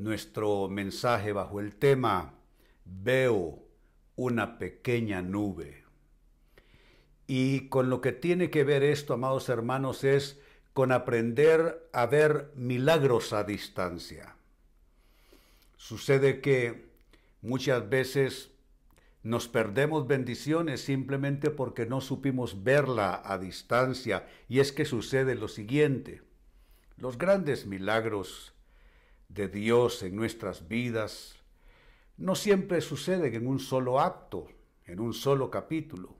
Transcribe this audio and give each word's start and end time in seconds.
nuestro 0.00 0.68
mensaje 0.68 1.32
bajo 1.32 1.60
el 1.60 1.74
tema 1.74 2.34
Veo 2.84 3.62
una 4.16 4.58
pequeña 4.58 5.22
nube. 5.22 5.84
Y 7.26 7.68
con 7.68 7.88
lo 7.88 8.00
que 8.00 8.12
tiene 8.12 8.50
que 8.50 8.64
ver 8.64 8.82
esto, 8.82 9.14
amados 9.14 9.48
hermanos, 9.48 10.02
es 10.02 10.40
con 10.72 10.90
aprender 10.90 11.88
a 11.92 12.06
ver 12.06 12.50
milagros 12.56 13.32
a 13.32 13.44
distancia. 13.44 14.34
Sucede 15.76 16.40
que 16.40 16.86
muchas 17.42 17.88
veces 17.88 18.50
nos 19.22 19.48
perdemos 19.48 20.08
bendiciones 20.08 20.80
simplemente 20.80 21.50
porque 21.50 21.86
no 21.86 22.00
supimos 22.00 22.64
verla 22.64 23.22
a 23.24 23.38
distancia. 23.38 24.26
Y 24.48 24.58
es 24.60 24.72
que 24.72 24.84
sucede 24.84 25.34
lo 25.36 25.46
siguiente. 25.48 26.22
Los 26.96 27.18
grandes 27.18 27.66
milagros 27.66 28.52
de 29.30 29.48
Dios 29.48 30.02
en 30.02 30.16
nuestras 30.16 30.68
vidas 30.68 31.36
no 32.16 32.34
siempre 32.34 32.80
suceden 32.82 33.34
en 33.34 33.46
un 33.46 33.58
solo 33.58 34.00
acto, 34.00 34.48
en 34.84 35.00
un 35.00 35.14
solo 35.14 35.50
capítulo. 35.50 36.16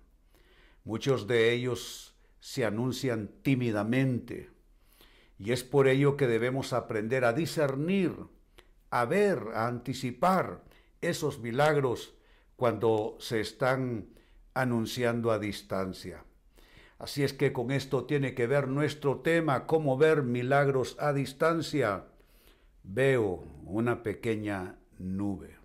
Muchos 0.85 1.27
de 1.27 1.53
ellos 1.53 2.15
se 2.39 2.65
anuncian 2.65 3.29
tímidamente. 3.43 4.49
Y 5.39 5.53
es 5.53 5.63
por 5.63 5.89
ello 5.89 6.17
que 6.17 6.27
debemos 6.27 6.73
aprender 6.73 7.25
a 7.25 7.35
discernir, 7.35 8.15
a 8.91 9.05
ver, 9.05 9.49
a 9.55 9.67
anticipar 9.67 10.65
esos 11.01 11.41
milagros 11.41 12.15
cuando 12.57 13.17
se 13.21 13.41
están 13.41 14.09
anunciando 14.55 15.31
a 15.33 15.39
distancia. 15.39 16.25
Así 16.99 17.25
es 17.25 17.33
que 17.33 17.53
con 17.53 17.71
esto 17.71 18.05
tiene 18.05 18.35
que 18.35 18.47
ver 18.47 18.69
nuestro 18.69 19.21
tema, 19.21 19.67
cómo 19.67 19.99
ver 19.99 20.23
milagros 20.23 20.97
a 20.99 21.13
distancia. 21.13 22.05
Veo 22.93 23.45
una 23.67 24.03
pequeña 24.03 24.77
nube. 24.99 25.57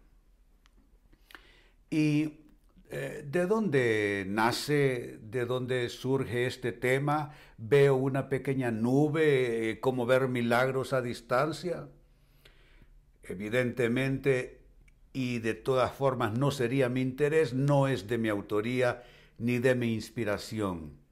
¿Y 1.90 2.34
eh, 2.92 3.26
de 3.28 3.46
dónde 3.48 4.26
nace, 4.28 5.18
de 5.24 5.46
dónde 5.46 5.90
surge 5.90 6.46
este 6.46 6.72
tema? 6.72 7.32
Veo 7.58 7.96
una 7.96 8.30
pequeña 8.30 8.70
nube, 8.70 9.72
eh, 9.72 9.80
cómo 9.80 10.06
ver 10.06 10.28
milagros 10.28 10.94
a 10.94 11.02
distancia. 11.02 11.88
Evidentemente 13.24 14.62
y 15.12 15.40
de 15.40 15.56
todas 15.56 15.94
formas 15.94 16.38
no 16.38 16.52
sería 16.52 16.90
mi 16.90 17.02
interés, 17.02 17.56
no 17.56 17.88
es 17.88 18.08
de 18.08 18.20
mi 18.20 18.30
autoría 18.30 19.02
ni 19.40 19.58
de 19.58 19.74
mi 19.74 19.96
inspiración. 19.96 21.05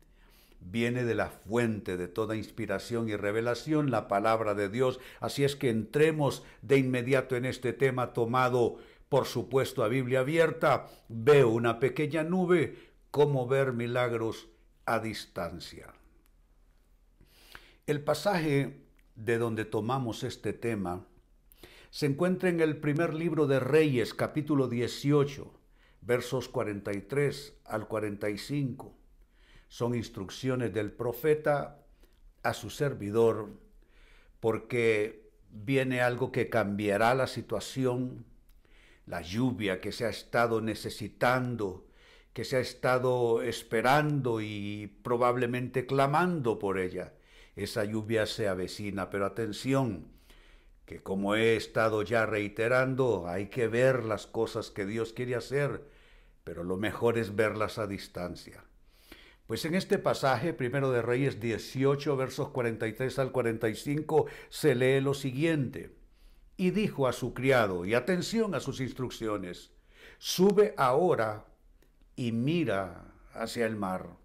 Viene 0.65 1.03
de 1.03 1.13
la 1.13 1.29
fuente 1.29 1.97
de 1.97 2.07
toda 2.07 2.35
inspiración 2.35 3.09
y 3.09 3.15
revelación, 3.15 3.91
la 3.91 4.07
palabra 4.07 4.53
de 4.53 4.69
Dios. 4.69 4.99
Así 5.19 5.43
es 5.43 5.55
que 5.55 5.69
entremos 5.69 6.43
de 6.61 6.77
inmediato 6.77 7.35
en 7.35 7.45
este 7.45 7.73
tema 7.73 8.13
tomado, 8.13 8.77
por 9.09 9.25
supuesto, 9.25 9.83
a 9.83 9.89
Biblia 9.89 10.21
abierta. 10.21 10.87
Veo 11.09 11.49
una 11.49 11.79
pequeña 11.79 12.23
nube, 12.23 12.77
cómo 13.11 13.45
ver 13.45 13.73
milagros 13.73 14.47
a 14.85 14.99
distancia. 14.99 15.93
El 17.85 18.01
pasaje 18.01 18.85
de 19.15 19.37
donde 19.37 19.65
tomamos 19.65 20.23
este 20.23 20.53
tema 20.53 21.05
se 21.89 22.05
encuentra 22.05 22.49
en 22.49 22.61
el 22.61 22.77
primer 22.77 23.13
libro 23.13 23.45
de 23.45 23.59
Reyes, 23.59 24.13
capítulo 24.13 24.67
18, 24.67 25.53
versos 26.01 26.49
43 26.49 27.53
al 27.65 27.87
45. 27.87 29.02
Son 29.73 29.95
instrucciones 29.95 30.71
del 30.71 30.91
profeta 30.91 31.79
a 32.43 32.53
su 32.53 32.69
servidor, 32.69 33.49
porque 34.39 35.31
viene 35.49 35.99
algo 36.01 36.31
que 36.31 36.47
cambiará 36.47 37.15
la 37.15 37.25
situación, 37.25 38.23
la 39.07 39.23
lluvia 39.23 39.81
que 39.81 39.91
se 39.91 40.05
ha 40.05 40.09
estado 40.09 40.61
necesitando, 40.61 41.87
que 42.33 42.43
se 42.43 42.57
ha 42.57 42.59
estado 42.59 43.41
esperando 43.41 44.41
y 44.41 44.95
probablemente 45.01 45.87
clamando 45.87 46.59
por 46.59 46.77
ella. 46.77 47.13
Esa 47.55 47.83
lluvia 47.83 48.27
se 48.27 48.47
avecina, 48.47 49.09
pero 49.09 49.25
atención, 49.25 50.05
que 50.85 51.01
como 51.01 51.33
he 51.33 51.55
estado 51.55 52.03
ya 52.03 52.27
reiterando, 52.27 53.27
hay 53.27 53.47
que 53.47 53.67
ver 53.67 54.03
las 54.03 54.27
cosas 54.27 54.69
que 54.69 54.85
Dios 54.85 55.13
quiere 55.13 55.33
hacer, 55.33 55.83
pero 56.43 56.63
lo 56.63 56.77
mejor 56.77 57.17
es 57.17 57.35
verlas 57.35 57.79
a 57.79 57.87
distancia. 57.87 58.63
Pues 59.47 59.65
en 59.65 59.75
este 59.75 59.99
pasaje, 59.99 60.53
primero 60.53 60.91
de 60.91 61.01
Reyes 61.01 61.39
18, 61.39 62.15
versos 62.15 62.49
43 62.49 63.19
al 63.19 63.31
45, 63.31 64.27
se 64.49 64.73
lee 64.75 65.01
lo 65.01 65.13
siguiente. 65.13 65.95
Y 66.55 66.71
dijo 66.71 67.07
a 67.07 67.13
su 67.13 67.33
criado, 67.33 67.85
y 67.85 67.93
atención 67.93 68.55
a 68.55 68.59
sus 68.59 68.79
instrucciones, 68.79 69.71
sube 70.17 70.73
ahora 70.77 71.45
y 72.15 72.31
mira 72.31 73.13
hacia 73.33 73.65
el 73.65 73.75
mar. 73.75 74.17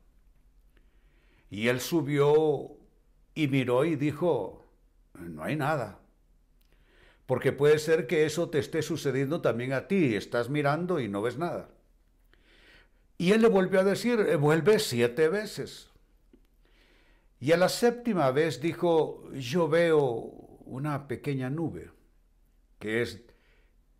Y 1.51 1.69
él 1.69 1.81
subió 1.81 2.77
y 3.35 3.49
miró 3.49 3.85
y 3.85 3.97
dijo, 3.97 4.71
no 5.15 5.43
hay 5.43 5.57
nada. 5.57 6.01
Porque 7.27 7.53
puede 7.53 7.79
ser 7.79 8.07
que 8.07 8.25
eso 8.25 8.51
te 8.51 8.59
esté 8.59 8.83
sucediendo 8.83 9.41
también 9.41 9.73
a 9.73 9.89
ti. 9.89 10.15
Estás 10.15 10.49
mirando 10.49 11.01
y 11.01 11.09
no 11.09 11.23
ves 11.23 11.39
nada. 11.39 11.71
Y 13.19 13.33
él 13.33 13.43
le 13.43 13.49
volvió 13.49 13.81
a 13.81 13.85
decir, 13.85 14.21
eh, 14.21 14.37
vuelve 14.37 14.79
siete 14.79 15.29
veces. 15.29 15.91
Y 17.41 17.51
a 17.51 17.57
la 17.57 17.69
séptima 17.69 18.31
vez 18.31 18.61
dijo, 18.61 19.29
yo 19.33 19.69
veo 19.69 20.09
una 20.65 21.09
pequeña 21.09 21.51
nube, 21.51 21.91
que 22.79 23.03
es 23.03 23.23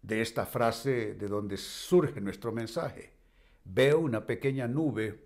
de 0.03 0.21
esta 0.21 0.47
frase 0.47 1.15
de 1.15 1.27
donde 1.27 1.57
surge 1.57 2.21
nuestro 2.21 2.53
mensaje. 2.53 3.13
Veo 3.65 3.99
una 3.99 4.25
pequeña 4.25 4.69
nube, 4.69 5.21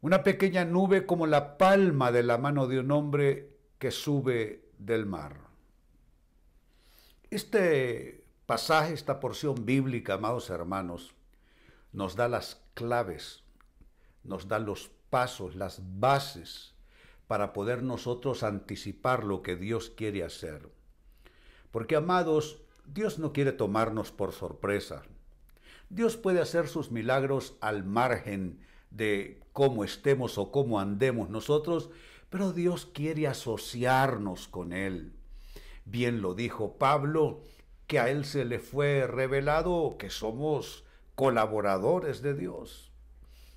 una 0.00 0.22
pequeña 0.22 0.64
nube 0.64 1.04
como 1.04 1.26
la 1.26 1.58
palma 1.58 2.12
de 2.12 2.22
la 2.22 2.38
mano 2.38 2.68
de 2.68 2.78
un 2.78 2.90
hombre 2.92 3.58
que 3.78 3.90
sube 3.90 4.70
del 4.78 5.04
mar. 5.04 5.36
Este 7.30 8.24
pasaje, 8.46 8.94
esta 8.94 9.18
porción 9.18 9.64
bíblica, 9.64 10.14
amados 10.14 10.50
hermanos, 10.50 11.14
nos 11.92 12.16
da 12.16 12.28
las 12.28 12.63
claves, 12.74 13.44
nos 14.22 14.48
da 14.48 14.58
los 14.58 14.90
pasos, 15.10 15.54
las 15.54 15.80
bases 15.98 16.74
para 17.26 17.52
poder 17.52 17.82
nosotros 17.82 18.42
anticipar 18.42 19.24
lo 19.24 19.42
que 19.42 19.56
Dios 19.56 19.90
quiere 19.90 20.24
hacer. 20.24 20.68
Porque, 21.70 21.96
amados, 21.96 22.60
Dios 22.84 23.18
no 23.18 23.32
quiere 23.32 23.52
tomarnos 23.52 24.12
por 24.12 24.32
sorpresa. 24.32 25.02
Dios 25.88 26.16
puede 26.16 26.40
hacer 26.40 26.68
sus 26.68 26.90
milagros 26.90 27.56
al 27.60 27.84
margen 27.84 28.60
de 28.90 29.40
cómo 29.52 29.84
estemos 29.84 30.38
o 30.38 30.50
cómo 30.50 30.80
andemos 30.80 31.30
nosotros, 31.30 31.90
pero 32.30 32.52
Dios 32.52 32.86
quiere 32.86 33.26
asociarnos 33.26 34.48
con 34.48 34.72
Él. 34.72 35.14
Bien 35.84 36.22
lo 36.22 36.34
dijo 36.34 36.78
Pablo, 36.78 37.42
que 37.86 37.98
a 37.98 38.10
él 38.10 38.24
se 38.24 38.44
le 38.44 38.58
fue 38.58 39.06
revelado 39.06 39.96
que 39.98 40.10
somos 40.10 40.83
colaboradores 41.14 42.22
de 42.22 42.34
Dios. 42.34 42.92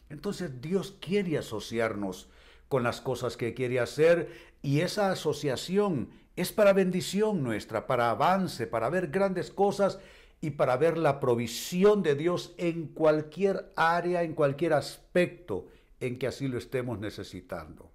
Entonces 0.09 0.61
Dios 0.61 0.95
quiere 0.99 1.37
asociarnos 1.37 2.29
con 2.69 2.83
las 2.83 3.01
cosas 3.01 3.37
que 3.37 3.53
quiere 3.53 3.79
hacer 3.79 4.31
y 4.61 4.81
esa 4.81 5.11
asociación 5.11 6.09
es 6.35 6.51
para 6.51 6.73
bendición 6.73 7.43
nuestra, 7.43 7.87
para 7.87 8.11
avance, 8.11 8.67
para 8.67 8.89
ver 8.89 9.07
grandes 9.07 9.49
cosas 9.49 9.99
y 10.39 10.51
para 10.51 10.77
ver 10.77 10.97
la 10.97 11.19
provisión 11.19 12.03
de 12.03 12.15
Dios 12.15 12.53
en 12.57 12.87
cualquier 12.87 13.71
área, 13.75 14.23
en 14.23 14.33
cualquier 14.33 14.73
aspecto 14.73 15.67
en 15.99 16.19
que 16.19 16.27
así 16.27 16.47
lo 16.47 16.57
estemos 16.57 16.99
necesitando. 16.99 17.91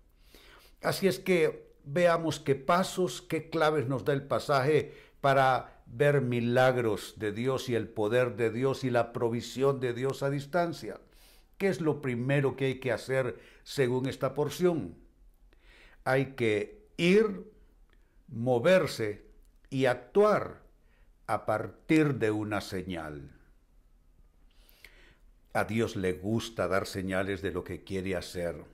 Así 0.83 1.07
es 1.07 1.21
que 1.21 1.73
veamos 1.85 2.41
qué 2.41 2.57
pasos, 2.57 3.23
qué 3.23 3.49
claves 3.49 3.87
nos 3.87 4.05
da 4.05 4.13
el 4.13 4.25
pasaje 4.25 4.93
para 5.21 5.82
ver 5.93 6.23
milagros 6.23 7.15
de 7.19 7.33
Dios 7.33 7.69
y 7.69 7.75
el 7.75 7.87
poder 7.87 8.35
de 8.35 8.51
Dios 8.51 8.83
y 8.83 8.91
la 8.91 9.13
provisión 9.13 9.79
de 9.79 9.93
Dios 9.93 10.23
a 10.23 10.31
distancia. 10.31 10.99
¿Qué 11.59 11.69
es 11.69 11.81
lo 11.81 12.01
primero 12.01 12.57
que 12.57 12.65
hay 12.65 12.81
que 12.81 12.91
hacer 12.91 13.39
según 13.63 14.09
esta 14.09 14.35
porción? 14.35 14.97
Hay 16.05 16.35
que 16.35 16.89
ir, 16.97 17.45
moverse 18.27 19.27
y 19.71 19.85
actuar 19.85 20.63
a 21.27 21.47
partir 21.47 22.15
de 22.15 22.31
una 22.31 22.61
señal. 22.61 23.31
A 25.53 25.65
Dios 25.65 25.95
le 25.95 26.15
gusta 26.15 26.67
dar 26.67 26.87
señales 26.87 27.43
de 27.43 27.53
lo 27.53 27.63
que 27.63 27.85
quiere 27.85 28.17
hacer 28.17 28.65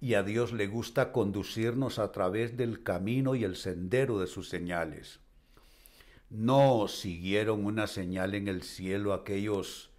y 0.00 0.14
a 0.14 0.24
Dios 0.24 0.52
le 0.52 0.66
gusta 0.66 1.12
conducirnos 1.12 2.00
a 2.00 2.10
través 2.10 2.56
del 2.56 2.82
camino 2.82 3.36
y 3.36 3.44
el 3.44 3.54
sendero 3.56 4.18
de 4.18 4.26
sus 4.26 4.48
señales. 4.48 5.20
No 6.30 6.88
siguieron 6.88 7.64
una 7.64 7.86
señal 7.86 8.34
en 8.34 8.48
el 8.48 8.62
cielo 8.62 9.12
aquellos 9.12 9.90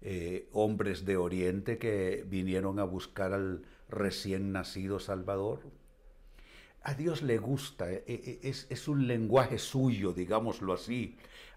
eh, 0.00 0.48
hombres 0.52 1.04
de 1.04 1.16
Oriente 1.16 1.78
que 1.78 2.24
vinieron 2.26 2.78
a 2.78 2.84
buscar 2.84 3.32
al 3.32 3.62
recién 3.88 4.52
nacido 4.52 4.98
Salvador. 4.98 5.60
a 6.84 6.94
Dios 6.94 7.22
le 7.22 7.38
gusta, 7.38 7.92
e, 7.92 8.02
e, 8.08 8.40
es, 8.42 8.66
es 8.68 8.88
un 8.88 9.06
lenguaje 9.06 9.58
suyo, 9.58 10.12
digámoslo 10.12 10.72
así 10.72 11.16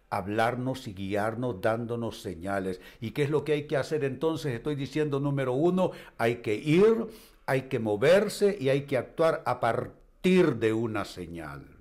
hablarnos 0.09 0.87
y 0.87 0.93
guiarnos 0.93 1.61
dándonos 1.61 2.21
señales. 2.21 2.79
¿Y 3.01 3.11
qué 3.11 3.23
es 3.23 3.29
lo 3.29 3.43
que 3.43 3.53
hay 3.53 3.63
que 3.67 3.77
hacer 3.77 4.03
entonces? 4.03 4.53
Estoy 4.53 4.75
diciendo 4.75 5.19
número 5.19 5.53
uno, 5.53 5.91
hay 6.17 6.37
que 6.37 6.55
ir, 6.55 7.07
hay 7.45 7.63
que 7.63 7.79
moverse 7.79 8.57
y 8.59 8.69
hay 8.69 8.83
que 8.83 8.97
actuar 8.97 9.43
a 9.45 9.59
partir 9.59 10.55
de 10.55 10.73
una 10.73 11.05
señal. 11.05 11.74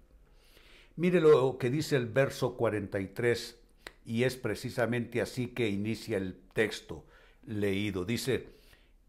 Mire 0.97 1.21
lo 1.21 1.59
que 1.59 1.71
dice 1.71 1.97
el 1.97 2.07
verso 2.07 2.57
43 2.57 3.59
y 4.05 4.23
es 4.23 4.37
precisamente 4.37 5.21
así 5.21 5.49
que 5.49 5.69
inicia 5.69 6.17
el 6.17 6.37
texto 6.53 7.05
leído. 7.47 8.05
Dice, 8.05 8.49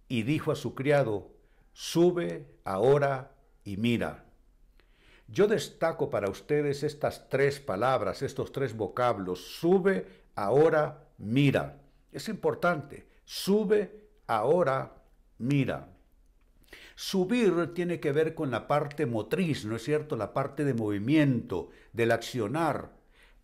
y 0.08 0.24
dijo 0.24 0.52
a 0.52 0.56
su 0.56 0.74
criado, 0.74 1.32
sube 1.74 2.48
ahora 2.64 3.32
y 3.64 3.78
mira. 3.78 4.26
Yo 5.28 5.48
destaco 5.48 6.10
para 6.10 6.30
ustedes 6.30 6.84
estas 6.84 7.30
tres 7.30 7.60
palabras, 7.60 8.22
estos 8.22 8.52
tres 8.52 8.76
vocablos, 8.76 9.42
sube, 9.60 10.08
ahora, 10.36 11.08
mira. 11.18 11.82
Es 12.12 12.30
importante, 12.30 13.08
sube, 13.26 14.10
ahora, 14.28 14.96
mira. 15.38 15.95
Subir 16.96 17.74
tiene 17.74 18.00
que 18.00 18.12
ver 18.12 18.34
con 18.34 18.52
la 18.52 18.68
parte 18.68 19.06
motriz, 19.06 19.66
¿no 19.66 19.76
es 19.76 19.84
cierto? 19.84 20.16
La 20.16 20.34
parte 20.34 20.64
de 20.64 20.74
movimiento, 20.74 21.70
del 21.94 22.12
accionar. 22.12 22.92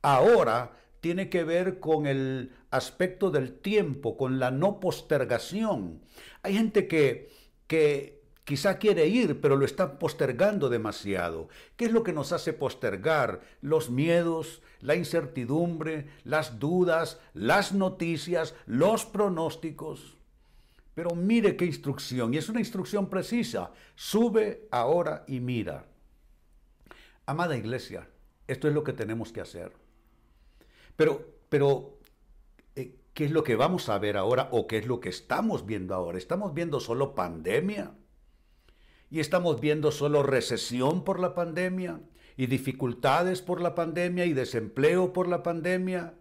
Ahora 0.01 0.77
tiene 1.01 1.29
que 1.29 1.43
ver 1.43 1.79
con 1.79 2.07
el 2.07 2.53
aspecto 2.69 3.29
del 3.29 3.53
tiempo, 3.53 4.17
con 4.17 4.39
la 4.39 4.51
no 4.51 4.79
postergación. 4.79 6.01
Hay 6.43 6.55
gente 6.55 6.87
que, 6.87 7.29
que 7.67 8.21
Quizá 8.43 8.79
quiere 8.79 9.07
ir, 9.07 9.39
pero 9.39 9.55
lo 9.55 9.65
está 9.65 9.99
postergando 9.99 10.67
demasiado. 10.69 11.47
¿Qué 11.77 11.85
es 11.85 11.91
lo 11.91 12.03
que 12.03 12.11
nos 12.11 12.31
hace 12.31 12.53
postergar? 12.53 13.41
Los 13.61 13.89
miedos, 13.89 14.61
la 14.81 14.95
incertidumbre, 14.95 16.07
las 16.23 16.59
dudas, 16.59 17.19
las 17.33 17.71
noticias, 17.71 18.55
los 18.65 19.05
pronósticos. 19.05 20.17
Pero 20.93 21.15
mire 21.15 21.55
qué 21.55 21.65
instrucción, 21.65 22.33
y 22.33 22.37
es 22.37 22.49
una 22.49 22.59
instrucción 22.59 23.09
precisa. 23.09 23.71
Sube 23.95 24.67
ahora 24.71 25.23
y 25.27 25.39
mira. 25.39 25.85
Amada 27.25 27.55
iglesia, 27.55 28.09
esto 28.47 28.67
es 28.67 28.73
lo 28.73 28.83
que 28.83 28.93
tenemos 28.93 29.31
que 29.31 29.41
hacer. 29.41 29.71
Pero, 30.95 31.25
pero, 31.49 31.97
eh, 32.75 32.95
¿qué 33.13 33.25
es 33.25 33.31
lo 33.31 33.43
que 33.43 33.55
vamos 33.55 33.89
a 33.89 33.97
ver 33.99 34.17
ahora 34.17 34.49
o 34.51 34.67
qué 34.67 34.77
es 34.77 34.87
lo 34.87 34.99
que 34.99 35.09
estamos 35.09 35.65
viendo 35.65 35.95
ahora? 35.95 36.17
¿Estamos 36.17 36.53
viendo 36.53 36.79
solo 36.79 37.15
pandemia? 37.15 37.93
y 39.11 39.19
estamos 39.19 39.59
viendo 39.59 39.91
solo 39.91 40.23
recesión 40.23 41.03
por 41.03 41.19
la 41.19 41.35
pandemia 41.35 41.99
y 42.37 42.47
dificultades 42.47 43.41
por 43.41 43.61
la 43.61 43.75
pandemia 43.75 44.25
y 44.25 44.33
desempleo 44.33 45.11
por 45.11 45.27
la 45.27 45.43
pandemia. 45.43 46.13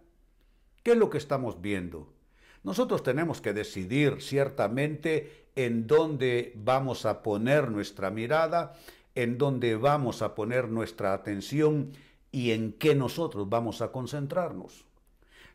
¿Qué 0.83 0.91
es 0.91 0.97
lo 0.97 1.09
que 1.09 1.17
estamos 1.17 1.61
viendo? 1.61 2.13
Nosotros 2.63 3.03
tenemos 3.03 3.41
que 3.41 3.53
decidir 3.53 4.21
ciertamente 4.21 5.47
en 5.55 5.87
dónde 5.87 6.53
vamos 6.55 7.05
a 7.05 7.23
poner 7.23 7.71
nuestra 7.71 8.11
mirada, 8.11 8.75
en 9.15 9.37
dónde 9.37 9.75
vamos 9.75 10.21
a 10.21 10.35
poner 10.35 10.69
nuestra 10.69 11.13
atención 11.13 11.91
y 12.31 12.51
en 12.51 12.73
qué 12.73 12.95
nosotros 12.95 13.49
vamos 13.49 13.81
a 13.81 13.91
concentrarnos. 13.91 14.85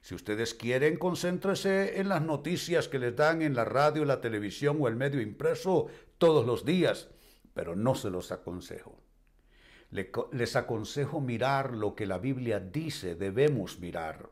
Si 0.02 0.14
ustedes 0.14 0.54
quieren, 0.54 0.98
concéntrese 0.98 2.00
en 2.00 2.08
las 2.08 2.22
noticias 2.22 2.88
que 2.88 2.98
les 2.98 3.16
dan 3.16 3.42
en 3.42 3.54
la 3.54 3.64
radio, 3.64 4.04
la 4.04 4.20
televisión 4.20 4.78
o 4.80 4.88
el 4.88 4.96
medio 4.96 5.20
impreso 5.20 5.86
todos 6.18 6.46
los 6.46 6.64
días 6.64 7.08
pero 7.56 7.74
no 7.74 7.94
se 7.94 8.10
los 8.10 8.32
aconsejo. 8.32 9.00
Les 9.90 10.56
aconsejo 10.56 11.22
mirar 11.22 11.72
lo 11.72 11.94
que 11.94 12.04
la 12.04 12.18
Biblia 12.18 12.60
dice 12.60 13.14
debemos 13.14 13.78
mirar 13.80 14.28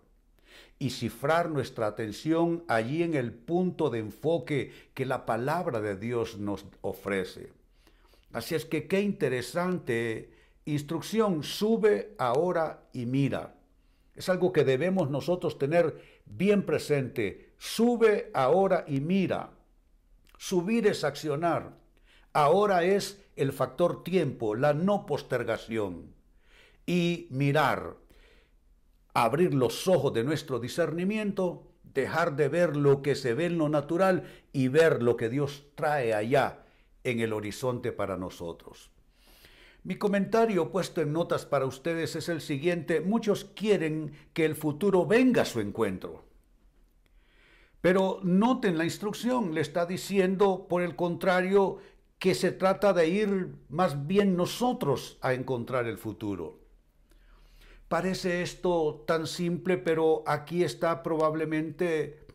y 0.78 0.90
cifrar 0.90 1.50
nuestra 1.50 1.86
atención 1.86 2.64
allí 2.68 3.02
en 3.02 3.14
el 3.14 3.32
punto 3.32 3.90
de 3.90 4.00
enfoque 4.00 4.72
que 4.94 5.06
la 5.06 5.26
palabra 5.26 5.80
de 5.80 5.96
Dios 5.96 6.38
nos 6.38 6.66
ofrece. 6.80 7.52
Así 8.32 8.54
es 8.54 8.64
que 8.64 8.88
qué 8.88 9.00
interesante 9.00 10.30
instrucción, 10.64 11.42
sube 11.42 12.14
ahora 12.18 12.82
y 12.92 13.06
mira. 13.06 13.54
Es 14.14 14.28
algo 14.28 14.52
que 14.52 14.64
debemos 14.64 15.10
nosotros 15.10 15.58
tener 15.58 16.00
bien 16.26 16.64
presente. 16.64 17.52
Sube 17.58 18.30
ahora 18.34 18.84
y 18.86 19.00
mira. 19.00 19.50
Subir 20.36 20.86
es 20.86 21.04
accionar. 21.04 21.76
Ahora 22.32 22.84
es 22.84 23.20
el 23.36 23.52
factor 23.52 24.04
tiempo, 24.04 24.54
la 24.54 24.74
no 24.74 25.06
postergación. 25.06 26.14
Y 26.86 27.28
mirar, 27.30 27.96
abrir 29.14 29.54
los 29.54 29.88
ojos 29.88 30.12
de 30.12 30.24
nuestro 30.24 30.58
discernimiento, 30.58 31.62
dejar 31.94 32.36
de 32.36 32.48
ver 32.48 32.76
lo 32.76 33.00
que 33.00 33.14
se 33.14 33.32
ve 33.32 33.46
en 33.46 33.58
lo 33.58 33.68
natural 33.68 34.24
y 34.52 34.68
ver 34.68 35.02
lo 35.02 35.16
que 35.16 35.28
Dios 35.28 35.64
trae 35.76 36.12
allá 36.12 36.66
en 37.04 37.20
el 37.20 37.32
horizonte 37.32 37.92
para 37.92 38.16
nosotros. 38.16 38.90
Mi 39.84 39.96
comentario 39.96 40.72
puesto 40.72 41.00
en 41.02 41.12
notas 41.12 41.46
para 41.46 41.66
ustedes 41.66 42.16
es 42.16 42.28
el 42.28 42.40
siguiente. 42.40 43.00
Muchos 43.00 43.44
quieren 43.44 44.12
que 44.32 44.44
el 44.44 44.56
futuro 44.56 45.06
venga 45.06 45.42
a 45.42 45.46
su 45.46 45.60
encuentro. 45.60 46.24
Pero 47.82 48.18
noten 48.22 48.78
la 48.78 48.84
instrucción, 48.84 49.54
le 49.54 49.60
está 49.60 49.84
diciendo, 49.84 50.66
por 50.68 50.82
el 50.82 50.96
contrario, 50.96 51.78
que 52.18 52.34
se 52.34 52.50
trata 52.50 52.94
de 52.94 53.08
ir 53.08 53.56
más 53.68 54.06
bien 54.06 54.36
nosotros 54.38 55.18
a 55.20 55.34
encontrar 55.34 55.86
el 55.86 55.98
futuro. 55.98 56.63
Parece 57.94 58.42
esto 58.42 59.04
tan 59.06 59.28
simple, 59.28 59.78
pero 59.78 60.24
aquí 60.26 60.64
está 60.64 61.00
probablemente 61.00 62.26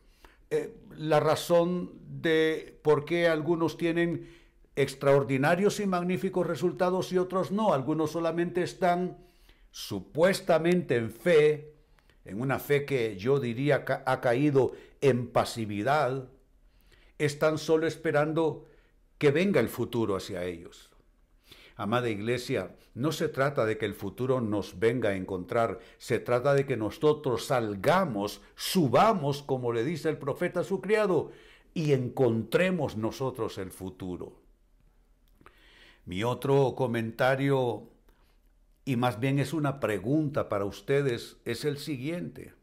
eh, 0.49 0.73
la 0.95 1.19
razón 1.19 1.91
de 2.07 2.79
por 2.81 3.03
qué 3.03 3.27
algunos 3.27 3.75
tienen 3.75 4.29
extraordinarios 4.77 5.81
y 5.81 5.85
magníficos 5.85 6.47
resultados 6.47 7.11
y 7.11 7.17
otros 7.17 7.51
no. 7.51 7.73
Algunos 7.73 8.11
solamente 8.11 8.63
están 8.63 9.17
supuestamente 9.69 10.95
en 10.95 11.11
fe, 11.11 11.73
en 12.23 12.39
una 12.39 12.57
fe 12.57 12.85
que 12.85 13.17
yo 13.17 13.41
diría 13.41 13.83
ha 14.05 14.21
caído 14.21 14.71
en 15.01 15.27
pasividad, 15.27 16.29
están 17.17 17.57
solo 17.57 17.85
esperando 17.85 18.69
que 19.17 19.31
venga 19.31 19.59
el 19.59 19.67
futuro 19.67 20.15
hacia 20.15 20.45
ellos. 20.45 20.88
Amada 21.79 22.09
iglesia, 22.09 22.75
no 22.93 23.13
se 23.13 23.29
trata 23.29 23.65
de 23.65 23.77
que 23.77 23.85
el 23.85 23.93
futuro 23.93 24.41
nos 24.41 24.79
venga 24.79 25.11
a 25.11 25.15
encontrar, 25.15 25.79
se 25.97 26.19
trata 26.19 26.53
de 26.53 26.65
que 26.65 26.75
nosotros 26.75 27.45
salgamos, 27.45 28.41
subamos, 28.55 29.41
como 29.43 29.71
le 29.71 29.85
dice 29.85 30.09
el 30.09 30.17
profeta 30.17 30.59
a 30.59 30.65
su 30.65 30.81
criado, 30.81 31.31
y 31.73 31.93
encontremos 31.93 32.97
nosotros 32.97 33.57
el 33.57 33.71
futuro. 33.71 34.41
Mi 36.03 36.21
otro 36.25 36.75
comentario, 36.75 37.87
y 38.83 38.97
más 38.97 39.21
bien 39.21 39.39
es 39.39 39.53
una 39.53 39.79
pregunta 39.79 40.49
para 40.49 40.65
ustedes, 40.65 41.37
es 41.45 41.63
el 41.63 41.77
siguiente. 41.77 42.53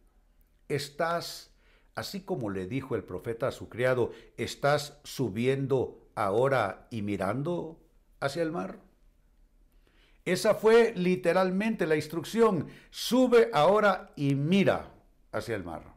¿Estás, 0.69 1.55
así 1.95 2.21
como 2.21 2.51
le 2.51 2.67
dijo 2.67 2.95
el 2.95 3.03
profeta 3.03 3.49
a 3.49 3.53
su 3.53 3.71
criado, 3.71 4.11
estás 4.37 5.01
subiendo 5.05 6.07
ahora 6.15 6.87
y 6.91 7.01
mirando 7.01 7.81
hacia 8.21 8.43
el 8.43 8.53
mar? 8.53 8.85
Esa 10.27 10.57
fue 10.57 10.93
literalmente 10.97 11.87
la 11.87 11.95
instrucción. 11.95 12.67
Sube 12.91 13.49
ahora 13.53 14.13
y 14.17 14.35
mira 14.35 14.93
hacia 15.31 15.55
el 15.55 15.63
mar. 15.63 15.95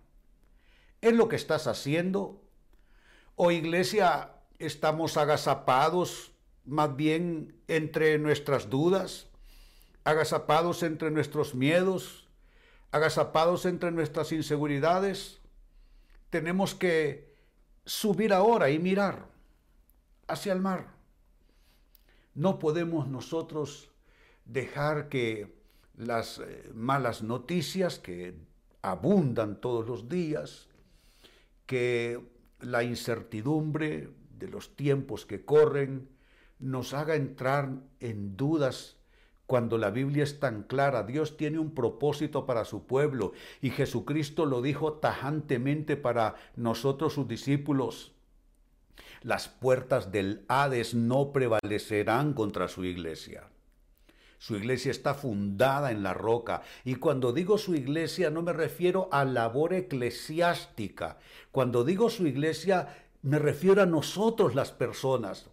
¿Es 1.01 1.13
lo 1.13 1.27
que 1.27 1.35
estás 1.35 1.65
haciendo? 1.65 2.39
¿O 3.35 3.49
iglesia, 3.49 4.35
estamos 4.59 5.17
agazapados 5.17 6.31
más 6.63 6.95
bien 6.95 7.59
entre 7.67 8.19
nuestras 8.19 8.69
dudas? 8.69 9.27
¿Agazapados 10.03 10.83
entre 10.83 11.09
nuestros 11.09 11.55
miedos? 11.55 12.27
¿Agazapados 12.91 13.65
entre 13.65 13.89
nuestras 13.91 14.31
inseguridades? 14.31 15.41
Tenemos 16.29 16.75
que 16.75 17.35
subir 17.83 18.31
ahora 18.31 18.69
y 18.69 18.77
mirar 18.77 19.25
hacia 20.27 20.53
el 20.53 20.59
mar. 20.59 20.93
No 22.35 22.59
podemos 22.59 23.07
nosotros 23.07 23.88
dejar 24.51 25.09
que 25.09 25.53
las 25.95 26.39
eh, 26.39 26.69
malas 26.73 27.23
noticias 27.23 27.99
que 27.99 28.35
abundan 28.81 29.61
todos 29.61 29.87
los 29.87 30.09
días, 30.09 30.67
que 31.65 32.19
la 32.61 32.83
incertidumbre 32.83 34.09
de 34.37 34.47
los 34.47 34.75
tiempos 34.75 35.25
que 35.25 35.45
corren 35.45 36.09
nos 36.57 36.93
haga 36.93 37.15
entrar 37.15 37.69
en 37.99 38.35
dudas 38.35 38.97
cuando 39.45 39.77
la 39.77 39.91
Biblia 39.91 40.23
es 40.23 40.39
tan 40.39 40.63
clara. 40.63 41.03
Dios 41.03 41.37
tiene 41.37 41.59
un 41.59 41.73
propósito 41.73 42.45
para 42.45 42.65
su 42.65 42.85
pueblo 42.85 43.33
y 43.61 43.69
Jesucristo 43.69 44.45
lo 44.45 44.61
dijo 44.61 44.93
tajantemente 44.93 45.95
para 45.95 46.35
nosotros 46.55 47.13
sus 47.13 47.27
discípulos. 47.27 48.13
Las 49.21 49.47
puertas 49.47 50.11
del 50.11 50.45
Hades 50.47 50.93
no 50.93 51.31
prevalecerán 51.33 52.33
contra 52.33 52.67
su 52.67 52.85
iglesia. 52.85 53.49
Su 54.39 54.55
iglesia 54.55 54.91
está 54.91 55.13
fundada 55.13 55.91
en 55.91 56.01
la 56.01 56.13
roca. 56.13 56.63
Y 56.85 56.95
cuando 56.95 57.33
digo 57.33 57.57
su 57.57 57.75
iglesia 57.75 58.29
no 58.31 58.41
me 58.41 58.53
refiero 58.53 59.09
a 59.11 59.25
labor 59.25 59.73
eclesiástica. 59.73 61.17
Cuando 61.51 61.83
digo 61.83 62.09
su 62.09 62.25
iglesia 62.25 62.87
me 63.21 63.37
refiero 63.37 63.81
a 63.81 63.85
nosotros 63.85 64.55
las 64.55 64.71
personas. 64.71 65.47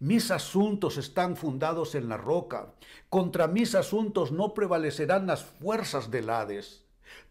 Mis 0.00 0.30
asuntos 0.30 0.96
están 0.96 1.36
fundados 1.36 1.94
en 1.94 2.08
la 2.08 2.16
roca. 2.16 2.72
Contra 3.10 3.46
mis 3.46 3.74
asuntos 3.74 4.32
no 4.32 4.54
prevalecerán 4.54 5.26
las 5.26 5.44
fuerzas 5.44 6.10
del 6.10 6.30
Hades. 6.30 6.84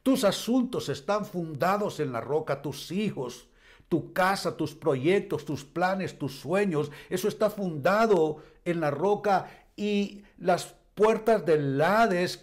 Tus 0.03 0.23
asuntos 0.23 0.87
están 0.87 1.25
fundados 1.25 1.99
en 1.99 2.13
la 2.13 2.21
roca, 2.21 2.61
tus 2.61 2.91
hijos, 2.91 3.47
tu 3.89 4.13
casa, 4.13 4.55
tus 4.55 4.73
proyectos, 4.73 5.43
tus 5.43 5.65
planes, 5.65 6.17
tus 6.17 6.39
sueños, 6.39 6.91
eso 7.09 7.27
está 7.27 7.49
fundado 7.49 8.37
en 8.63 8.79
la 8.79 8.91
roca 8.91 9.49
y 9.75 10.23
las 10.37 10.75
puertas 11.01 11.43
del 11.47 11.81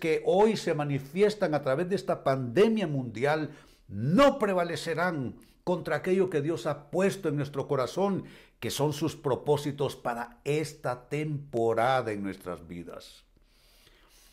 que 0.00 0.20
hoy 0.26 0.56
se 0.56 0.74
manifiestan 0.74 1.54
a 1.54 1.62
través 1.62 1.88
de 1.88 1.94
esta 1.94 2.24
pandemia 2.24 2.88
mundial 2.88 3.50
no 3.86 4.40
prevalecerán 4.40 5.36
contra 5.62 5.94
aquello 5.94 6.28
que 6.28 6.42
Dios 6.42 6.66
ha 6.66 6.90
puesto 6.90 7.28
en 7.28 7.36
nuestro 7.36 7.68
corazón, 7.68 8.24
que 8.58 8.72
son 8.72 8.92
sus 8.92 9.14
propósitos 9.14 9.94
para 9.94 10.40
esta 10.42 11.08
temporada 11.08 12.10
en 12.10 12.24
nuestras 12.24 12.66
vidas. 12.66 13.22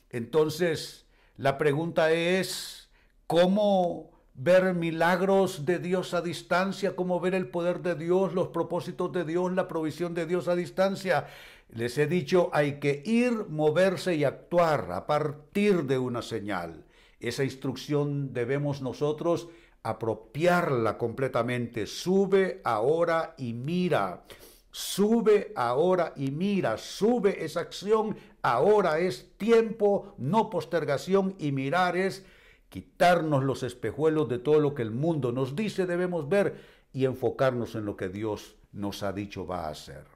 Entonces, 0.09 1.05
la 1.37 1.59
pregunta 1.59 2.11
es, 2.11 2.89
¿cómo 3.27 4.09
ver 4.33 4.73
milagros 4.73 5.67
de 5.67 5.77
Dios 5.77 6.15
a 6.15 6.23
distancia? 6.23 6.95
¿Cómo 6.95 7.19
ver 7.19 7.35
el 7.35 7.49
poder 7.49 7.81
de 7.81 7.93
Dios, 7.93 8.33
los 8.33 8.47
propósitos 8.47 9.11
de 9.11 9.23
Dios, 9.23 9.53
la 9.53 9.67
provisión 9.67 10.15
de 10.15 10.25
Dios 10.25 10.47
a 10.47 10.55
distancia? 10.55 11.27
Les 11.69 11.97
he 11.97 12.07
dicho, 12.07 12.49
hay 12.53 12.79
que 12.79 13.01
ir, 13.05 13.47
moverse 13.49 14.15
y 14.15 14.23
actuar 14.23 14.91
a 14.91 15.07
partir 15.07 15.83
de 15.83 15.97
una 15.97 16.21
señal. 16.21 16.85
Esa 17.19 17.43
instrucción 17.43 18.33
debemos 18.33 18.81
nosotros 18.81 19.49
apropiarla 19.83 20.97
completamente. 20.97 21.85
Sube 21.85 22.61
ahora 22.63 23.35
y 23.37 23.53
mira. 23.53 24.23
Sube 24.71 25.53
ahora 25.55 26.13
y 26.15 26.31
mira. 26.31 26.77
Sube 26.77 27.43
esa 27.43 27.61
acción. 27.61 28.15
Ahora 28.41 28.99
es 28.99 29.37
tiempo, 29.37 30.15
no 30.17 30.49
postergación. 30.49 31.35
Y 31.39 31.51
mirar 31.51 31.97
es 31.97 32.25
quitarnos 32.69 33.43
los 33.43 33.63
espejuelos 33.63 34.27
de 34.27 34.39
todo 34.39 34.59
lo 34.59 34.73
que 34.73 34.81
el 34.81 34.91
mundo 34.91 35.31
nos 35.31 35.55
dice 35.55 35.85
debemos 35.85 36.27
ver 36.27 36.55
y 36.91 37.05
enfocarnos 37.05 37.75
en 37.75 37.85
lo 37.85 37.95
que 37.95 38.09
Dios 38.09 38.55
nos 38.71 39.03
ha 39.03 39.13
dicho 39.13 39.45
va 39.45 39.67
a 39.67 39.69
hacer. 39.69 40.14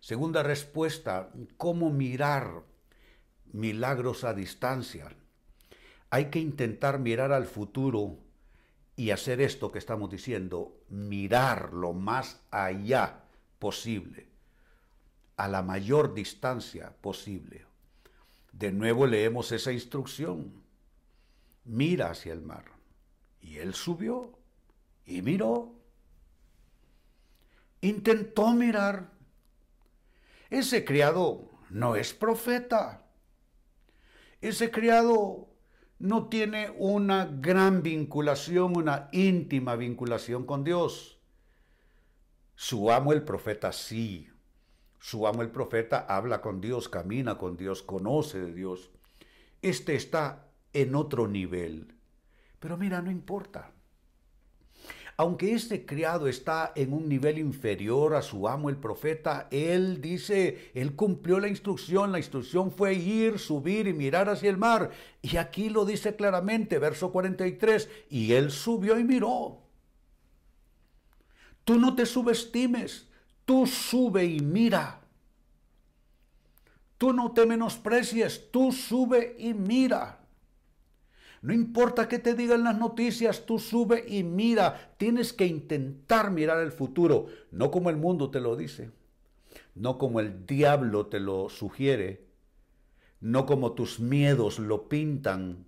Segunda 0.00 0.42
respuesta, 0.42 1.30
¿cómo 1.58 1.90
mirar 1.90 2.62
milagros 3.52 4.24
a 4.24 4.32
distancia? 4.32 5.08
Hay 6.08 6.30
que 6.30 6.38
intentar 6.38 6.98
mirar 6.98 7.32
al 7.32 7.46
futuro 7.46 8.16
y 8.96 9.10
hacer 9.10 9.40
esto 9.40 9.70
que 9.70 9.78
estamos 9.78 10.10
diciendo, 10.10 10.76
mirar 10.88 11.72
lo 11.74 11.92
más 11.92 12.40
allá 12.50 13.24
posible, 13.58 14.26
a 15.36 15.48
la 15.48 15.62
mayor 15.62 16.14
distancia 16.14 16.92
posible. 17.00 17.66
De 18.52 18.72
nuevo 18.72 19.06
leemos 19.06 19.52
esa 19.52 19.70
instrucción. 19.70 20.52
Mira 21.64 22.10
hacia 22.10 22.32
el 22.32 22.42
mar. 22.42 22.64
Y 23.40 23.58
él 23.58 23.74
subió 23.74 24.38
y 25.06 25.22
miró. 25.22 25.72
Intentó 27.80 28.52
mirar 28.52 29.19
ese 30.50 30.84
criado 30.84 31.48
no 31.70 31.96
es 31.96 32.12
profeta. 32.12 33.06
Ese 34.40 34.70
criado 34.70 35.48
no 35.98 36.28
tiene 36.28 36.72
una 36.76 37.26
gran 37.26 37.82
vinculación, 37.82 38.76
una 38.76 39.08
íntima 39.12 39.76
vinculación 39.76 40.44
con 40.44 40.64
Dios. 40.64 41.20
Su 42.54 42.90
amo 42.90 43.12
el 43.12 43.22
profeta 43.22 43.72
sí. 43.72 44.28
Su 44.98 45.26
amo 45.26 45.42
el 45.42 45.50
profeta 45.50 46.00
habla 46.08 46.40
con 46.42 46.60
Dios, 46.60 46.88
camina 46.88 47.38
con 47.38 47.56
Dios, 47.56 47.82
conoce 47.82 48.40
de 48.40 48.52
Dios. 48.52 48.90
Este 49.62 49.94
está 49.94 50.48
en 50.72 50.94
otro 50.94 51.28
nivel. 51.28 51.94
Pero 52.58 52.76
mira, 52.76 53.00
no 53.00 53.10
importa. 53.10 53.72
Aunque 55.20 55.52
este 55.52 55.84
criado 55.84 56.28
está 56.28 56.72
en 56.74 56.94
un 56.94 57.06
nivel 57.06 57.36
inferior 57.36 58.14
a 58.14 58.22
su 58.22 58.48
amo 58.48 58.70
el 58.70 58.78
profeta, 58.78 59.48
él 59.50 60.00
dice, 60.00 60.70
él 60.72 60.96
cumplió 60.96 61.38
la 61.40 61.48
instrucción, 61.48 62.10
la 62.10 62.16
instrucción 62.16 62.72
fue 62.72 62.94
ir, 62.94 63.38
subir 63.38 63.86
y 63.86 63.92
mirar 63.92 64.30
hacia 64.30 64.48
el 64.48 64.56
mar. 64.56 64.92
Y 65.20 65.36
aquí 65.36 65.68
lo 65.68 65.84
dice 65.84 66.16
claramente, 66.16 66.78
verso 66.78 67.12
43, 67.12 67.90
y 68.08 68.32
él 68.32 68.50
subió 68.50 68.98
y 68.98 69.04
miró. 69.04 69.60
Tú 71.64 71.78
no 71.78 71.94
te 71.94 72.06
subestimes, 72.06 73.06
tú 73.44 73.66
sube 73.66 74.24
y 74.24 74.40
mira. 74.40 75.02
Tú 76.96 77.12
no 77.12 77.32
te 77.32 77.44
menosprecies, 77.44 78.50
tú 78.50 78.72
sube 78.72 79.36
y 79.38 79.52
mira. 79.52 80.19
No 81.42 81.54
importa 81.54 82.06
qué 82.06 82.18
te 82.18 82.34
digan 82.34 82.64
las 82.64 82.76
noticias, 82.76 83.46
tú 83.46 83.58
sube 83.58 84.04
y 84.06 84.22
mira. 84.24 84.94
Tienes 84.98 85.32
que 85.32 85.46
intentar 85.46 86.30
mirar 86.30 86.60
el 86.60 86.70
futuro, 86.70 87.26
no 87.50 87.70
como 87.70 87.88
el 87.88 87.96
mundo 87.96 88.30
te 88.30 88.40
lo 88.40 88.56
dice, 88.56 88.90
no 89.74 89.96
como 89.96 90.20
el 90.20 90.44
diablo 90.44 91.06
te 91.06 91.18
lo 91.18 91.48
sugiere, 91.48 92.26
no 93.20 93.46
como 93.46 93.72
tus 93.72 94.00
miedos 94.00 94.58
lo 94.58 94.88
pintan. 94.88 95.66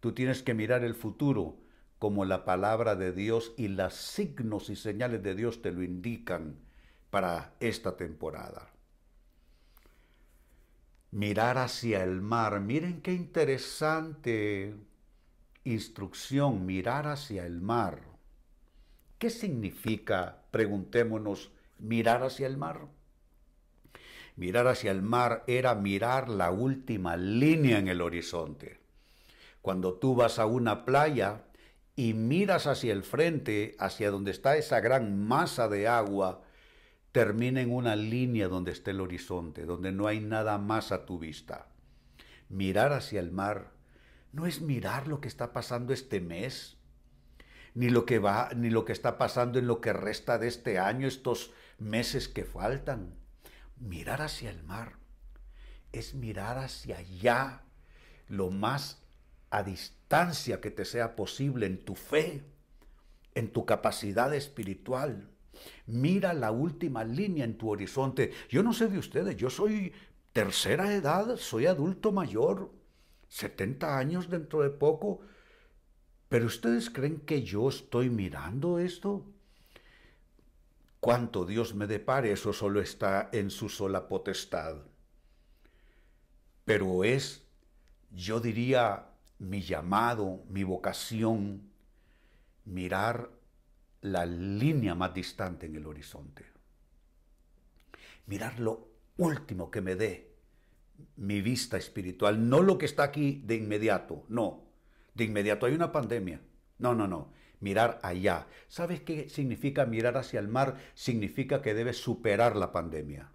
Tú 0.00 0.12
tienes 0.12 0.42
que 0.42 0.54
mirar 0.54 0.84
el 0.84 0.94
futuro 0.94 1.56
como 1.98 2.26
la 2.26 2.44
palabra 2.44 2.94
de 2.94 3.12
Dios 3.12 3.52
y 3.56 3.68
los 3.68 3.94
signos 3.94 4.68
y 4.68 4.76
señales 4.76 5.22
de 5.22 5.34
Dios 5.34 5.62
te 5.62 5.72
lo 5.72 5.82
indican 5.82 6.56
para 7.10 7.54
esta 7.60 7.96
temporada. 7.96 8.70
Mirar 11.10 11.58
hacia 11.58 12.04
el 12.04 12.20
mar. 12.20 12.60
Miren 12.60 13.00
qué 13.00 13.12
interesante 13.12 14.74
instrucción, 15.64 16.64
mirar 16.66 17.06
hacia 17.06 17.44
el 17.46 17.60
mar. 17.60 18.00
¿Qué 19.18 19.30
significa, 19.30 20.42
preguntémonos, 20.50 21.50
mirar 21.78 22.22
hacia 22.22 22.46
el 22.46 22.56
mar? 22.56 22.86
Mirar 24.36 24.68
hacia 24.68 24.90
el 24.90 25.02
mar 25.02 25.44
era 25.46 25.74
mirar 25.74 26.28
la 26.28 26.50
última 26.50 27.16
línea 27.16 27.78
en 27.78 27.88
el 27.88 28.00
horizonte. 28.00 28.78
Cuando 29.60 29.94
tú 29.94 30.14
vas 30.14 30.38
a 30.38 30.46
una 30.46 30.86
playa 30.86 31.44
y 31.94 32.14
miras 32.14 32.66
hacia 32.66 32.94
el 32.94 33.02
frente, 33.02 33.76
hacia 33.78 34.10
donde 34.10 34.30
está 34.30 34.56
esa 34.56 34.80
gran 34.80 35.18
masa 35.26 35.68
de 35.68 35.86
agua, 35.86 36.42
termina 37.12 37.60
en 37.60 37.70
una 37.70 37.96
línea 37.96 38.48
donde 38.48 38.72
está 38.72 38.92
el 38.92 39.00
horizonte, 39.00 39.66
donde 39.66 39.92
no 39.92 40.06
hay 40.06 40.20
nada 40.20 40.56
más 40.56 40.92
a 40.92 41.04
tu 41.04 41.18
vista. 41.18 41.66
Mirar 42.48 42.94
hacia 42.94 43.20
el 43.20 43.32
mar 43.32 43.72
no 44.32 44.46
es 44.46 44.60
mirar 44.60 45.08
lo 45.08 45.20
que 45.20 45.28
está 45.28 45.52
pasando 45.52 45.92
este 45.92 46.20
mes, 46.20 46.76
ni 47.74 47.88
lo 47.88 48.04
que 48.04 48.18
va, 48.18 48.50
ni 48.54 48.70
lo 48.70 48.84
que 48.84 48.92
está 48.92 49.18
pasando 49.18 49.58
en 49.58 49.66
lo 49.66 49.80
que 49.80 49.92
resta 49.92 50.38
de 50.38 50.48
este 50.48 50.78
año, 50.78 51.06
estos 51.06 51.52
meses 51.78 52.28
que 52.28 52.44
faltan. 52.44 53.14
Mirar 53.78 54.22
hacia 54.22 54.50
el 54.50 54.62
mar 54.64 54.98
es 55.92 56.14
mirar 56.14 56.58
hacia 56.58 56.98
allá, 56.98 57.62
lo 58.28 58.50
más 58.50 59.02
a 59.50 59.62
distancia 59.62 60.60
que 60.60 60.70
te 60.70 60.84
sea 60.84 61.16
posible 61.16 61.66
en 61.66 61.84
tu 61.84 61.94
fe, 61.94 62.44
en 63.34 63.52
tu 63.52 63.66
capacidad 63.66 64.32
espiritual. 64.34 65.28
Mira 65.86 66.32
la 66.32 66.52
última 66.52 67.04
línea 67.04 67.44
en 67.44 67.58
tu 67.58 67.70
horizonte. 67.70 68.32
Yo 68.48 68.62
no 68.62 68.72
sé 68.72 68.88
de 68.88 68.98
ustedes, 68.98 69.36
yo 69.36 69.50
soy 69.50 69.92
tercera 70.32 70.94
edad, 70.94 71.36
soy 71.36 71.66
adulto 71.66 72.12
mayor. 72.12 72.70
70 73.30 73.96
años 73.96 74.28
dentro 74.28 74.60
de 74.60 74.70
poco. 74.70 75.22
Pero 76.28 76.46
ustedes 76.46 76.90
creen 76.90 77.20
que 77.20 77.42
yo 77.42 77.68
estoy 77.68 78.10
mirando 78.10 78.78
esto? 78.78 79.24
Cuánto 81.00 81.46
Dios 81.46 81.74
me 81.74 81.86
depare, 81.86 82.30
eso 82.30 82.52
solo 82.52 82.80
está 82.80 83.30
en 83.32 83.50
su 83.50 83.70
sola 83.70 84.06
potestad. 84.06 84.76
Pero 86.66 87.04
es, 87.04 87.46
yo 88.10 88.38
diría, 88.38 89.06
mi 89.38 89.62
llamado, 89.62 90.44
mi 90.48 90.62
vocación, 90.62 91.70
mirar 92.66 93.30
la 94.02 94.26
línea 94.26 94.94
más 94.94 95.14
distante 95.14 95.66
en 95.66 95.76
el 95.76 95.86
horizonte. 95.86 96.44
Mirar 98.26 98.60
lo 98.60 98.88
último 99.16 99.70
que 99.70 99.80
me 99.80 99.96
dé 99.96 100.29
mi 101.16 101.40
vista 101.40 101.76
espiritual, 101.76 102.48
no 102.48 102.62
lo 102.62 102.78
que 102.78 102.86
está 102.86 103.04
aquí 103.04 103.42
de 103.44 103.56
inmediato, 103.56 104.24
no. 104.28 104.64
De 105.14 105.24
inmediato 105.24 105.66
hay 105.66 105.74
una 105.74 105.92
pandemia. 105.92 106.40
No, 106.78 106.94
no, 106.94 107.06
no. 107.06 107.32
Mirar 107.60 107.98
allá. 108.02 108.46
¿Sabes 108.68 109.00
qué 109.02 109.28
significa 109.28 109.84
mirar 109.84 110.16
hacia 110.16 110.40
el 110.40 110.48
mar? 110.48 110.78
Significa 110.94 111.60
que 111.60 111.74
debes 111.74 111.98
superar 111.98 112.56
la 112.56 112.72
pandemia. 112.72 113.30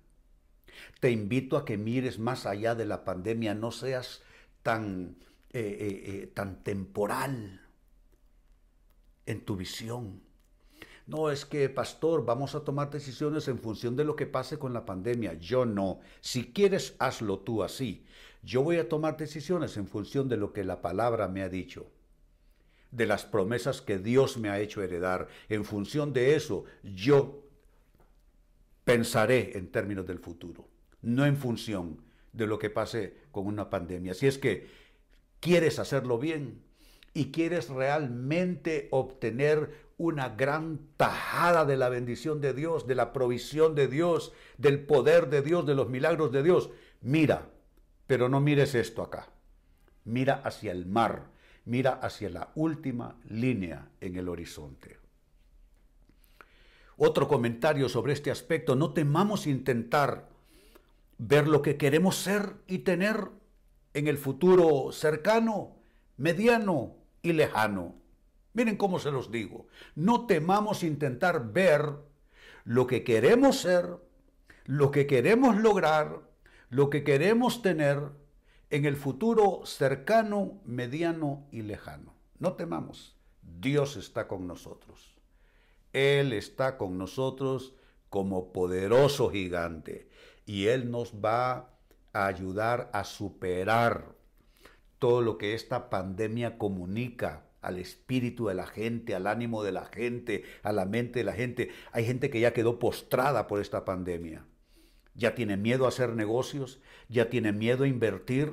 Te 0.99 1.11
invito 1.11 1.57
a 1.57 1.65
que 1.65 1.77
mires 1.77 2.19
más 2.19 2.45
allá 2.45 2.75
de 2.75 2.85
la 2.85 3.05
pandemia, 3.05 3.53
no 3.53 3.71
seas 3.71 4.23
tan, 4.63 5.17
eh, 5.53 5.77
eh, 5.79 6.03
eh, 6.05 6.27
tan 6.33 6.63
temporal 6.63 7.61
en 9.25 9.45
tu 9.45 9.55
visión. 9.55 10.24
No 11.07 11.29
es 11.29 11.45
que, 11.45 11.69
pastor, 11.69 12.25
vamos 12.25 12.55
a 12.55 12.61
tomar 12.61 12.89
decisiones 12.89 13.47
en 13.47 13.59
función 13.59 13.95
de 13.95 14.03
lo 14.03 14.15
que 14.15 14.25
pase 14.25 14.57
con 14.57 14.73
la 14.73 14.85
pandemia. 14.85 15.33
Yo 15.33 15.65
no. 15.65 15.99
Si 16.19 16.51
quieres, 16.51 16.95
hazlo 16.97 17.39
tú 17.39 17.63
así. 17.63 18.05
Yo 18.41 18.63
voy 18.63 18.77
a 18.77 18.89
tomar 18.89 19.17
decisiones 19.17 19.77
en 19.77 19.87
función 19.87 20.29
de 20.29 20.37
lo 20.37 20.51
que 20.51 20.63
la 20.63 20.81
palabra 20.81 21.27
me 21.27 21.43
ha 21.43 21.49
dicho, 21.49 21.91
de 22.91 23.05
las 23.05 23.25
promesas 23.25 23.81
que 23.81 23.99
Dios 23.99 24.37
me 24.37 24.49
ha 24.49 24.59
hecho 24.59 24.81
heredar. 24.81 25.27
En 25.49 25.63
función 25.63 26.11
de 26.13 26.35
eso, 26.35 26.65
yo 26.83 27.43
pensaré 28.83 29.57
en 29.57 29.71
términos 29.71 30.05
del 30.05 30.19
futuro, 30.19 30.67
no 31.01 31.25
en 31.25 31.37
función 31.37 32.03
de 32.33 32.47
lo 32.47 32.59
que 32.59 32.69
pase 32.69 33.15
con 33.31 33.47
una 33.47 33.69
pandemia. 33.69 34.13
Si 34.13 34.27
es 34.27 34.37
que 34.37 34.67
quieres 35.39 35.79
hacerlo 35.79 36.19
bien 36.19 36.61
y 37.13 37.31
quieres 37.31 37.69
realmente 37.69 38.87
obtener 38.91 39.84
una 39.97 40.29
gran 40.29 40.79
tajada 40.97 41.65
de 41.65 41.77
la 41.77 41.89
bendición 41.89 42.41
de 42.41 42.53
Dios, 42.53 42.85
de 42.87 42.95
la 42.95 43.13
provisión 43.13 43.75
de 43.75 43.87
Dios, 43.87 44.33
del 44.57 44.85
poder 44.85 45.29
de 45.29 45.41
Dios, 45.41 45.65
de 45.65 45.75
los 45.75 45.89
milagros 45.89 46.31
de 46.31 46.43
Dios, 46.43 46.69
mira, 47.01 47.49
pero 48.07 48.27
no 48.27 48.41
mires 48.41 48.75
esto 48.75 49.01
acá. 49.01 49.29
Mira 50.03 50.41
hacia 50.43 50.71
el 50.71 50.85
mar, 50.85 51.31
mira 51.63 51.93
hacia 51.93 52.29
la 52.29 52.51
última 52.55 53.17
línea 53.29 53.89
en 54.01 54.17
el 54.17 54.29
horizonte. 54.29 54.99
Otro 56.97 57.27
comentario 57.27 57.89
sobre 57.89 58.13
este 58.13 58.31
aspecto, 58.31 58.75
no 58.75 58.93
temamos 58.93 59.47
intentar 59.47 60.29
ver 61.17 61.47
lo 61.47 61.61
que 61.61 61.77
queremos 61.77 62.17
ser 62.17 62.55
y 62.67 62.79
tener 62.79 63.29
en 63.93 64.07
el 64.07 64.17
futuro 64.17 64.91
cercano, 64.91 65.77
mediano 66.17 66.95
y 67.21 67.33
lejano. 67.33 68.04
Miren 68.55 68.77
cómo 68.77 68.99
se 68.99 69.11
los 69.11 69.31
digo. 69.31 69.67
No 69.95 70.25
temamos 70.27 70.81
intentar 70.83 71.51
ver 71.51 71.93
lo 72.63 72.87
que 72.87 73.03
queremos 73.03 73.59
ser, 73.59 73.97
lo 74.63 74.91
que 74.91 75.05
queremos 75.07 75.57
lograr, 75.57 76.21
lo 76.69 76.89
que 76.89 77.03
queremos 77.03 77.61
tener 77.61 77.99
en 78.69 78.85
el 78.85 78.95
futuro 78.95 79.65
cercano, 79.65 80.61
mediano 80.63 81.45
y 81.51 81.63
lejano. 81.63 82.15
No 82.39 82.53
temamos. 82.53 83.17
Dios 83.41 83.97
está 83.97 84.29
con 84.29 84.47
nosotros. 84.47 85.15
Él 85.91 86.31
está 86.31 86.77
con 86.77 86.97
nosotros 86.97 87.75
como 88.09 88.53
poderoso 88.53 89.29
gigante 89.29 90.09
y 90.45 90.67
Él 90.67 90.91
nos 90.91 91.13
va 91.13 91.71
a 92.13 92.25
ayudar 92.27 92.89
a 92.93 93.03
superar 93.03 94.15
todo 94.97 95.21
lo 95.21 95.37
que 95.37 95.53
esta 95.53 95.89
pandemia 95.89 96.57
comunica 96.57 97.45
al 97.65 97.79
espíritu 97.79 98.47
de 98.47 98.53
la 98.53 98.67
gente, 98.67 99.15
al 99.15 99.27
ánimo 99.27 99.63
de 99.63 99.71
la 99.71 99.85
gente, 99.85 100.43
a 100.61 100.71
la 100.71 100.85
mente 100.85 101.19
de 101.19 101.25
la 101.25 101.33
gente. 101.33 101.69
Hay 101.91 102.05
gente 102.05 102.29
que 102.29 102.39
ya 102.39 102.53
quedó 102.53 102.77
postrada 102.79 103.47
por 103.47 103.59
esta 103.59 103.85
pandemia. 103.85 104.45
Ya 105.15 105.33
tiene 105.33 105.57
miedo 105.57 105.85
a 105.85 105.89
hacer 105.89 106.15
negocios, 106.15 106.79
ya 107.09 107.29
tiene 107.29 107.53
miedo 107.53 107.83
a 107.83 107.87
invertir, 107.87 108.51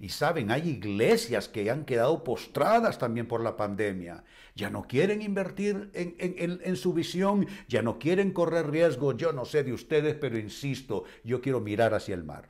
y 0.00 0.08
saben, 0.08 0.50
hay 0.50 0.68
iglesias 0.68 1.48
que 1.48 1.70
han 1.70 1.84
quedado 1.84 2.24
postradas 2.24 2.98
también 2.98 3.28
por 3.28 3.42
la 3.42 3.56
pandemia. 3.56 4.24
Ya 4.54 4.70
no 4.70 4.82
quieren 4.82 5.22
invertir 5.22 5.90
en, 5.94 6.76
su 6.76 6.92
visión, 6.92 7.46
ya 7.68 7.82
no 7.82 7.98
quieren 7.98 8.32
correr 8.32 8.70
riesgo. 8.70 9.16
Yo 9.16 9.32
no 9.32 9.44
sé 9.44 9.62
de 9.62 9.72
ustedes, 9.72 10.14
pero 10.16 10.36
insisto, 10.36 11.04
yo 11.24 11.40
quiero 11.40 11.60
mirar 11.60 11.94
hacia 11.94 12.14
el 12.14 12.24
mar. 12.24 12.48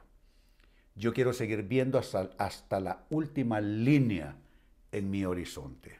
Yo 0.94 1.12
quiero 1.12 1.32
seguir 1.32 1.64
viendo 1.64 1.98
hasta, 1.98 2.30
hasta 2.38 2.80
la 2.80 3.04
última 3.10 3.60
línea 3.60 4.36
en 4.92 5.10
mi 5.10 5.24
horizonte. 5.24 5.98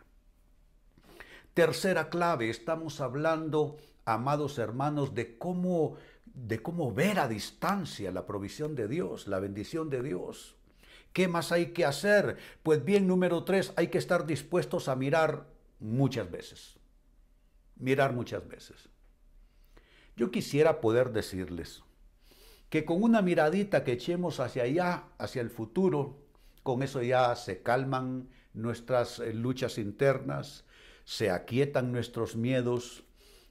Tercera 1.55 2.09
clave, 2.09 2.51
estamos 2.51 3.01
hablando, 3.01 3.79
amados 4.05 4.59
hermanos, 4.59 5.15
de 5.15 5.39
cómo, 5.39 5.97
de 6.25 6.63
cómo 6.63 6.93
ver 6.93 7.19
a 7.19 7.29
distancia 7.29 8.13
la 8.13 8.27
provisión 8.27 8.75
de 8.75 8.87
Dios, 8.87 9.27
la 9.27 9.41
bendición 9.41 9.91
de 9.91 10.03
Dios. 10.03 10.57
¿Qué 11.13 11.27
más 11.27 11.51
hay 11.51 11.73
que 11.73 11.85
hacer? 11.85 12.37
Pues 12.63 12.85
bien, 12.85 13.07
número 13.07 13.45
tres, 13.45 13.73
hay 13.77 13.89
que 13.89 13.99
estar 13.99 14.27
dispuestos 14.27 14.89
a 14.89 14.95
mirar 14.95 15.47
muchas 15.81 16.31
veces. 16.31 16.77
Mirar 17.77 18.13
muchas 18.13 18.47
veces. 18.47 18.89
Yo 20.17 20.31
quisiera 20.31 20.81
poder 20.81 21.11
decirles 21.11 21.83
que 22.71 22.85
con 22.85 23.03
una 23.03 23.23
miradita 23.23 23.83
que 23.83 23.93
echemos 23.93 24.41
hacia 24.41 24.65
allá, 24.65 25.05
hacia 25.19 25.41
el 25.41 25.51
futuro, 25.51 26.19
con 26.63 26.83
eso 26.83 27.03
ya 27.03 27.35
se 27.35 27.63
calman 27.63 28.29
nuestras 28.55 29.19
eh, 29.19 29.33
luchas 29.33 29.79
internas, 29.79 30.65
se 31.05 31.31
aquietan 31.31 31.93
nuestros 31.93 32.37
miedos, 32.37 33.05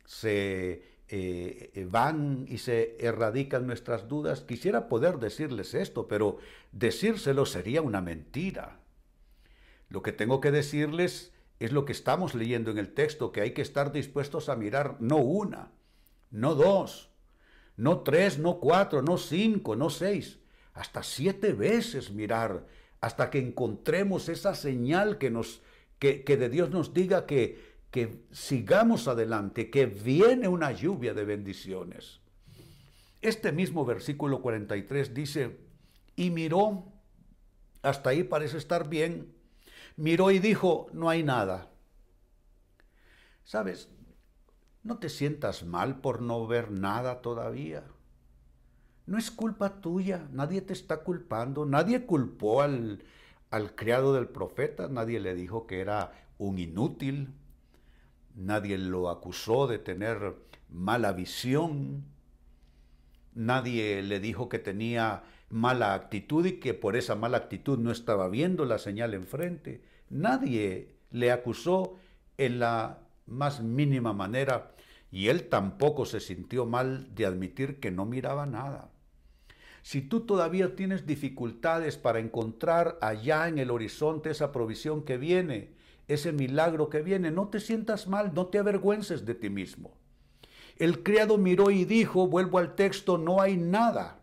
se 0.06 0.84
eh, 1.10 1.72
eh, 1.74 1.88
van 1.90 2.46
y 2.50 2.58
se 2.58 2.98
erradican 3.00 3.66
nuestras 3.66 4.08
dudas. 4.08 4.42
Quisiera 4.42 4.90
poder 4.90 5.20
decirles 5.20 5.74
esto, 5.74 6.08
pero 6.08 6.38
decírselo 6.74 7.46
sería 7.46 7.82
una 7.82 8.02
mentira. 8.02 8.80
Lo 9.90 10.02
que 10.02 10.12
tengo 10.12 10.42
que 10.42 10.52
decirles 10.52 11.32
es 11.60 11.72
lo 11.72 11.86
que 11.86 11.94
estamos 11.94 12.36
leyendo 12.36 12.72
en 12.72 12.78
el 12.78 12.94
texto, 12.94 13.32
que 13.32 13.42
hay 13.42 13.52
que 13.52 13.62
estar 13.62 13.92
dispuestos 13.92 14.50
a 14.50 14.58
mirar 14.58 14.98
no 15.00 15.18
una, 15.18 15.72
no 16.30 16.56
dos, 16.56 17.10
no 17.78 18.02
tres, 18.02 18.38
no 18.38 18.60
cuatro, 18.60 19.02
no 19.02 19.18
cinco, 19.18 19.76
no 19.76 19.90
seis, 19.90 20.40
hasta 20.74 21.04
siete 21.04 21.54
veces 21.54 22.12
mirar, 22.12 22.68
hasta 23.02 23.30
que 23.30 23.40
encontremos 23.40 24.30
esa 24.30 24.56
señal 24.56 25.18
que 25.18 25.30
nos 25.30 25.62
que, 26.00 26.24
que 26.24 26.38
de 26.38 26.50
Dios 26.50 26.70
nos 26.70 26.94
diga 26.94 27.26
que 27.26 27.78
que 27.92 28.26
sigamos 28.32 29.08
adelante, 29.08 29.70
que 29.70 29.86
viene 29.86 30.48
una 30.48 30.72
lluvia 30.72 31.14
de 31.14 31.26
bendiciones. 31.26 32.20
Este 33.22 33.52
mismo 33.52 33.86
versículo 33.86 34.42
43 34.42 35.14
dice, 35.14 35.58
y 36.16 36.30
miró, 36.30 36.92
hasta 37.82 38.10
ahí 38.10 38.24
parece 38.24 38.58
estar 38.58 38.90
bien, 38.90 39.34
miró 39.96 40.32
y 40.32 40.40
dijo, 40.40 40.88
no 40.92 41.10
hay 41.10 41.24
nada. 41.24 41.72
¿Sabes? 43.44 43.90
No 44.84 45.00
te 45.00 45.10
sientas 45.10 45.64
mal 45.64 46.00
por 46.02 46.22
no 46.22 46.46
ver 46.46 46.72
nada 46.72 47.22
todavía. 47.22 47.84
No 49.08 49.18
es 49.18 49.32
culpa 49.32 49.82
tuya, 49.82 50.28
nadie 50.34 50.62
te 50.62 50.74
está 50.74 50.98
culpando, 50.98 51.66
nadie 51.66 52.06
culpó 52.06 52.62
al, 52.62 53.04
al 53.50 53.74
criado 53.74 54.14
del 54.14 54.28
profeta, 54.28 54.90
nadie 54.90 55.22
le 55.22 55.34
dijo 55.34 55.66
que 55.66 55.80
era 55.80 56.12
un 56.38 56.60
inútil, 56.60 57.34
nadie 58.36 58.78
lo 58.78 59.10
acusó 59.10 59.66
de 59.66 59.80
tener 59.80 60.36
mala 60.70 61.14
visión, 61.14 62.04
nadie 63.34 64.04
le 64.04 64.20
dijo 64.20 64.50
que 64.50 64.60
tenía 64.60 65.24
mala 65.50 65.94
actitud 65.94 66.46
y 66.46 66.60
que 66.60 66.74
por 66.74 66.98
esa 66.98 67.16
mala 67.16 67.38
actitud 67.38 67.80
no 67.80 67.92
estaba 67.92 68.28
viendo 68.28 68.66
la 68.66 68.78
señal 68.78 69.14
enfrente. 69.14 69.82
Nadie 70.10 70.96
le 71.12 71.32
acusó 71.32 71.96
en 72.38 72.60
la 72.60 73.00
más 73.26 73.62
mínima 73.62 74.12
manera 74.12 74.74
y 75.12 75.30
él 75.30 75.48
tampoco 75.48 76.06
se 76.06 76.20
sintió 76.20 76.66
mal 76.66 77.16
de 77.16 77.26
admitir 77.26 77.80
que 77.80 77.92
no 77.92 78.06
miraba 78.06 78.46
nada. 78.46 78.92
Si 79.82 80.02
tú 80.02 80.22
todavía 80.22 80.76
tienes 80.76 81.06
dificultades 81.06 81.98
para 81.98 82.20
encontrar 82.20 82.98
allá 83.02 83.48
en 83.48 83.58
el 83.58 83.72
horizonte 83.72 84.30
esa 84.30 84.52
provisión 84.52 85.04
que 85.04 85.18
viene, 85.18 85.78
ese 86.08 86.32
milagro 86.32 86.90
que 86.90 87.02
viene. 87.02 87.32
No 87.32 87.50
te 87.50 87.60
sientas 87.60 88.08
mal, 88.08 88.34
no 88.34 88.48
te 88.48 88.60
avergüences 88.60 89.26
de 89.26 89.36
ti 89.36 89.50
mismo. 89.50 89.98
El 90.78 91.04
criado 91.04 91.38
miró 91.38 91.72
y 91.72 91.86
dijo, 91.86 92.28
vuelvo 92.28 92.60
al 92.60 92.76
texto, 92.76 93.18
no 93.18 93.42
hay 93.42 93.58
nada. 93.58 94.22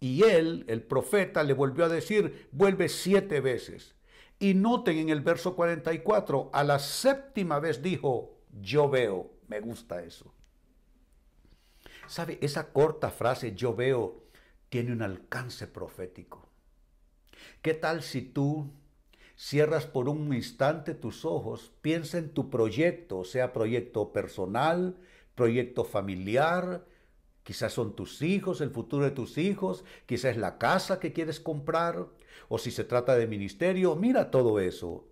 Y 0.00 0.24
él, 0.24 0.64
el 0.68 0.82
profeta, 0.82 1.42
le 1.42 1.54
volvió 1.54 1.84
a 1.84 1.88
decir, 1.88 2.48
vuelve 2.52 2.88
siete 2.88 3.40
veces. 3.40 3.94
Y 4.38 4.54
noten 4.54 4.98
en 4.98 5.08
el 5.08 5.20
verso 5.20 5.54
44, 5.54 6.50
a 6.52 6.64
la 6.64 6.78
séptima 6.78 7.60
vez 7.60 7.82
dijo, 7.82 8.40
yo 8.60 8.88
veo, 8.90 9.30
me 9.48 9.60
gusta 9.60 10.02
eso. 10.02 10.34
¿Sabe? 12.06 12.38
Esa 12.42 12.72
corta 12.72 13.10
frase, 13.10 13.54
yo 13.54 13.74
veo, 13.74 14.21
tiene 14.72 14.92
un 14.92 15.02
alcance 15.02 15.66
profético. 15.66 16.48
¿Qué 17.60 17.74
tal 17.74 18.02
si 18.02 18.22
tú 18.22 18.72
cierras 19.36 19.84
por 19.84 20.08
un 20.08 20.32
instante 20.32 20.94
tus 20.94 21.26
ojos, 21.26 21.74
piensa 21.82 22.16
en 22.16 22.32
tu 22.32 22.48
proyecto, 22.48 23.24
sea 23.24 23.52
proyecto 23.52 24.14
personal, 24.14 24.96
proyecto 25.34 25.84
familiar, 25.84 26.86
quizás 27.42 27.74
son 27.74 27.94
tus 27.94 28.22
hijos, 28.22 28.62
el 28.62 28.70
futuro 28.70 29.04
de 29.04 29.10
tus 29.10 29.36
hijos, 29.36 29.84
quizás 30.06 30.30
es 30.30 30.36
la 30.38 30.56
casa 30.56 30.98
que 30.98 31.12
quieres 31.12 31.38
comprar, 31.38 32.08
o 32.48 32.56
si 32.56 32.70
se 32.70 32.84
trata 32.84 33.14
de 33.14 33.26
ministerio, 33.26 33.94
mira 33.94 34.30
todo 34.30 34.58
eso 34.58 35.06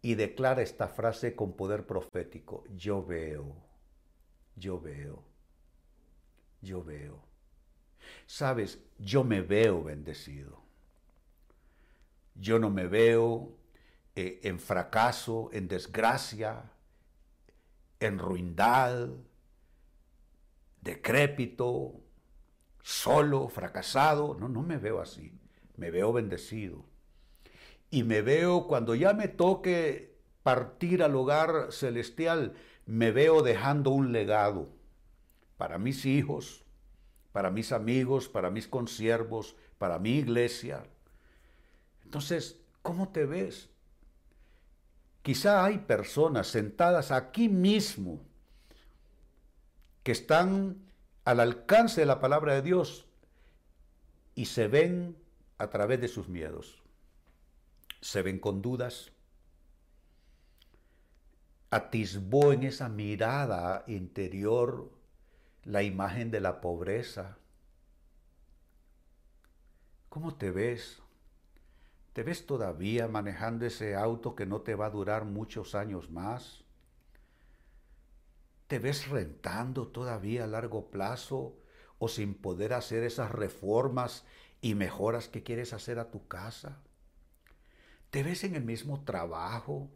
y 0.00 0.14
declara 0.14 0.62
esta 0.62 0.86
frase 0.86 1.34
con 1.34 1.56
poder 1.56 1.86
profético, 1.86 2.62
yo 2.76 3.04
veo, 3.04 3.56
yo 4.54 4.80
veo, 4.80 5.24
yo 6.62 6.84
veo. 6.84 7.25
Sabes, 8.26 8.78
yo 8.98 9.24
me 9.24 9.40
veo 9.40 9.82
bendecido. 9.82 10.62
Yo 12.34 12.58
no 12.58 12.70
me 12.70 12.86
veo 12.86 13.56
eh, 14.14 14.40
en 14.42 14.60
fracaso, 14.60 15.50
en 15.52 15.68
desgracia, 15.68 16.70
en 18.00 18.18
ruindad, 18.18 19.08
decrépito, 20.82 22.00
solo, 22.82 23.48
fracasado. 23.48 24.36
No, 24.38 24.48
no 24.48 24.62
me 24.62 24.76
veo 24.76 25.00
así. 25.00 25.32
Me 25.76 25.90
veo 25.90 26.12
bendecido. 26.12 26.84
Y 27.90 28.02
me 28.02 28.22
veo 28.22 28.66
cuando 28.66 28.94
ya 28.94 29.12
me 29.12 29.28
toque 29.28 30.16
partir 30.42 31.02
al 31.02 31.16
hogar 31.16 31.72
celestial, 31.72 32.54
me 32.84 33.10
veo 33.10 33.42
dejando 33.42 33.90
un 33.90 34.12
legado 34.12 34.68
para 35.56 35.78
mis 35.78 36.04
hijos, 36.06 36.65
para 37.36 37.50
mis 37.50 37.70
amigos, 37.70 38.30
para 38.30 38.50
mis 38.50 38.66
consiervos, 38.66 39.56
para 39.76 39.98
mi 39.98 40.16
iglesia. 40.16 40.86
Entonces, 42.02 42.62
¿cómo 42.80 43.10
te 43.10 43.26
ves? 43.26 43.68
Quizá 45.20 45.62
hay 45.62 45.76
personas 45.80 46.46
sentadas 46.46 47.10
aquí 47.10 47.50
mismo 47.50 48.22
que 50.02 50.12
están 50.12 50.78
al 51.26 51.40
alcance 51.40 52.00
de 52.00 52.06
la 52.06 52.20
palabra 52.20 52.54
de 52.54 52.62
Dios 52.62 53.04
y 54.34 54.46
se 54.46 54.66
ven 54.66 55.18
a 55.58 55.68
través 55.68 56.00
de 56.00 56.08
sus 56.08 56.30
miedos. 56.30 56.82
Se 58.00 58.22
ven 58.22 58.38
con 58.38 58.62
dudas. 58.62 59.12
Atisbó 61.68 62.54
en 62.54 62.62
esa 62.62 62.88
mirada 62.88 63.84
interior 63.88 64.95
la 65.66 65.82
imagen 65.82 66.30
de 66.30 66.40
la 66.40 66.60
pobreza. 66.60 67.38
¿Cómo 70.08 70.36
te 70.36 70.52
ves? 70.52 71.02
¿Te 72.12 72.22
ves 72.22 72.46
todavía 72.46 73.08
manejando 73.08 73.66
ese 73.66 73.96
auto 73.96 74.36
que 74.36 74.46
no 74.46 74.60
te 74.60 74.76
va 74.76 74.86
a 74.86 74.90
durar 74.90 75.24
muchos 75.24 75.74
años 75.74 76.08
más? 76.08 76.64
¿Te 78.68 78.78
ves 78.78 79.08
rentando 79.08 79.88
todavía 79.88 80.44
a 80.44 80.46
largo 80.46 80.88
plazo 80.88 81.58
o 81.98 82.08
sin 82.08 82.34
poder 82.34 82.72
hacer 82.72 83.02
esas 83.02 83.32
reformas 83.32 84.24
y 84.60 84.76
mejoras 84.76 85.28
que 85.28 85.42
quieres 85.42 85.72
hacer 85.72 85.98
a 85.98 86.12
tu 86.12 86.28
casa? 86.28 86.80
¿Te 88.10 88.22
ves 88.22 88.44
en 88.44 88.54
el 88.54 88.64
mismo 88.64 89.02
trabajo 89.02 89.90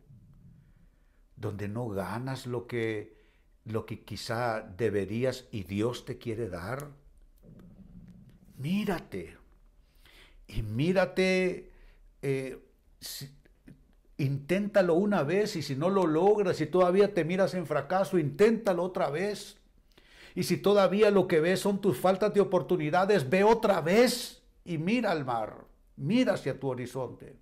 donde 1.36 1.68
no 1.68 1.88
ganas 1.88 2.46
lo 2.46 2.66
que 2.66 3.19
lo 3.70 3.86
que 3.86 4.00
quizá 4.00 4.60
deberías 4.60 5.46
y 5.50 5.64
Dios 5.64 6.04
te 6.04 6.18
quiere 6.18 6.48
dar? 6.48 6.88
Mírate. 8.58 9.36
Y 10.46 10.62
mírate 10.62 11.70
eh, 12.22 12.58
inténtalo 14.18 14.94
una 14.94 15.22
vez 15.22 15.56
y 15.56 15.62
si 15.62 15.74
no 15.74 15.88
lo 15.88 16.06
logras 16.06 16.60
y 16.60 16.66
todavía 16.66 17.14
te 17.14 17.24
miras 17.24 17.54
en 17.54 17.66
fracaso, 17.66 18.18
inténtalo 18.18 18.82
otra 18.82 19.10
vez. 19.10 19.56
Y 20.34 20.42
si 20.42 20.58
todavía 20.58 21.10
lo 21.10 21.26
que 21.26 21.40
ves 21.40 21.60
son 21.60 21.80
tus 21.80 21.98
faltas 21.98 22.34
de 22.34 22.40
oportunidades, 22.40 23.28
ve 23.28 23.42
otra 23.44 23.80
vez 23.80 24.42
y 24.64 24.78
mira 24.78 25.10
al 25.10 25.24
mar, 25.24 25.64
mira 25.96 26.34
hacia 26.34 26.58
tu 26.58 26.68
horizonte. 26.68 27.34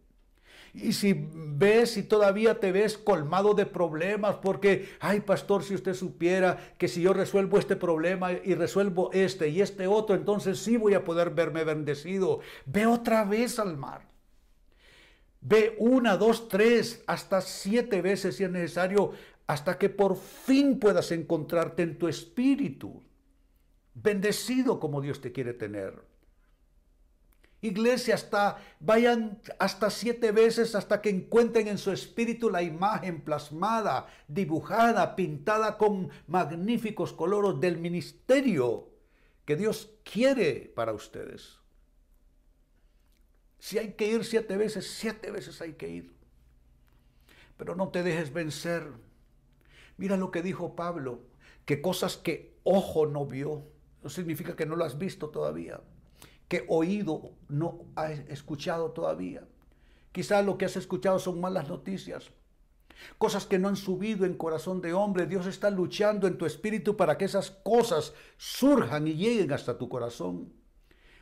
Y 0.75 0.93
si 0.93 1.29
ves 1.33 1.97
y 1.97 2.03
todavía 2.03 2.61
te 2.61 2.73
ves 2.73 2.99
colmado 2.99 3.55
de 3.55 3.67
problemas, 3.67 4.37
porque, 4.37 4.91
ay 5.01 5.21
pastor, 5.21 5.65
si 5.65 5.75
usted 5.75 5.95
supiera 5.95 6.75
que 6.79 6.89
si 6.89 7.03
yo 7.03 7.13
resuelvo 7.13 7.59
este 7.59 7.77
problema 7.77 8.33
y 8.33 8.55
resuelvo 8.55 9.11
este 9.13 9.49
y 9.49 9.61
este 9.61 9.87
otro, 9.87 10.15
entonces 10.15 10.59
sí 10.59 10.77
voy 10.77 10.95
a 10.95 11.05
poder 11.05 11.31
verme 11.31 11.65
bendecido. 11.65 12.41
Ve 12.67 12.87
otra 12.87 13.25
vez 13.25 13.59
al 13.59 13.77
mar. 13.77 14.07
Ve 15.41 15.77
una, 15.79 16.17
dos, 16.17 16.49
tres, 16.49 17.03
hasta 17.07 17.41
siete 17.41 18.03
veces 18.03 18.37
si 18.37 18.45
es 18.45 18.51
necesario, 18.51 19.13
hasta 19.47 19.79
que 19.79 19.89
por 19.89 20.17
fin 20.17 20.79
puedas 20.79 21.11
encontrarte 21.13 21.83
en 21.83 21.97
tu 21.99 22.09
espíritu, 22.09 23.03
bendecido 23.95 24.79
como 24.79 25.01
Dios 25.01 25.21
te 25.21 25.33
quiere 25.33 25.55
tener. 25.55 26.08
Iglesia, 27.61 28.15
hasta 28.15 28.59
vayan 28.79 29.41
hasta 29.59 29.91
siete 29.91 30.31
veces 30.31 30.77
hasta 30.77 31.03
que 31.03 31.11
encuentren 31.11 31.67
en 31.67 31.79
su 31.79 31.91
espíritu 31.91 32.51
la 32.51 32.63
imagen 32.63 33.21
plasmada, 33.21 34.07
dibujada, 34.29 35.17
pintada 35.17 35.77
con 35.77 36.11
magníficos 36.29 37.13
colores 37.13 37.61
del 37.61 37.79
ministerio 37.79 38.89
que 39.45 39.57
Dios 39.57 39.91
quiere 40.05 40.73
para 40.75 40.93
ustedes. 40.93 41.59
Si 43.59 43.77
hay 43.79 43.95
que 43.95 44.07
ir 44.07 44.25
siete 44.25 44.57
veces, 44.57 44.89
siete 44.97 45.33
veces 45.33 45.61
hay 45.61 45.73
que 45.73 45.89
ir. 45.89 46.13
Pero 47.57 47.75
no 47.75 47.89
te 47.89 48.05
dejes 48.05 48.33
vencer. 48.33 48.93
Mira 49.97 50.17
lo 50.17 50.31
que 50.31 50.43
dijo 50.43 50.77
Pablo, 50.77 51.23
que 51.65 51.83
cosas 51.83 52.17
que 52.17 52.57
ojo 52.63 53.07
no 53.07 53.27
vio, 53.27 53.65
no 54.03 54.11
significa 54.11 54.55
que 54.55 54.65
no 54.65 54.77
lo 54.77 54.85
has 54.85 54.97
visto 54.97 55.31
todavía, 55.31 55.81
que 56.49 56.65
oído 56.69 57.33
no 57.49 57.85
has 57.95 58.19
escuchado 58.29 58.91
todavía. 58.93 59.47
Quizás 60.13 60.45
lo 60.45 60.59
que 60.59 60.65
has 60.65 60.77
escuchado 60.77 61.19
son 61.19 61.41
malas 61.41 61.69
noticias, 61.69 62.31
cosas 63.19 63.47
que 63.47 63.59
no 63.59 63.69
han 63.69 63.77
subido 63.77 64.25
en 64.25 64.35
corazón 64.35 64.81
de 64.81 64.93
hombre. 64.95 65.27
Dios 65.27 65.47
está 65.47 65.71
luchando 65.71 66.27
en 66.27 66.39
tu 66.39 66.47
espíritu 66.47 66.97
para 66.97 67.19
que 67.19 67.27
esas 67.27 67.51
cosas 67.51 68.15
surjan 68.37 69.07
y 69.07 69.15
lleguen 69.15 69.53
hasta 69.53 69.79
tu 69.79 69.89
corazón. 69.89 70.53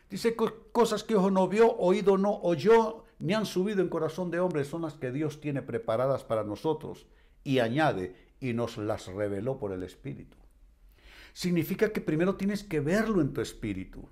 Dice 0.08 0.36
cosas 0.72 1.02
que 1.02 1.16
ojo 1.16 1.30
no 1.30 1.48
vio, 1.48 1.76
oído 1.76 2.16
no 2.16 2.40
oyó, 2.42 3.04
ni 3.18 3.34
han 3.34 3.46
subido 3.46 3.82
en 3.82 3.88
corazón 3.88 4.30
de 4.30 4.38
hombre, 4.38 4.64
son 4.64 4.82
las 4.82 4.94
que 4.94 5.10
Dios 5.10 5.40
tiene 5.40 5.62
preparadas 5.62 6.22
para 6.22 6.44
nosotros. 6.44 7.06
Y 7.42 7.58
añade, 7.58 8.14
y 8.40 8.52
nos 8.52 8.76
las 8.76 9.06
reveló 9.06 9.58
por 9.58 9.72
el 9.72 9.82
Espíritu. 9.82 10.36
Significa 11.32 11.92
que 11.92 12.00
primero 12.00 12.36
tienes 12.36 12.62
que 12.62 12.80
verlo 12.80 13.20
en 13.20 13.32
tu 13.32 13.40
espíritu. 13.40 14.08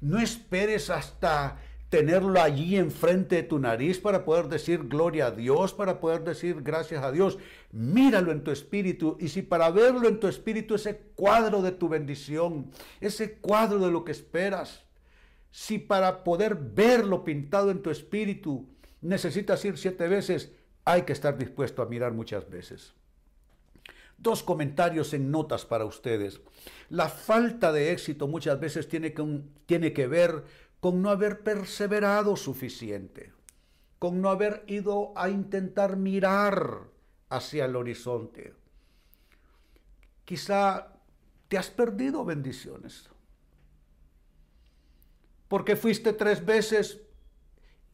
No 0.00 0.18
esperes 0.18 0.90
hasta 0.90 1.58
tenerlo 1.88 2.40
allí 2.40 2.76
enfrente 2.76 3.36
de 3.36 3.42
tu 3.44 3.58
nariz 3.58 3.98
para 3.98 4.24
poder 4.24 4.48
decir 4.48 4.88
gloria 4.88 5.26
a 5.26 5.30
Dios, 5.30 5.72
para 5.72 6.00
poder 6.00 6.24
decir 6.24 6.62
gracias 6.62 7.02
a 7.02 7.12
Dios. 7.12 7.38
Míralo 7.70 8.32
en 8.32 8.42
tu 8.42 8.50
espíritu 8.50 9.16
y 9.20 9.28
si 9.28 9.42
para 9.42 9.70
verlo 9.70 10.08
en 10.08 10.18
tu 10.18 10.26
espíritu 10.26 10.74
ese 10.74 10.98
cuadro 11.14 11.62
de 11.62 11.72
tu 11.72 11.88
bendición, 11.88 12.70
ese 13.00 13.34
cuadro 13.38 13.78
de 13.78 13.90
lo 13.90 14.04
que 14.04 14.12
esperas, 14.12 14.84
si 15.50 15.78
para 15.78 16.24
poder 16.24 16.56
verlo 16.56 17.24
pintado 17.24 17.70
en 17.70 17.82
tu 17.82 17.90
espíritu 17.90 18.68
necesitas 19.00 19.64
ir 19.64 19.78
siete 19.78 20.08
veces, 20.08 20.52
hay 20.84 21.02
que 21.02 21.12
estar 21.12 21.38
dispuesto 21.38 21.82
a 21.82 21.86
mirar 21.86 22.12
muchas 22.12 22.48
veces. 22.50 22.95
Dos 24.18 24.42
comentarios 24.42 25.12
en 25.14 25.30
notas 25.30 25.64
para 25.64 25.84
ustedes. 25.84 26.40
La 26.88 27.08
falta 27.08 27.72
de 27.72 27.92
éxito 27.92 28.28
muchas 28.28 28.58
veces 28.58 28.88
tiene 28.88 29.12
que, 29.12 29.42
tiene 29.66 29.92
que 29.92 30.06
ver 30.06 30.44
con 30.80 31.02
no 31.02 31.10
haber 31.10 31.42
perseverado 31.42 32.36
suficiente, 32.36 33.32
con 33.98 34.20
no 34.20 34.30
haber 34.30 34.64
ido 34.66 35.12
a 35.16 35.28
intentar 35.28 35.96
mirar 35.96 36.84
hacia 37.28 37.64
el 37.64 37.76
horizonte. 37.76 38.54
Quizá 40.24 40.92
te 41.48 41.58
has 41.58 41.70
perdido 41.70 42.24
bendiciones 42.24 43.10
porque 45.48 45.76
fuiste 45.76 46.12
tres 46.12 46.44
veces 46.44 47.00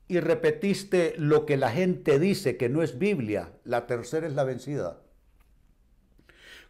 y 0.09 0.21
repetiste 0.21 1.15
lo 1.19 1.47
que 1.47 1.57
la 1.57 1.71
gente 1.71 2.19
dice 2.19 2.57
que 2.57 2.69
no 2.69 2.83
es 2.83 2.99
Biblia. 2.99 3.53
La 3.65 3.87
tercera 3.87 4.27
es 4.27 4.35
la 4.35 4.45
vencida. 4.45 5.02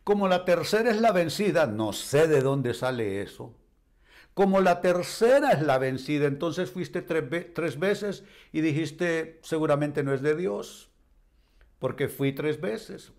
Como 0.04 0.28
la 0.28 0.44
tercera 0.44 0.90
es 0.90 1.00
la 1.00 1.12
vencida, 1.12 1.66
no 1.66 1.92
sé 1.92 2.26
de 2.26 2.42
dónde 2.42 2.74
sale 2.74 3.22
eso. 3.22 3.54
Como 4.34 4.60
la 4.60 4.80
tercera 4.80 5.52
es 5.52 5.62
la 5.62 5.78
vencida, 5.78 6.26
entonces 6.26 6.70
fuiste 6.70 7.02
tres, 7.02 7.78
veces 7.78 8.24
y 8.50 8.62
dijiste, 8.62 9.38
seguramente 9.42 10.02
no 10.02 10.14
es 10.14 10.22
de 10.22 10.34
Dios, 10.34 10.90
porque 11.78 12.08
fui 12.08 12.32
tres 12.32 12.60
veces. 12.60 13.12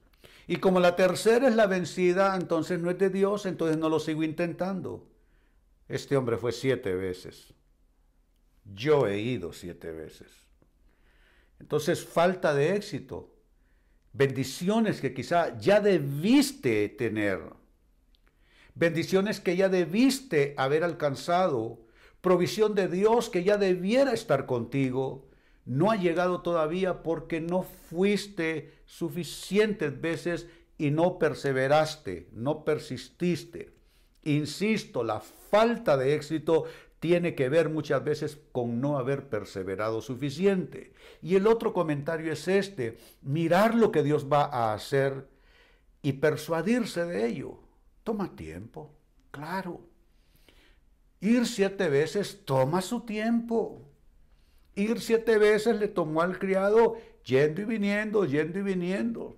Y 0.48 0.58
como 0.58 0.80
la 0.80 0.96
tercera 0.96 1.48
es 1.48 1.56
la 1.56 1.68
vencida, 1.68 2.36
entonces 2.36 2.80
no 2.80 2.90
es 2.90 2.98
de 2.98 3.10
Dios, 3.10 3.46
entonces 3.46 3.78
no 3.78 3.90
lo 3.90 4.00
sigo 4.00 4.24
intentando. 4.24 5.08
Este 5.88 6.18
hombre 6.18 6.38
fue 6.38 6.52
siete 6.52 6.96
veces. 6.96 7.54
Yo 8.74 9.08
he 9.08 9.20
ido 9.20 9.54
siete 9.54 9.92
veces. 9.92 10.32
Entonces, 11.60 12.04
falta 12.04 12.54
de 12.54 12.76
éxito. 12.76 13.33
Bendiciones 14.14 15.02
que 15.02 15.14
quizá 15.14 15.58
ya 15.58 15.82
debiste 15.82 16.88
tener. 16.90 17.40
Bendiciones 18.76 19.40
que 19.40 19.56
ya 19.56 19.70
debiste 19.70 20.54
haber 20.56 20.84
alcanzado. 20.84 21.80
Provisión 22.22 22.76
de 22.76 22.88
Dios 22.88 23.32
que 23.32 23.44
ya 23.44 23.58
debiera 23.58 24.14
estar 24.14 24.46
contigo. 24.46 25.28
No 25.66 25.90
ha 25.90 25.96
llegado 25.96 26.42
todavía 26.42 27.02
porque 27.02 27.42
no 27.42 27.64
fuiste 27.90 28.74
suficientes 28.86 30.00
veces 30.00 30.48
y 30.78 30.92
no 30.92 31.18
perseveraste, 31.18 32.30
no 32.34 32.64
persististe. 32.66 33.74
Insisto, 34.24 35.04
la 35.04 35.22
falta 35.22 35.98
de 35.98 36.14
éxito 36.14 36.66
tiene 37.04 37.36
que 37.36 37.50
ver 37.50 37.68
muchas 37.68 38.02
veces 38.02 38.40
con 38.54 38.80
no 38.80 38.98
haber 38.98 39.28
perseverado 39.28 40.00
suficiente. 40.00 40.94
Y 41.22 41.36
el 41.36 41.48
otro 41.48 41.74
comentario 41.74 42.32
es 42.32 42.48
este, 42.48 42.98
mirar 43.22 43.76
lo 43.76 43.92
que 43.92 44.04
Dios 44.04 44.32
va 44.32 44.46
a 44.46 44.74
hacer 44.74 45.28
y 46.02 46.14
persuadirse 46.14 47.04
de 47.04 47.26
ello. 47.26 47.60
Toma 48.06 48.38
tiempo, 48.38 48.96
claro. 49.32 49.82
Ir 51.20 51.46
siete 51.46 51.90
veces 51.90 52.46
toma 52.46 52.82
su 52.82 53.02
tiempo. 53.02 53.82
Ir 54.74 55.02
siete 55.02 55.38
veces 55.38 55.76
le 55.82 55.90
tomó 55.90 56.22
al 56.22 56.40
criado 56.40 56.96
yendo 57.26 57.64
y 57.64 57.66
viniendo, 57.66 58.24
yendo 58.24 58.60
y 58.60 58.62
viniendo. 58.62 59.36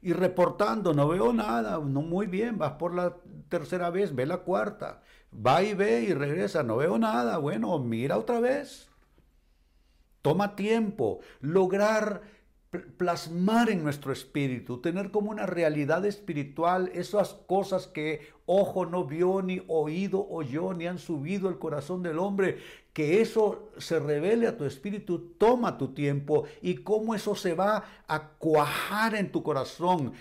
Y 0.00 0.14
reportando, 0.14 0.94
no 0.94 1.08
veo 1.08 1.34
nada, 1.34 1.78
no 1.78 2.00
muy 2.00 2.26
bien, 2.26 2.56
vas 2.56 2.72
por 2.72 2.94
la 2.94 3.18
tercera 3.50 3.90
vez, 3.90 4.14
ve 4.14 4.24
la 4.24 4.38
cuarta, 4.38 5.02
va 5.44 5.62
y 5.62 5.74
ve 5.74 6.02
y 6.02 6.14
regresa, 6.14 6.62
no 6.62 6.76
veo 6.76 6.98
nada, 6.98 7.38
bueno, 7.38 7.78
mira 7.78 8.18
otra 8.18 8.40
vez. 8.40 8.88
Toma 10.22 10.56
tiempo, 10.56 11.20
lograr 11.40 12.22
plasmar 12.96 13.70
en 13.70 13.82
nuestro 13.82 14.12
espíritu, 14.12 14.78
tener 14.78 15.10
como 15.10 15.30
una 15.30 15.46
realidad 15.46 16.04
espiritual 16.04 16.90
esas 16.94 17.34
cosas 17.46 17.86
que 17.86 18.28
ojo 18.44 18.86
no 18.86 19.04
vio, 19.04 19.42
ni 19.42 19.62
oído 19.68 20.26
oyó, 20.28 20.74
ni 20.74 20.86
han 20.86 20.98
subido 20.98 21.48
el 21.48 21.58
corazón 21.58 22.02
del 22.02 22.18
hombre, 22.18 22.58
que 22.92 23.20
eso 23.20 23.70
se 23.78 23.98
revele 23.98 24.46
a 24.46 24.56
tu 24.56 24.64
espíritu, 24.64 25.34
toma 25.38 25.78
tu 25.78 25.88
tiempo 25.88 26.44
y 26.62 26.76
cómo 26.76 27.14
eso 27.14 27.34
se 27.34 27.54
va 27.54 27.84
a 28.08 28.28
cuajar 28.30 29.14
en 29.14 29.30
tu 29.30 29.42
corazón. 29.42 30.12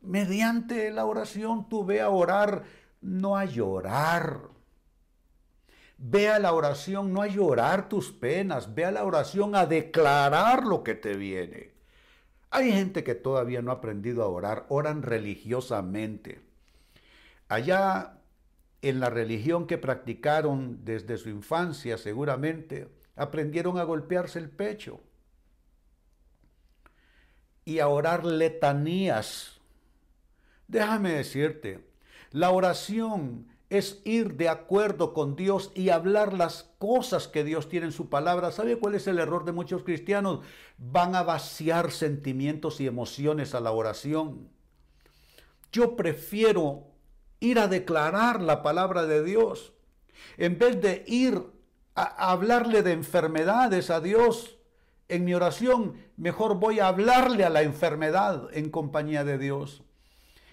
Mediante 0.00 0.90
la 0.90 1.04
oración 1.04 1.68
tú 1.68 1.84
ve 1.84 2.00
a 2.00 2.10
orar, 2.10 2.64
no 3.00 3.36
a 3.36 3.44
llorar. 3.44 4.51
Ve 6.04 6.28
a 6.28 6.40
la 6.40 6.52
oración 6.52 7.12
no 7.12 7.22
a 7.22 7.28
llorar 7.28 7.88
tus 7.88 8.10
penas, 8.10 8.74
ve 8.74 8.84
a 8.84 8.90
la 8.90 9.04
oración 9.04 9.54
a 9.54 9.66
declarar 9.66 10.64
lo 10.64 10.82
que 10.82 10.96
te 10.96 11.14
viene. 11.14 11.70
Hay 12.50 12.72
gente 12.72 13.04
que 13.04 13.14
todavía 13.14 13.62
no 13.62 13.70
ha 13.70 13.74
aprendido 13.74 14.24
a 14.24 14.26
orar, 14.26 14.66
oran 14.68 15.02
religiosamente. 15.02 16.40
Allá 17.46 18.18
en 18.82 18.98
la 18.98 19.10
religión 19.10 19.68
que 19.68 19.78
practicaron 19.78 20.84
desde 20.84 21.18
su 21.18 21.28
infancia 21.28 21.96
seguramente, 21.96 22.88
aprendieron 23.14 23.78
a 23.78 23.84
golpearse 23.84 24.40
el 24.40 24.50
pecho 24.50 24.98
y 27.64 27.78
a 27.78 27.86
orar 27.86 28.24
letanías. 28.24 29.60
Déjame 30.66 31.12
decirte, 31.12 31.86
la 32.32 32.50
oración 32.50 33.51
es 33.72 34.02
ir 34.04 34.34
de 34.34 34.50
acuerdo 34.50 35.14
con 35.14 35.34
Dios 35.34 35.72
y 35.74 35.88
hablar 35.88 36.34
las 36.34 36.70
cosas 36.78 37.26
que 37.26 37.42
Dios 37.42 37.70
tiene 37.70 37.86
en 37.86 37.92
su 37.92 38.10
palabra. 38.10 38.52
¿Sabe 38.52 38.76
cuál 38.76 38.96
es 38.96 39.06
el 39.06 39.18
error 39.18 39.46
de 39.46 39.52
muchos 39.52 39.82
cristianos? 39.82 40.40
Van 40.76 41.14
a 41.14 41.22
vaciar 41.22 41.90
sentimientos 41.90 42.82
y 42.82 42.86
emociones 42.86 43.54
a 43.54 43.60
la 43.60 43.72
oración. 43.72 44.50
Yo 45.72 45.96
prefiero 45.96 46.88
ir 47.40 47.58
a 47.58 47.66
declarar 47.66 48.42
la 48.42 48.62
palabra 48.62 49.06
de 49.06 49.24
Dios 49.24 49.72
en 50.36 50.58
vez 50.58 50.78
de 50.82 51.04
ir 51.06 51.42
a 51.94 52.30
hablarle 52.30 52.82
de 52.82 52.92
enfermedades 52.92 53.88
a 53.88 54.02
Dios. 54.02 54.58
En 55.08 55.24
mi 55.24 55.32
oración, 55.32 55.96
mejor 56.18 56.58
voy 56.58 56.78
a 56.80 56.88
hablarle 56.88 57.42
a 57.42 57.50
la 57.50 57.62
enfermedad 57.62 58.50
en 58.52 58.68
compañía 58.68 59.24
de 59.24 59.38
Dios. 59.38 59.82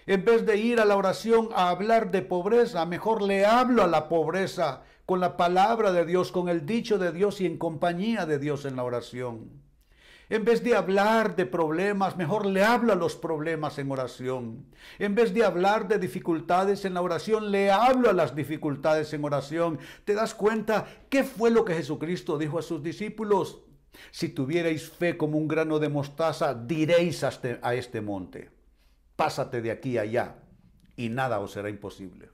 En 0.06 0.24
vez 0.24 0.46
de 0.46 0.56
ir 0.56 0.80
a 0.80 0.84
la 0.84 0.96
oración 0.96 1.50
a 1.54 1.68
hablar 1.68 2.10
de 2.10 2.22
pobreza, 2.22 2.86
mejor 2.86 3.22
le 3.22 3.44
hablo 3.44 3.82
a 3.82 3.86
la 3.86 4.08
pobreza 4.08 4.82
con 5.04 5.20
la 5.20 5.36
palabra 5.36 5.92
de 5.92 6.06
Dios, 6.06 6.32
con 6.32 6.48
el 6.48 6.64
dicho 6.64 6.98
de 6.98 7.12
Dios 7.12 7.40
y 7.40 7.46
en 7.46 7.58
compañía 7.58 8.26
de 8.26 8.38
Dios 8.38 8.64
en 8.64 8.76
la 8.76 8.84
oración. 8.84 9.50
En 10.30 10.44
vez 10.44 10.62
de 10.62 10.76
hablar 10.76 11.34
de 11.34 11.44
problemas, 11.44 12.16
mejor 12.16 12.46
le 12.46 12.62
hablo 12.62 12.92
a 12.92 12.96
los 12.96 13.16
problemas 13.16 13.78
en 13.78 13.90
oración. 13.90 14.64
En 15.00 15.16
vez 15.16 15.34
de 15.34 15.44
hablar 15.44 15.88
de 15.88 15.98
dificultades 15.98 16.84
en 16.84 16.94
la 16.94 17.02
oración, 17.02 17.50
le 17.50 17.72
hablo 17.72 18.08
a 18.08 18.12
las 18.12 18.36
dificultades 18.36 19.12
en 19.12 19.24
oración. 19.24 19.80
¿Te 20.04 20.14
das 20.14 20.34
cuenta 20.34 20.86
qué 21.08 21.24
fue 21.24 21.50
lo 21.50 21.64
que 21.64 21.74
Jesucristo 21.74 22.38
dijo 22.38 22.60
a 22.60 22.62
sus 22.62 22.80
discípulos? 22.82 23.62
Si 24.12 24.28
tuvierais 24.28 24.88
fe 24.88 25.16
como 25.16 25.36
un 25.36 25.48
grano 25.48 25.80
de 25.80 25.88
mostaza, 25.88 26.54
diréis 26.54 27.24
a 27.24 27.28
este, 27.28 27.58
este 27.74 28.00
monte 28.00 28.59
pásate 29.20 29.60
de 29.60 29.70
aquí 29.70 29.98
a 29.98 30.02
allá 30.02 30.36
y 30.96 31.10
nada 31.10 31.40
os 31.40 31.52
será 31.52 31.68
imposible. 31.68 32.30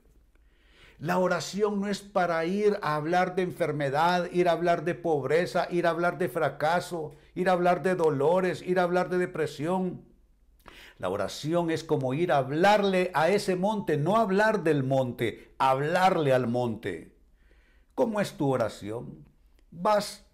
La 0.99 1.19
oración 1.19 1.81
no 1.81 1.87
es 1.87 1.99
para 1.99 2.45
ir 2.45 2.79
a 2.81 2.95
hablar 2.95 3.35
de 3.35 3.41
enfermedad, 3.41 4.31
ir 4.31 4.47
a 4.47 4.53
hablar 4.53 4.85
de 4.85 4.95
pobreza, 4.95 5.67
ir 5.69 5.85
a 5.85 5.89
hablar 5.89 6.17
de 6.17 6.29
fracaso, 6.29 7.13
ir 7.35 7.49
a 7.49 7.51
hablar 7.51 7.83
de 7.83 7.95
dolores, 7.95 8.61
ir 8.61 8.79
a 8.79 8.83
hablar 8.83 9.09
de 9.09 9.17
depresión. 9.17 10.05
La 10.97 11.09
oración 11.09 11.71
es 11.71 11.83
como 11.83 12.13
ir 12.13 12.31
a 12.31 12.37
hablarle 12.37 13.11
a 13.13 13.27
ese 13.31 13.57
monte, 13.57 13.97
no 13.97 14.15
hablar 14.15 14.63
del 14.63 14.85
monte, 14.85 15.53
hablarle 15.57 16.31
al 16.31 16.47
monte. 16.47 17.17
¿Cómo 17.95 18.21
es 18.21 18.37
tu 18.37 18.49
oración? 18.49 19.25
Vas 19.71 20.25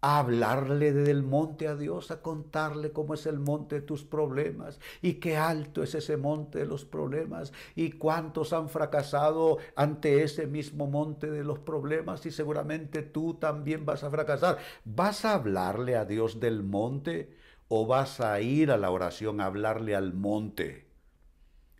a 0.00 0.18
hablarle 0.20 0.92
del 0.92 1.22
monte 1.22 1.66
a 1.66 1.74
Dios, 1.74 2.10
a 2.10 2.22
contarle 2.22 2.92
cómo 2.92 3.14
es 3.14 3.26
el 3.26 3.38
monte 3.38 3.76
de 3.76 3.80
tus 3.82 4.04
problemas 4.04 4.78
y 5.02 5.14
qué 5.14 5.36
alto 5.36 5.82
es 5.82 5.94
ese 5.94 6.16
monte 6.16 6.60
de 6.60 6.66
los 6.66 6.84
problemas 6.84 7.52
y 7.74 7.92
cuántos 7.92 8.52
han 8.52 8.68
fracasado 8.68 9.58
ante 9.74 10.22
ese 10.22 10.46
mismo 10.46 10.86
monte 10.86 11.30
de 11.30 11.42
los 11.42 11.58
problemas 11.58 12.24
y 12.26 12.30
seguramente 12.30 13.02
tú 13.02 13.34
también 13.34 13.84
vas 13.84 14.04
a 14.04 14.10
fracasar. 14.10 14.58
¿Vas 14.84 15.24
a 15.24 15.34
hablarle 15.34 15.96
a 15.96 16.04
Dios 16.04 16.38
del 16.38 16.62
monte 16.62 17.36
o 17.68 17.86
vas 17.86 18.20
a 18.20 18.40
ir 18.40 18.70
a 18.70 18.76
la 18.76 18.90
oración 18.90 19.40
a 19.40 19.46
hablarle 19.46 19.96
al 19.96 20.14
monte? 20.14 20.86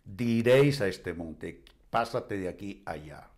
Diréis 0.03 0.81
a 0.81 0.87
este 0.87 1.13
monte, 1.13 1.63
pásate 1.89 2.37
de 2.37 2.49
aquí 2.49 2.83
allá. 2.85 3.29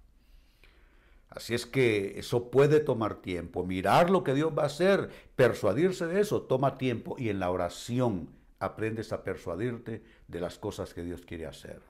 Así 1.31 1.53
es 1.53 1.65
que 1.65 2.19
eso 2.19 2.51
puede 2.51 2.81
tomar 2.81 3.21
tiempo. 3.21 3.65
Mirar 3.65 4.09
lo 4.09 4.23
que 4.23 4.33
Dios 4.33 4.51
va 4.55 4.63
a 4.63 4.65
hacer, 4.65 5.09
persuadirse 5.37 6.05
de 6.05 6.19
eso, 6.19 6.41
toma 6.41 6.77
tiempo. 6.77 7.15
Y 7.17 7.29
en 7.29 7.39
la 7.39 7.49
oración 7.49 8.29
aprendes 8.59 9.13
a 9.13 9.23
persuadirte 9.23 10.03
de 10.27 10.39
las 10.41 10.59
cosas 10.59 10.93
que 10.93 11.03
Dios 11.03 11.21
quiere 11.21 11.45
hacer. 11.45 11.81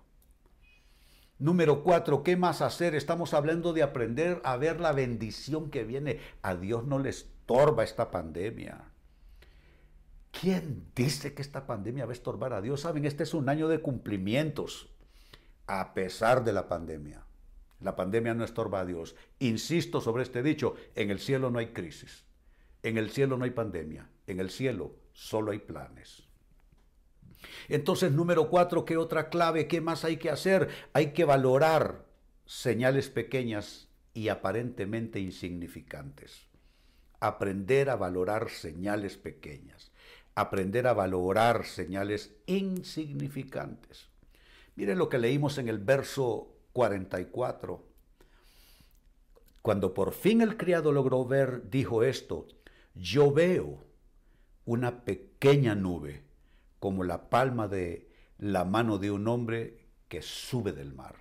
Número 1.39 1.84
cuatro, 1.84 2.21
¿qué 2.21 2.38
más 2.38 2.62
hacer? 2.62 2.93
Estamos 2.93 3.34
hablando 3.34 3.73
de 3.73 3.82
aprender 3.82 4.39
a 4.43 4.58
ver 4.58 4.80
la 4.80 4.91
bendición 4.91 5.71
que 5.71 5.86
viene. 5.86 6.19
A 6.43 6.56
Dios 6.56 6.86
no 6.86 6.99
le 6.99 7.10
estorba 7.10 7.84
esta 7.84 8.12
pandemia. 8.12 8.91
¿Quién 10.39 10.86
dice 10.95 11.34
que 11.34 11.41
esta 11.41 11.65
pandemia 11.65 12.06
va 12.06 12.12
a 12.12 12.13
estorbar 12.13 12.54
a 12.54 12.62
Dios? 12.62 12.82
Saben, 12.82 13.06
este 13.06 13.23
es 13.23 13.34
un 13.34 13.49
año 13.49 13.67
de 13.67 13.82
cumplimientos, 13.82 14.89
a 15.65 15.95
pesar 15.95 16.43
de 16.43 16.54
la 16.54 16.67
pandemia. 16.67 17.25
La 17.82 17.96
pandemia 17.96 18.34
no 18.34 18.44
estorba 18.44 18.82
a 18.82 18.86
Dios. 18.86 19.15
Insisto 19.39 20.02
sobre 20.02 20.24
este 20.24 20.44
dicho, 20.44 20.76
en 20.96 21.10
el 21.10 21.20
cielo 21.20 21.50
no 21.50 21.60
hay 21.60 21.67
crisis, 21.67 22.26
en 22.84 22.98
el 22.98 23.10
cielo 23.10 23.38
no 23.38 23.46
hay 23.46 23.52
pandemia, 23.52 24.10
en 24.28 24.39
el 24.39 24.50
cielo 24.50 24.96
solo 25.13 25.52
hay 25.52 25.60
planes. 25.60 26.24
Entonces, 27.70 28.12
número 28.12 28.50
cuatro, 28.50 28.86
¿qué 28.86 28.98
otra 28.98 29.30
clave? 29.30 29.67
¿Qué 29.67 29.82
más 29.82 30.06
hay 30.06 30.17
que 30.17 30.30
hacer? 30.30 30.70
Hay 30.94 31.12
que 31.13 31.26
valorar 31.26 32.06
señales 32.46 33.10
pequeñas 33.10 33.88
y 34.13 34.28
aparentemente 34.28 35.20
insignificantes. 35.20 36.48
Aprender 37.20 37.89
a 37.89 37.96
valorar 37.96 38.50
señales 38.50 39.17
pequeñas. 39.17 39.91
Aprender 40.36 40.88
a 40.88 40.94
valorar 40.94 41.65
señales 41.65 42.36
insignificantes. 42.46 44.10
Miren 44.76 44.98
lo 44.98 45.10
que 45.10 45.17
leímos 45.17 45.58
en 45.58 45.67
el 45.67 45.80
verso 45.80 46.61
44. 46.74 47.86
Cuando 49.62 49.94
por 49.94 50.14
fin 50.14 50.42
el 50.42 50.58
criado 50.58 50.92
logró 50.92 51.26
ver, 51.26 51.70
dijo 51.70 52.04
esto, 52.04 52.48
yo 52.96 53.32
veo 53.32 53.84
una 54.66 55.04
pequeña 55.04 55.76
nube 55.76 56.24
como 56.80 57.04
la 57.04 57.30
palma 57.30 57.68
de 57.68 58.10
la 58.38 58.66
mano 58.66 58.98
de 58.98 59.12
un 59.12 59.28
hombre 59.28 59.86
que 60.08 60.22
sube 60.22 60.72
del 60.72 60.94
mar. 60.94 61.16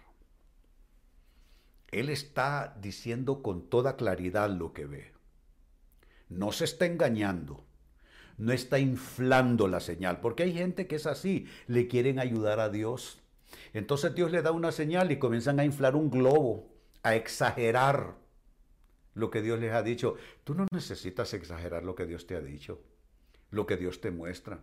Él 1.90 2.08
está 2.08 2.76
diciendo 2.80 3.42
con 3.42 3.68
toda 3.68 3.96
claridad 3.96 4.50
lo 4.50 4.72
que 4.72 4.86
ve. 4.86 5.12
No 6.28 6.52
se 6.52 6.64
está 6.64 6.86
engañando, 6.86 7.64
no 8.38 8.52
está 8.52 8.78
inflando 8.78 9.68
la 9.68 9.80
señal, 9.80 10.20
porque 10.20 10.44
hay 10.44 10.54
gente 10.54 10.86
que 10.86 10.96
es 10.96 11.06
así, 11.06 11.46
le 11.66 11.88
quieren 11.88 12.18
ayudar 12.18 12.60
a 12.60 12.70
Dios, 12.70 13.20
entonces 13.72 14.14
Dios 14.14 14.30
le 14.30 14.42
da 14.42 14.52
una 14.52 14.72
señal 14.72 15.12
y 15.12 15.18
comienzan 15.18 15.60
a 15.60 15.64
inflar 15.64 15.96
un 15.96 16.10
globo, 16.10 16.68
a 17.02 17.14
exagerar 17.14 18.16
lo 19.14 19.30
que 19.30 19.42
Dios 19.42 19.58
les 19.60 19.72
ha 19.72 19.82
dicho. 19.82 20.16
Tú 20.44 20.54
no 20.54 20.66
necesitas 20.72 21.34
exagerar 21.34 21.84
lo 21.84 21.94
que 21.94 22.06
Dios 22.06 22.26
te 22.26 22.36
ha 22.36 22.40
dicho, 22.40 22.80
lo 23.50 23.66
que 23.66 23.76
Dios 23.76 24.00
te 24.00 24.10
muestra. 24.10 24.60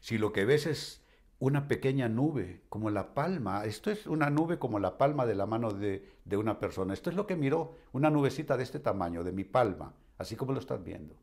Si 0.00 0.18
lo 0.18 0.32
que 0.32 0.44
ves 0.44 0.66
es 0.66 1.02
una 1.42 1.66
pequeña 1.66 2.08
nube, 2.08 2.62
como 2.68 2.88
la 2.88 3.14
palma. 3.14 3.64
Esto 3.64 3.90
es 3.90 4.06
una 4.06 4.30
nube 4.30 4.60
como 4.60 4.78
la 4.78 4.96
palma 4.96 5.26
de 5.26 5.34
la 5.34 5.44
mano 5.44 5.72
de, 5.72 6.08
de, 6.24 6.36
una 6.36 6.60
persona. 6.60 6.94
Esto 6.94 7.10
es 7.10 7.16
lo 7.16 7.26
que 7.26 7.34
miró, 7.34 7.78
una 7.90 8.10
nubecita 8.10 8.56
de 8.56 8.62
este 8.62 8.78
tamaño, 8.78 9.24
de 9.24 9.32
mi 9.32 9.42
palma, 9.42 9.92
así 10.18 10.36
como 10.36 10.52
lo 10.52 10.60
estás 10.60 10.84
viendo. 10.84 11.16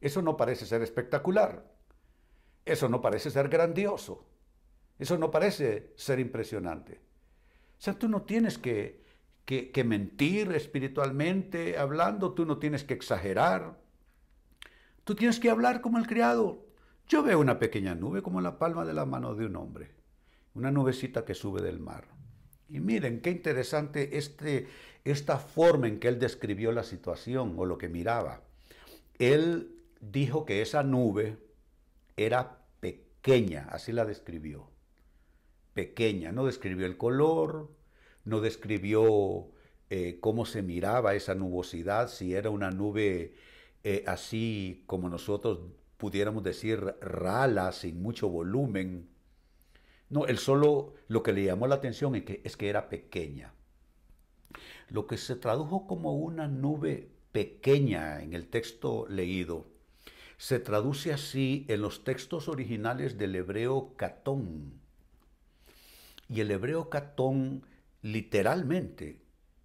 Eso 0.00 0.22
no 0.22 0.38
parece 0.38 0.64
ser 0.64 0.80
espectacular. 0.80 1.62
Eso 2.64 2.88
no 2.88 3.02
parece 3.02 3.30
ser 3.30 3.50
grandioso. 3.50 4.24
Eso 5.00 5.18
no 5.18 5.30
parece 5.30 5.92
ser 5.96 6.20
impresionante. 6.20 7.00
O 7.78 7.82
sea, 7.82 7.94
tú 7.94 8.06
no 8.06 8.22
tienes 8.22 8.58
que, 8.58 9.02
que, 9.46 9.70
que 9.70 9.82
mentir 9.82 10.52
espiritualmente 10.52 11.78
hablando, 11.78 12.34
tú 12.34 12.44
no 12.44 12.58
tienes 12.58 12.84
que 12.84 12.92
exagerar. 12.94 13.78
Tú 15.04 15.14
tienes 15.14 15.40
que 15.40 15.48
hablar 15.48 15.80
como 15.80 15.98
el 15.98 16.06
criado. 16.06 16.66
Yo 17.08 17.22
veo 17.22 17.40
una 17.40 17.58
pequeña 17.58 17.94
nube 17.94 18.20
como 18.20 18.42
la 18.42 18.58
palma 18.58 18.84
de 18.84 18.92
la 18.92 19.06
mano 19.06 19.34
de 19.34 19.46
un 19.46 19.56
hombre, 19.56 19.90
una 20.54 20.70
nubecita 20.70 21.24
que 21.24 21.34
sube 21.34 21.62
del 21.62 21.80
mar. 21.80 22.04
Y 22.68 22.78
miren 22.78 23.22
qué 23.22 23.30
interesante 23.30 24.18
este, 24.18 24.68
esta 25.04 25.38
forma 25.38 25.88
en 25.88 25.98
que 25.98 26.08
él 26.08 26.18
describió 26.18 26.72
la 26.72 26.84
situación 26.84 27.54
o 27.56 27.64
lo 27.64 27.78
que 27.78 27.88
miraba. 27.88 28.42
Él 29.18 29.74
dijo 30.00 30.44
que 30.44 30.60
esa 30.60 30.82
nube 30.82 31.38
era 32.18 32.58
pequeña, 32.80 33.66
así 33.70 33.92
la 33.92 34.04
describió. 34.04 34.68
Pequeña, 35.74 36.32
no 36.32 36.46
describió 36.46 36.86
el 36.86 36.96
color, 36.96 37.70
no 38.24 38.40
describió 38.40 39.48
eh, 39.90 40.18
cómo 40.20 40.46
se 40.46 40.62
miraba 40.62 41.14
esa 41.14 41.34
nubosidad, 41.34 42.08
si 42.08 42.34
era 42.34 42.50
una 42.50 42.70
nube 42.70 43.34
eh, 43.82 44.04
así 44.06 44.84
como 44.86 45.08
nosotros 45.08 45.60
pudiéramos 45.96 46.42
decir, 46.42 46.94
rala, 47.00 47.72
sin 47.72 48.02
mucho 48.02 48.28
volumen. 48.28 49.08
No, 50.08 50.26
él 50.26 50.38
solo 50.38 50.94
lo 51.08 51.22
que 51.22 51.32
le 51.32 51.44
llamó 51.44 51.66
la 51.66 51.76
atención 51.76 52.14
es 52.14 52.24
que, 52.24 52.40
es 52.44 52.56
que 52.56 52.68
era 52.68 52.88
pequeña. 52.88 53.52
Lo 54.88 55.06
que 55.06 55.16
se 55.16 55.36
tradujo 55.36 55.86
como 55.86 56.14
una 56.14 56.48
nube 56.48 57.10
pequeña 57.32 58.22
en 58.22 58.34
el 58.34 58.48
texto 58.48 59.06
leído, 59.08 59.66
se 60.36 60.58
traduce 60.58 61.12
así 61.12 61.66
en 61.68 61.82
los 61.82 62.02
textos 62.02 62.48
originales 62.48 63.18
del 63.18 63.36
hebreo 63.36 63.92
catón. 63.96 64.80
Y 66.30 66.40
el 66.40 66.50
hebreo 66.52 66.88
catón 66.88 67.66
literalmente 68.02 69.20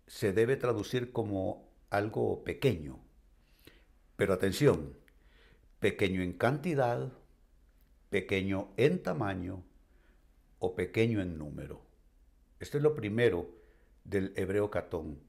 se 0.08 0.34
debe 0.34 0.58
traducir 0.58 1.12
como 1.12 1.69
algo 1.91 2.43
pequeño. 2.43 2.99
Pero 4.15 4.34
atención, 4.34 4.97
pequeño 5.80 6.23
en 6.23 6.34
cantidad, 6.34 7.13
pequeño 8.10 8.73
en 8.78 9.04
tamaño 9.04 9.63
o 10.58 10.75
pequeño 10.75 11.21
en 11.21 11.38
número. 11.38 11.86
Esto 12.60 12.78
es 12.78 12.84
lo 12.84 12.95
primero 12.95 13.47
del 14.04 14.34
hebreo 14.36 14.71
catón. 14.71 15.19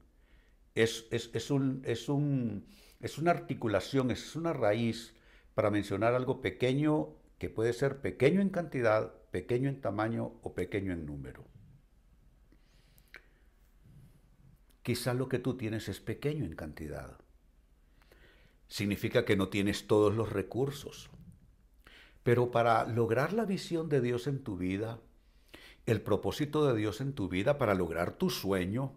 Es, 0.73 1.05
es, 1.11 1.51
un, 1.51 1.83
es, 1.85 2.09
un, 2.09 2.65
es 2.99 3.19
una 3.19 3.29
articulación, 3.29 4.09
es 4.09 4.35
una 4.35 4.53
raíz 4.53 5.13
para 5.53 5.69
mencionar 5.69 6.15
algo 6.15 6.41
pequeño 6.41 7.13
que 7.37 7.51
puede 7.51 7.73
ser 7.73 8.01
pequeño 8.01 8.41
en 8.41 8.49
cantidad, 8.49 9.13
pequeño 9.31 9.69
en 9.69 9.81
tamaño 9.81 10.33
o 10.41 10.53
pequeño 10.53 10.93
en 10.93 11.05
número. 11.05 11.45
Quizá 14.83 15.13
lo 15.13 15.27
que 15.27 15.39
tú 15.39 15.57
tienes 15.57 15.89
es 15.89 15.99
pequeño 15.99 16.45
en 16.45 16.55
cantidad 16.55 17.17
significa 18.67 19.25
que 19.25 19.35
no 19.35 19.49
tienes 19.49 19.87
todos 19.87 20.13
los 20.15 20.31
recursos. 20.31 21.09
Pero 22.23 22.51
para 22.51 22.85
lograr 22.85 23.33
la 23.33 23.45
visión 23.45 23.89
de 23.89 24.01
Dios 24.01 24.27
en 24.27 24.43
tu 24.43 24.57
vida, 24.57 24.99
el 25.85 26.01
propósito 26.01 26.67
de 26.67 26.77
Dios 26.77 26.99
en 26.99 27.13
tu 27.13 27.29
vida, 27.29 27.57
para 27.57 27.73
lograr 27.73 28.17
tu 28.17 28.29
sueño, 28.29 28.91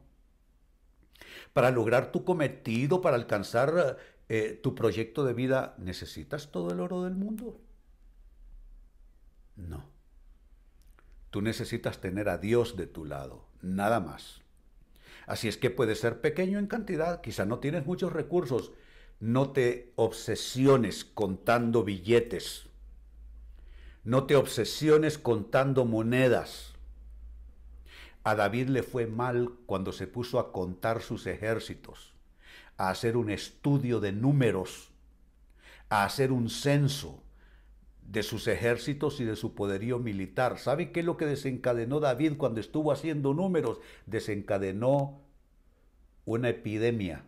para 1.52 1.70
lograr 1.70 2.10
tu 2.10 2.24
cometido, 2.24 3.00
para 3.00 3.16
alcanzar 3.16 3.98
eh, 4.28 4.58
tu 4.60 4.74
proyecto 4.74 5.24
de 5.24 5.34
vida, 5.34 5.74
¿necesitas 5.78 6.50
todo 6.50 6.72
el 6.72 6.80
oro 6.80 7.04
del 7.04 7.14
mundo? 7.14 7.60
No. 9.56 9.99
Tú 11.30 11.42
necesitas 11.42 12.00
tener 12.00 12.28
a 12.28 12.38
Dios 12.38 12.76
de 12.76 12.86
tu 12.86 13.04
lado, 13.04 13.46
nada 13.62 14.00
más. 14.00 14.40
Así 15.26 15.46
es 15.46 15.56
que 15.56 15.70
puede 15.70 15.94
ser 15.94 16.20
pequeño 16.20 16.58
en 16.58 16.66
cantidad, 16.66 17.20
quizá 17.20 17.44
no 17.44 17.60
tienes 17.60 17.86
muchos 17.86 18.12
recursos, 18.12 18.72
no 19.20 19.50
te 19.50 19.92
obsesiones 19.94 21.04
contando 21.04 21.84
billetes. 21.84 22.66
No 24.02 24.24
te 24.24 24.34
obsesiones 24.34 25.18
contando 25.18 25.84
monedas. 25.84 26.72
A 28.24 28.34
David 28.34 28.68
le 28.68 28.82
fue 28.82 29.06
mal 29.06 29.52
cuando 29.66 29.92
se 29.92 30.06
puso 30.06 30.40
a 30.40 30.52
contar 30.52 31.00
sus 31.00 31.26
ejércitos, 31.26 32.12
a 32.76 32.90
hacer 32.90 33.16
un 33.16 33.30
estudio 33.30 34.00
de 34.00 34.12
números, 34.12 34.90
a 35.90 36.04
hacer 36.04 36.32
un 36.32 36.50
censo 36.50 37.22
de 38.10 38.24
sus 38.24 38.48
ejércitos 38.48 39.20
y 39.20 39.24
de 39.24 39.36
su 39.36 39.54
poderío 39.54 40.00
militar. 40.00 40.58
¿Sabe 40.58 40.90
qué 40.90 41.00
es 41.00 41.06
lo 41.06 41.16
que 41.16 41.26
desencadenó 41.26 42.00
David 42.00 42.36
cuando 42.36 42.58
estuvo 42.58 42.90
haciendo 42.90 43.34
números? 43.34 43.78
Desencadenó 44.06 45.20
una 46.24 46.48
epidemia 46.48 47.24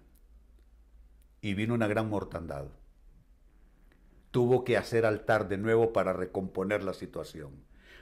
y 1.41 1.55
vino 1.55 1.75
una 1.75 1.87
gran 1.87 2.09
mortandad. 2.11 2.67
Tuvo 4.33 4.65
que 4.65 4.77
hacer 4.77 5.07
altar 5.07 5.49
de 5.49 5.57
nuevo 5.57 5.93
para 5.93 6.13
recomponer 6.13 6.83
la 6.83 6.95
situación. 6.95 7.53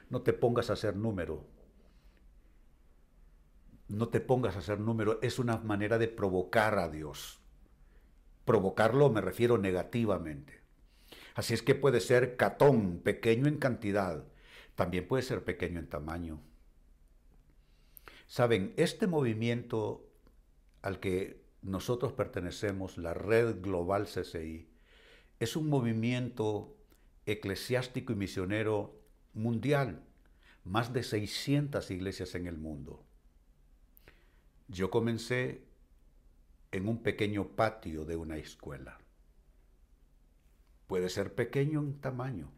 No 0.08 0.22
te 0.22 0.32
pongas 0.32 0.70
a 0.70 0.72
hacer 0.72 0.96
número. 0.96 1.44
No 3.88 4.08
te 4.08 4.20
pongas 4.20 4.56
a 4.56 4.60
hacer 4.60 4.80
número. 4.80 5.18
Es 5.20 5.38
una 5.38 5.58
manera 5.58 5.98
de 5.98 6.08
provocar 6.08 6.78
a 6.78 6.88
Dios. 6.88 7.40
Provocarlo 8.46 9.10
me 9.10 9.20
refiero 9.20 9.58
negativamente. 9.58 10.59
Así 11.34 11.54
es 11.54 11.62
que 11.62 11.74
puede 11.74 12.00
ser 12.00 12.36
catón, 12.36 13.00
pequeño 13.00 13.46
en 13.46 13.58
cantidad. 13.58 14.24
También 14.74 15.06
puede 15.06 15.22
ser 15.22 15.44
pequeño 15.44 15.78
en 15.78 15.88
tamaño. 15.88 16.40
Saben, 18.26 18.74
este 18.76 19.06
movimiento 19.06 20.08
al 20.82 21.00
que 21.00 21.44
nosotros 21.62 22.12
pertenecemos, 22.12 22.96
la 22.96 23.12
Red 23.14 23.60
Global 23.60 24.06
CCI, 24.06 24.68
es 25.38 25.56
un 25.56 25.68
movimiento 25.68 26.76
eclesiástico 27.26 28.12
y 28.12 28.16
misionero 28.16 29.00
mundial, 29.34 30.02
más 30.64 30.92
de 30.92 31.02
600 31.02 31.90
iglesias 31.90 32.34
en 32.34 32.46
el 32.46 32.58
mundo. 32.58 33.04
Yo 34.68 34.90
comencé 34.90 35.64
en 36.72 36.88
un 36.88 37.02
pequeño 37.02 37.48
patio 37.56 38.04
de 38.04 38.16
una 38.16 38.36
escuela. 38.36 38.98
Puede 40.90 41.08
ser 41.08 41.36
pequeño 41.36 41.78
en 41.78 42.00
tamaño 42.00 42.50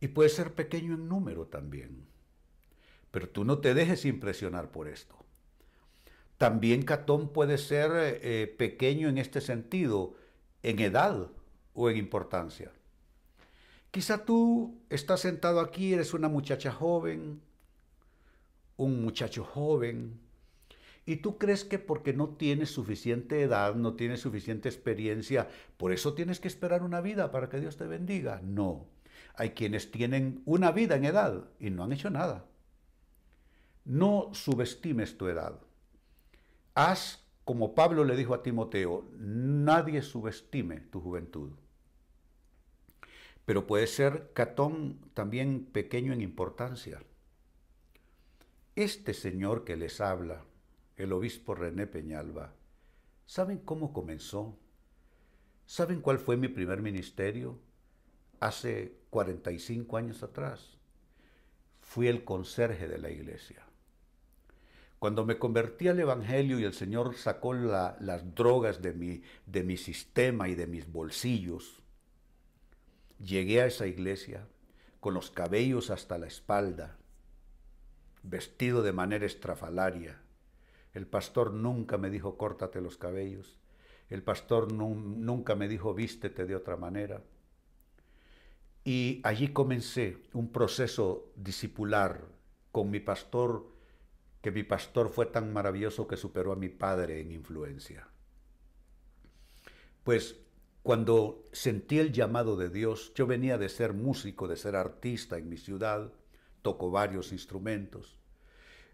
y 0.00 0.08
puede 0.08 0.30
ser 0.30 0.52
pequeño 0.52 0.94
en 0.94 1.08
número 1.08 1.46
también. 1.46 2.08
Pero 3.12 3.28
tú 3.28 3.44
no 3.44 3.58
te 3.58 3.72
dejes 3.72 4.04
impresionar 4.04 4.72
por 4.72 4.88
esto. 4.88 5.14
También 6.38 6.82
Catón 6.82 7.32
puede 7.32 7.56
ser 7.56 7.92
eh, 7.94 8.52
pequeño 8.58 9.08
en 9.08 9.16
este 9.16 9.40
sentido, 9.40 10.16
en 10.64 10.80
edad 10.80 11.30
o 11.72 11.88
en 11.88 11.98
importancia. 11.98 12.72
Quizá 13.92 14.24
tú 14.24 14.80
estás 14.90 15.20
sentado 15.20 15.60
aquí, 15.60 15.94
eres 15.94 16.12
una 16.14 16.28
muchacha 16.28 16.72
joven, 16.72 17.40
un 18.76 19.02
muchacho 19.04 19.44
joven, 19.44 20.18
y 21.10 21.16
tú 21.16 21.38
crees 21.38 21.64
que 21.64 21.80
porque 21.80 22.12
no 22.12 22.28
tienes 22.28 22.70
suficiente 22.70 23.42
edad, 23.42 23.74
no 23.74 23.94
tienes 23.94 24.20
suficiente 24.20 24.68
experiencia, 24.68 25.48
por 25.76 25.90
eso 25.90 26.14
tienes 26.14 26.38
que 26.38 26.46
esperar 26.46 26.84
una 26.84 27.00
vida 27.00 27.32
para 27.32 27.48
que 27.48 27.58
Dios 27.58 27.76
te 27.76 27.88
bendiga. 27.88 28.40
No, 28.44 28.86
hay 29.34 29.50
quienes 29.50 29.90
tienen 29.90 30.40
una 30.44 30.70
vida 30.70 30.94
en 30.94 31.04
edad 31.04 31.48
y 31.58 31.70
no 31.70 31.82
han 31.82 31.92
hecho 31.92 32.10
nada. 32.10 32.44
No 33.84 34.30
subestimes 34.34 35.18
tu 35.18 35.26
edad. 35.26 35.58
Haz 36.74 37.24
como 37.44 37.74
Pablo 37.74 38.04
le 38.04 38.14
dijo 38.14 38.32
a 38.32 38.44
Timoteo, 38.44 39.08
nadie 39.18 40.02
subestime 40.02 40.78
tu 40.78 41.00
juventud. 41.00 41.50
Pero 43.44 43.66
puede 43.66 43.88
ser 43.88 44.30
Catón 44.32 45.00
también 45.14 45.64
pequeño 45.64 46.12
en 46.12 46.20
importancia. 46.20 47.02
Este 48.76 49.12
señor 49.12 49.64
que 49.64 49.76
les 49.76 50.00
habla, 50.00 50.44
el 51.02 51.12
obispo 51.12 51.54
René 51.54 51.86
Peñalba, 51.86 52.54
¿saben 53.26 53.58
cómo 53.58 53.92
comenzó? 53.92 54.58
¿Saben 55.66 56.00
cuál 56.00 56.18
fue 56.18 56.36
mi 56.36 56.48
primer 56.48 56.82
ministerio? 56.82 57.58
Hace 58.40 58.98
45 59.10 59.96
años 59.96 60.22
atrás. 60.22 60.78
Fui 61.80 62.08
el 62.08 62.24
conserje 62.24 62.88
de 62.88 62.98
la 62.98 63.10
iglesia. 63.10 63.64
Cuando 64.98 65.24
me 65.24 65.38
convertí 65.38 65.88
al 65.88 65.98
Evangelio 65.98 66.58
y 66.58 66.64
el 66.64 66.74
Señor 66.74 67.16
sacó 67.16 67.54
las 67.54 68.34
drogas 68.34 68.82
de 68.82 68.92
mi, 68.92 69.22
de 69.46 69.62
mi 69.62 69.76
sistema 69.76 70.48
y 70.48 70.54
de 70.54 70.66
mis 70.66 70.90
bolsillos, 70.90 71.82
llegué 73.18 73.62
a 73.62 73.66
esa 73.66 73.86
iglesia, 73.86 74.46
con 75.00 75.14
los 75.14 75.30
cabellos 75.30 75.88
hasta 75.90 76.18
la 76.18 76.26
espalda, 76.26 76.98
vestido 78.22 78.82
de 78.82 78.92
manera 78.92 79.24
estrafalaria. 79.24 80.20
El 80.92 81.06
pastor 81.06 81.52
nunca 81.52 81.98
me 81.98 82.10
dijo 82.10 82.36
córtate 82.36 82.80
los 82.80 82.96
cabellos. 82.96 83.58
El 84.08 84.22
pastor 84.22 84.72
nunca 84.72 85.54
me 85.54 85.68
dijo 85.68 85.94
vístete 85.94 86.46
de 86.46 86.56
otra 86.56 86.76
manera. 86.76 87.22
Y 88.84 89.20
allí 89.24 89.52
comencé 89.52 90.18
un 90.32 90.50
proceso 90.50 91.30
discipular 91.36 92.26
con 92.72 92.90
mi 92.90 93.00
pastor, 93.00 93.66
que 94.40 94.50
mi 94.50 94.62
pastor 94.62 95.10
fue 95.10 95.26
tan 95.26 95.52
maravilloso 95.52 96.08
que 96.08 96.16
superó 96.16 96.52
a 96.52 96.56
mi 96.56 96.70
padre 96.70 97.20
en 97.20 97.30
influencia. 97.30 98.08
Pues 100.02 100.40
cuando 100.82 101.44
sentí 101.52 101.98
el 101.98 102.10
llamado 102.10 102.56
de 102.56 102.70
Dios, 102.70 103.12
yo 103.14 103.26
venía 103.26 103.58
de 103.58 103.68
ser 103.68 103.92
músico, 103.92 104.48
de 104.48 104.56
ser 104.56 104.76
artista 104.76 105.36
en 105.36 105.48
mi 105.48 105.58
ciudad, 105.58 106.12
toco 106.62 106.90
varios 106.90 107.32
instrumentos. 107.32 108.16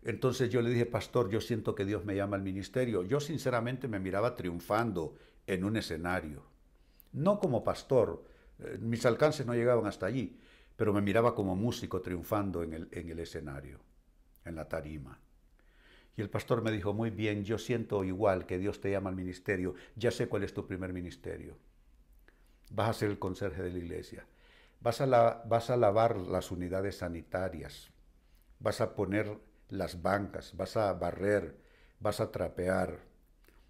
Entonces 0.07 0.49
yo 0.51 0.63
le 0.63 0.71
dije, 0.71 0.87
pastor, 0.87 1.29
yo 1.29 1.41
siento 1.41 1.75
que 1.75 1.85
Dios 1.85 2.05
me 2.05 2.15
llama 2.15 2.37
al 2.37 2.43
ministerio. 2.43 3.03
Yo 3.03 3.21
sinceramente 3.21 3.89
me 3.89 3.99
miraba 3.99 4.35
triunfando 4.35 5.17
en 5.47 5.65
un 5.65 5.77
escenario. 5.77 6.43
No 7.13 7.39
como 7.39 7.63
pastor, 7.63 8.25
eh, 8.61 8.79
mis 8.81 9.05
alcances 9.05 9.45
no 9.45 9.55
llegaban 9.55 9.87
hasta 9.87 10.07
allí, 10.07 10.39
pero 10.77 10.93
me 10.93 11.03
miraba 11.03 11.35
como 11.35 11.57
músico 11.57 12.01
triunfando 12.01 12.63
en 12.63 12.73
el, 12.73 12.89
en 12.93 13.11
el 13.11 13.19
escenario, 13.19 13.81
en 14.45 14.55
la 14.55 14.69
tarima. 14.69 15.19
Y 16.17 16.23
el 16.23 16.31
pastor 16.31 16.63
me 16.63 16.73
dijo, 16.73 16.95
muy 16.95 17.11
bien, 17.11 17.45
yo 17.45 17.59
siento 17.59 18.03
igual 18.03 18.47
que 18.47 18.59
Dios 18.59 18.81
te 18.81 18.91
llama 18.91 19.11
al 19.11 19.17
ministerio, 19.17 19.75
ya 19.97 20.11
sé 20.11 20.29
cuál 20.29 20.45
es 20.45 20.55
tu 20.55 20.67
primer 20.67 20.93
ministerio 20.95 21.57
vas 22.71 22.91
a 22.91 22.93
ser 22.93 23.11
el 23.11 23.19
conserje 23.19 23.63
de 23.63 23.71
la 23.71 23.79
iglesia, 23.79 24.27
vas 24.81 25.01
a, 25.01 25.43
vas 25.45 25.71
a 25.71 25.77
lavar 25.77 26.17
las 26.17 26.51
unidades 26.51 26.99
sanitarias, 26.99 27.91
vas 28.59 28.81
a 28.81 28.95
poner 28.95 29.39
las 29.69 30.03
bancas, 30.03 30.57
vas 30.57 30.77
a 30.77 30.93
barrer, 30.93 31.57
vas 32.01 32.21
a 32.21 32.31
trapear, 32.31 33.01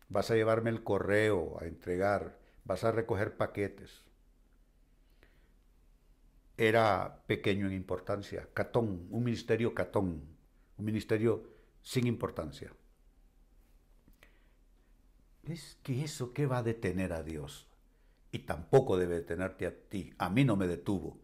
vas 0.09 0.31
a 0.31 0.35
llevarme 0.35 0.71
el 0.71 0.83
correo 0.83 1.59
a 1.61 1.67
entregar, 1.67 2.39
vas 2.65 2.85
a 2.85 2.93
recoger 2.93 3.37
paquetes. 3.37 4.05
Era 6.57 7.23
pequeño 7.27 7.67
en 7.67 7.75
importancia, 7.75 8.49
catón, 8.55 9.07
un 9.11 9.25
ministerio 9.25 9.75
catón, 9.75 10.23
un 10.79 10.85
ministerio 10.85 11.45
sin 11.83 12.07
importancia. 12.07 12.73
¿Es 15.45 15.79
que 15.83 16.03
eso 16.03 16.33
qué 16.33 16.47
va 16.47 16.59
a 16.59 16.63
detener 16.63 17.13
a 17.13 17.23
Dios? 17.23 17.69
y 18.37 18.41
tampoco 18.41 18.99
debe 18.99 19.15
detenerte 19.17 19.67
a 19.67 19.75
ti. 19.75 20.13
A 20.19 20.29
mí 20.29 20.45
no 20.45 20.57
me 20.57 20.67
detuvo. 20.67 21.19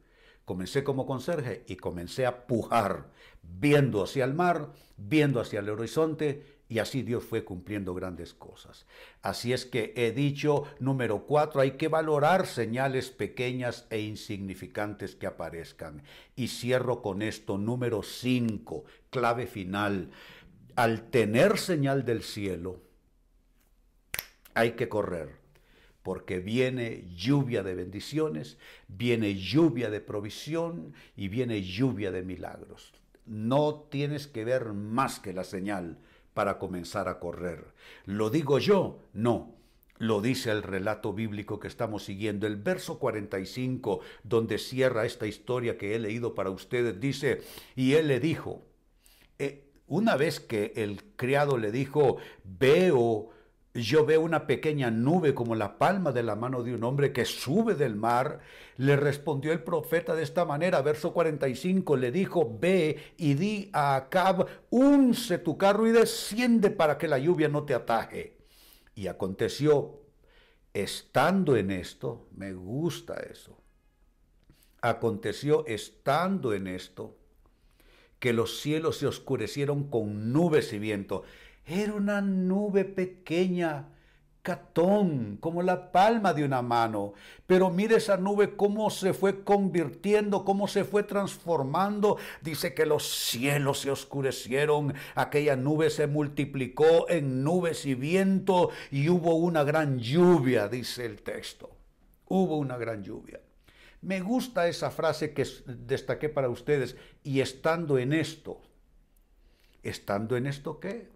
Comencé 0.53 0.85
como 0.85 1.07
conserje 1.07 1.65
y 1.67 1.77
comencé 1.77 2.27
a 2.27 2.47
pujar, 2.47 3.09
viendo 3.41 4.05
hacia 4.05 4.27
el 4.27 4.35
mar, 4.35 4.75
viendo 4.99 5.41
hacia 5.41 5.61
el 5.61 5.71
horizonte, 5.71 6.61
y 6.69 6.79
así 6.79 7.01
Dios 7.01 7.25
fue 7.25 7.43
cumpliendo 7.43 7.95
grandes 7.95 8.35
cosas. 8.35 8.85
Así 9.23 9.55
es 9.55 9.65
que 9.65 9.95
he 9.97 10.13
dicho, 10.13 10.65
número 10.79 11.25
cuatro, 11.25 11.63
hay 11.63 11.79
que 11.79 11.89
valorar 11.89 12.47
señales 12.47 13.09
pequeñas 13.09 13.87
e 13.89 14.01
insignificantes 14.01 15.17
que 15.17 15.27
aparezcan. 15.27 16.03
Y 16.37 16.49
cierro 16.49 17.01
con 17.01 17.23
esto, 17.23 17.57
número 17.57 18.03
cinco, 18.03 18.85
clave 19.09 19.47
final. 19.47 20.11
Al 20.77 21.09
tener 21.09 21.57
señal 21.57 22.05
del 22.05 22.23
cielo, 22.23 22.83
hay 24.53 24.73
que 24.73 24.91
correr 24.91 25.42
porque 26.03 26.41
viene 26.41 27.05
lluvia 27.15 27.63
de 27.63 27.75
bendiciones, 27.75 28.59
viene 28.89 29.37
lluvia 29.37 29.91
de 29.91 30.01
provisión 30.01 30.95
y 31.17 31.29
viene 31.29 31.63
lluvia 31.63 32.11
de 32.11 32.23
milagros. 32.23 32.93
No 33.25 33.87
tienes 33.91 34.27
que 34.27 34.45
ver 34.45 34.73
más 34.73 35.21
que 35.21 35.33
la 35.33 35.45
señal 35.45 35.99
para 36.35 36.59
comenzar 36.59 37.09
a 37.09 37.21
correr. 37.21 37.67
¿Lo 38.05 38.31
digo 38.31 38.59
yo? 38.59 38.99
No. 39.13 39.55
Lo 39.99 40.21
dice 40.21 40.51
el 40.51 40.65
relato 40.65 41.13
bíblico 41.13 41.61
que 41.61 41.69
estamos 41.69 42.05
siguiendo. 42.05 42.49
El 42.49 42.57
verso 42.57 42.99
45, 42.99 44.01
donde 44.25 44.59
cierra 44.59 45.07
esta 45.07 45.29
historia 45.29 45.79
que 45.79 45.95
he 45.95 45.99
leído 46.01 46.35
para 46.35 46.51
ustedes, 46.51 46.99
dice, 46.99 47.43
y 47.77 47.93
él 47.93 48.09
le 48.09 48.19
dijo, 48.19 48.65
eh, 49.39 49.69
una 49.87 50.17
vez 50.17 50.41
que 50.41 50.73
el 50.75 51.05
criado 51.15 51.57
le 51.57 51.71
dijo, 51.71 52.17
veo 52.43 53.31
yo 53.75 54.05
veo 54.05 54.21
una 54.21 54.47
pequeña 54.47 54.91
nube 54.91 55.35
como 55.35 55.55
la 55.55 55.79
palma 55.79 56.13
de 56.13 56.23
la 56.23 56.37
mano 56.37 56.63
de 56.63 56.75
un 56.75 56.85
hombre 56.85 57.13
que 57.13 57.25
sube 57.25 57.75
del 57.75 57.97
mar. 57.97 58.41
Le 58.77 58.97
respondió 58.97 59.53
el 59.53 59.63
profeta 59.63 60.15
de 60.15 60.23
esta 60.23 60.45
manera, 60.45 60.83
verso 60.83 61.13
45, 61.13 61.97
le 61.97 62.13
dijo, 62.13 62.59
ve 62.61 63.15
y 63.17 63.35
di 63.35 63.71
a 63.73 63.97
Acab, 63.97 64.47
unce 64.69 65.39
tu 65.39 65.57
carro 65.57 65.87
y 65.87 65.93
desciende 65.93 66.71
para 66.71 66.99
que 66.99 67.09
la 67.09 67.19
lluvia 67.19 67.49
no 67.49 67.65
te 67.65 67.75
ataje. 67.75 68.37
Y 68.95 69.07
aconteció, 69.07 70.03
estando 70.75 71.57
en 71.57 71.71
esto, 71.71 72.29
me 72.35 72.53
gusta 72.53 73.15
eso, 73.21 73.57
aconteció 74.83 75.65
estando 75.67 76.53
en 76.53 76.67
esto, 76.67 77.17
que 78.19 78.33
los 78.33 78.61
cielos 78.61 78.99
se 78.99 79.07
oscurecieron 79.07 79.91
con 79.91 80.33
nubes 80.33 80.73
y 80.73 80.79
viento. 80.79 81.25
Era 81.67 81.95
una 81.95 82.21
nube 82.21 82.85
pequeña, 82.85 83.89
catón, 84.43 85.39
como 85.41 85.63
la 85.63 85.93
palma 85.93 86.35
de 86.35 86.45
una 86.45 86.61
mano. 86.63 87.15
Pero 87.47 87.71
mire 87.71 87.97
esa 87.97 88.17
nube 88.17 88.57
cómo 88.57 88.91
se 88.91 89.15
fue 89.15 89.45
convirtiendo, 89.45 90.45
cómo 90.45 90.67
se 90.67 90.85
fue 90.85 91.05
transformando. 91.05 92.19
Dice 92.41 92.75
que 92.75 92.85
los 92.85 93.09
cielos 93.09 93.81
se 93.81 93.91
oscurecieron, 93.91 94.95
aquella 95.15 95.57
nube 95.57 95.91
se 95.91 96.09
multiplicó 96.09 97.09
en 97.09 97.45
nubes 97.45 97.87
y 97.87 97.95
viento 97.95 98.71
y 98.91 99.09
hubo 99.09 99.37
una 99.37 99.63
gran 99.63 99.99
lluvia, 99.99 100.69
dice 100.69 101.07
el 101.07 101.23
texto. 101.23 101.71
Hubo 102.27 102.59
una 102.59 102.77
gran 102.77 103.05
lluvia. 103.05 103.41
Me 104.01 104.21
gusta 104.21 104.67
esa 104.67 104.91
frase 104.91 105.33
que 105.33 105.47
destaqué 105.67 106.29
para 106.29 106.49
ustedes, 106.49 106.97
y 107.23 107.41
estando 107.41 107.99
en 107.99 108.13
esto. 108.13 108.61
¿Estando 109.85 110.37
en 110.37 110.49
esto 110.49 110.81
qué? 110.81 111.12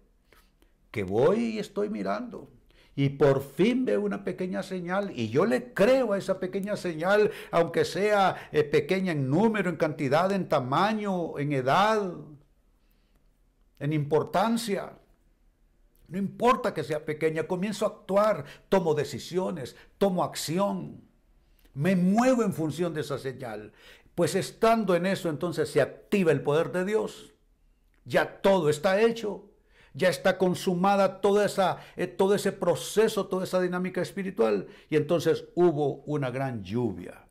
Que 0.91 1.03
voy 1.03 1.55
y 1.55 1.59
estoy 1.59 1.89
mirando. 1.89 2.49
Y 2.95 3.09
por 3.09 3.43
fin 3.43 3.85
veo 3.85 4.01
una 4.01 4.23
pequeña 4.23 4.63
señal 4.63 5.11
y 5.15 5.29
yo 5.29 5.45
le 5.45 5.71
creo 5.71 6.13
a 6.13 6.17
esa 6.17 6.39
pequeña 6.39 6.75
señal, 6.75 7.29
aunque 7.51 7.85
sea 7.85 8.49
eh, 8.51 8.63
pequeña 8.63 9.11
en 9.11 9.29
número, 9.29 9.69
en 9.69 9.75
cantidad, 9.75 10.31
en 10.31 10.49
tamaño, 10.49 11.37
en 11.37 11.53
edad, 11.53 12.11
en 13.79 13.93
importancia. 13.93 14.93
No 16.07 16.17
importa 16.17 16.73
que 16.73 16.83
sea 16.83 17.05
pequeña, 17.05 17.43
comienzo 17.43 17.85
a 17.85 17.89
actuar, 17.89 18.45
tomo 18.67 18.95
decisiones, 18.95 19.75
tomo 19.99 20.23
acción, 20.23 21.01
me 21.75 21.95
muevo 21.95 22.41
en 22.41 22.53
función 22.53 22.95
de 22.95 23.01
esa 23.01 23.19
señal. 23.19 23.73
Pues 24.15 24.33
estando 24.33 24.95
en 24.95 25.05
eso 25.05 25.29
entonces 25.29 25.69
se 25.69 25.81
activa 25.81 26.31
el 26.31 26.41
poder 26.41 26.71
de 26.71 26.83
Dios. 26.85 27.35
Ya 28.05 28.41
todo 28.41 28.69
está 28.71 28.99
hecho 29.01 29.46
ya 29.97 30.09
está 30.09 30.37
consumada 30.37 31.21
toda 31.21 31.45
esa, 31.45 31.79
eh, 31.95 32.05
todo 32.05 32.35
ese 32.35 32.51
proceso, 32.51 33.25
toda 33.25 33.43
esa 33.43 33.59
dinámica 33.59 34.01
espiritual. 34.01 34.67
Y 34.89 34.95
entonces 34.95 35.45
hubo 35.55 36.03
una 36.05 36.29
gran 36.29 36.63
lluvia. 36.63 37.25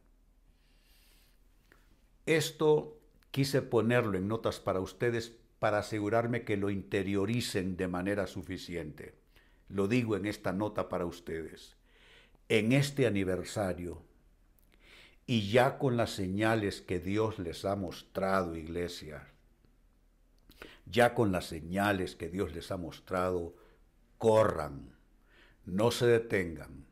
Esto 2.27 2.99
quise 3.31 3.63
ponerlo 3.63 4.19
en 4.19 4.27
notas 4.27 4.59
para 4.59 4.81
ustedes 4.81 5.37
para 5.61 5.79
asegurarme 5.79 6.45
que 6.45 6.57
lo 6.57 6.71
interioricen 6.71 7.77
de 7.77 7.89
manera 7.89 8.27
suficiente. 8.27 9.15
Lo 9.69 9.87
digo 9.87 10.17
en 10.17 10.27
esta 10.27 10.53
nota 10.53 10.89
para 10.89 11.07
ustedes. 11.07 11.77
En 12.49 12.73
este 12.73 13.07
aniversario, 13.07 14.03
y 15.27 15.51
ya 15.51 15.79
con 15.79 15.97
las 15.97 16.11
señales 16.11 16.81
que 16.81 17.01
Dios 17.01 17.39
les 17.39 17.65
ha 17.65 17.75
mostrado, 17.75 18.57
iglesia, 18.57 19.27
ya 20.87 21.15
con 21.15 21.33
las 21.33 21.47
señales 21.47 22.17
que 22.17 22.29
Dios 22.29 22.55
les 22.55 22.71
ha 22.71 22.77
mostrado, 22.77 23.55
corran, 24.19 24.97
no 25.65 25.91
se 25.91 26.07
detengan, 26.07 26.87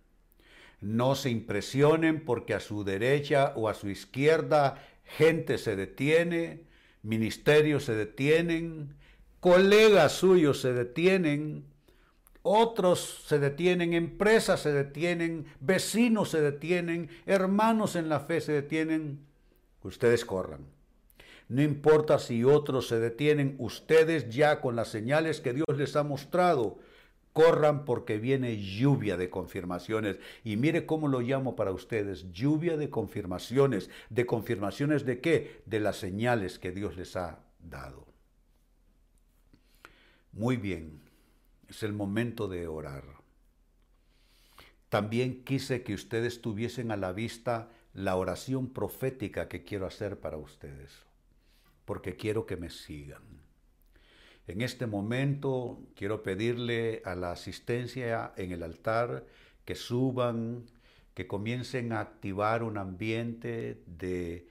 no 0.80 1.14
se 1.14 1.30
impresionen 1.30 2.24
porque 2.24 2.54
a 2.54 2.60
su 2.60 2.84
derecha 2.84 3.52
o 3.56 3.68
a 3.68 3.74
su 3.74 3.88
izquierda 3.88 4.84
gente 5.04 5.58
se 5.58 5.76
detiene, 5.76 6.64
ministerios 7.02 7.84
se 7.84 7.94
detienen, 7.94 8.96
colegas 9.40 10.12
suyos 10.12 10.60
se 10.60 10.72
detienen, 10.72 11.64
otros 12.42 13.24
se 13.26 13.38
detienen, 13.38 13.94
empresas 13.94 14.60
se 14.60 14.72
detienen, 14.72 15.46
vecinos 15.60 16.30
se 16.30 16.40
detienen, 16.42 17.08
hermanos 17.24 17.96
en 17.96 18.08
la 18.08 18.20
fe 18.20 18.40
se 18.40 18.52
detienen. 18.52 19.26
Ustedes 19.82 20.24
corran. 20.24 20.73
No 21.48 21.62
importa 21.62 22.18
si 22.18 22.44
otros 22.44 22.88
se 22.88 22.98
detienen, 22.98 23.56
ustedes 23.58 24.30
ya 24.30 24.60
con 24.60 24.76
las 24.76 24.88
señales 24.88 25.40
que 25.40 25.52
Dios 25.52 25.76
les 25.76 25.94
ha 25.96 26.02
mostrado, 26.02 26.78
Corran 27.34 27.84
porque 27.84 28.18
viene 28.18 28.62
lluvia 28.62 29.16
de 29.16 29.28
confirmaciones. 29.28 30.20
Y 30.44 30.56
mire 30.56 30.86
cómo 30.86 31.08
lo 31.08 31.20
llamo 31.20 31.56
para 31.56 31.72
ustedes, 31.72 32.30
lluvia 32.30 32.76
de 32.76 32.90
confirmaciones. 32.90 33.90
¿De 34.08 34.24
confirmaciones 34.24 35.04
de 35.04 35.20
qué? 35.20 35.62
De 35.66 35.80
las 35.80 35.96
señales 35.96 36.60
que 36.60 36.70
Dios 36.70 36.96
les 36.96 37.16
ha 37.16 37.40
dado. 37.58 38.06
Muy 40.30 40.56
bien, 40.56 41.00
es 41.68 41.82
el 41.82 41.92
momento 41.92 42.46
de 42.46 42.68
orar. 42.68 43.02
También 44.88 45.42
quise 45.42 45.82
que 45.82 45.94
ustedes 45.94 46.40
tuviesen 46.40 46.92
a 46.92 46.96
la 46.96 47.12
vista 47.12 47.68
la 47.94 48.14
oración 48.14 48.68
profética 48.68 49.48
que 49.48 49.64
quiero 49.64 49.86
hacer 49.86 50.20
para 50.20 50.36
ustedes, 50.36 50.92
porque 51.84 52.16
quiero 52.16 52.46
que 52.46 52.56
me 52.56 52.70
sigan. 52.70 53.22
En 54.46 54.60
este 54.60 54.86
momento 54.86 55.80
quiero 55.94 56.22
pedirle 56.22 57.00
a 57.04 57.14
la 57.14 57.32
asistencia 57.32 58.32
en 58.36 58.52
el 58.52 58.62
altar 58.62 59.26
que 59.64 59.74
suban, 59.74 60.66
que 61.14 61.26
comiencen 61.26 61.92
a 61.92 62.00
activar 62.00 62.62
un 62.62 62.76
ambiente 62.76 63.82
de, 63.86 64.48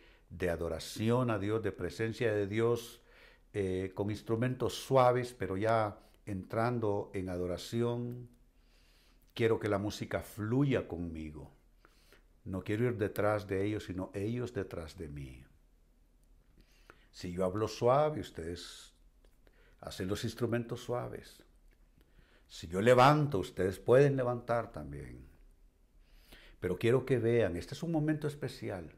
adoración 0.49 1.29
a 1.29 1.37
Dios, 1.37 1.61
de 1.61 1.71
presencia 1.71 2.33
de 2.33 2.47
Dios, 2.47 3.01
eh, 3.53 3.91
con 3.93 4.09
instrumentos 4.09 4.73
suaves, 4.73 5.35
pero 5.37 5.57
ya 5.57 5.99
entrando 6.25 7.11
en 7.13 7.29
adoración. 7.29 8.29
Quiero 9.35 9.59
que 9.59 9.67
la 9.67 9.77
música 9.77 10.21
fluya 10.21 10.87
conmigo. 10.87 11.51
No 12.45 12.63
quiero 12.63 12.85
ir 12.85 12.97
detrás 12.97 13.47
de 13.47 13.65
ellos, 13.65 13.85
sino 13.85 14.09
ellos 14.13 14.53
detrás 14.53 14.97
de 14.97 15.07
mí. 15.07 15.43
Si 17.13 17.31
yo 17.31 17.45
hablo 17.45 17.67
suave, 17.67 18.19
ustedes 18.19 18.91
hacen 19.81 20.07
los 20.07 20.23
instrumentos 20.23 20.81
suaves. 20.81 21.43
Si 22.47 22.67
yo 22.67 22.81
levanto, 22.81 23.37
ustedes 23.37 23.79
pueden 23.79 24.15
levantar 24.15 24.71
también. 24.71 25.23
Pero 26.59 26.77
quiero 26.79 27.05
que 27.05 27.19
vean, 27.19 27.55
este 27.55 27.75
es 27.75 27.83
un 27.83 27.91
momento 27.91 28.27
especial. 28.27 28.91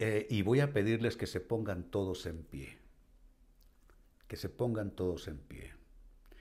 Eh, 0.00 0.26
y 0.28 0.42
voy 0.42 0.60
a 0.60 0.72
pedirles 0.72 1.16
que 1.16 1.28
se 1.28 1.40
pongan 1.40 1.84
todos 1.84 2.26
en 2.26 2.42
pie. 2.42 2.76
Que 4.26 4.36
se 4.36 4.48
pongan 4.48 4.90
todos 4.90 5.28
en 5.28 5.38
pie. 5.38 5.77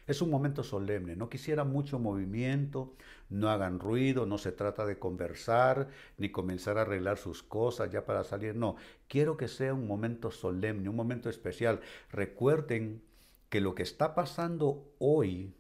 Es 0.08 0.22
un 0.22 0.30
momento 0.30 0.64
solemne, 0.64 1.18
no 1.18 1.30
quisiera 1.30 1.66
mucho 1.66 2.00
movimiento, 2.00 2.96
no 3.30 3.50
hagan 3.50 3.78
ruido, 3.80 4.26
no 4.26 4.38
se 4.38 4.54
trata 4.54 4.86
de 4.86 4.98
conversar 4.98 5.90
ni 6.18 6.32
comenzar 6.32 6.78
a 6.78 6.84
arreglar 6.84 7.18
sus 7.18 7.44
cosas 7.44 7.92
ya 7.92 8.06
para 8.06 8.24
salir, 8.24 8.56
no, 8.56 8.78
quiero 9.10 9.36
que 9.36 9.50
sea 9.50 9.74
un 9.74 9.86
momento 9.86 10.32
solemne, 10.32 10.88
un 10.88 10.96
momento 10.96 11.30
especial. 11.30 11.82
Recuerden 12.10 13.04
que 13.50 13.60
lo 13.60 13.76
que 13.76 13.84
está 13.84 14.16
pasando 14.16 14.94
hoy 14.98 15.54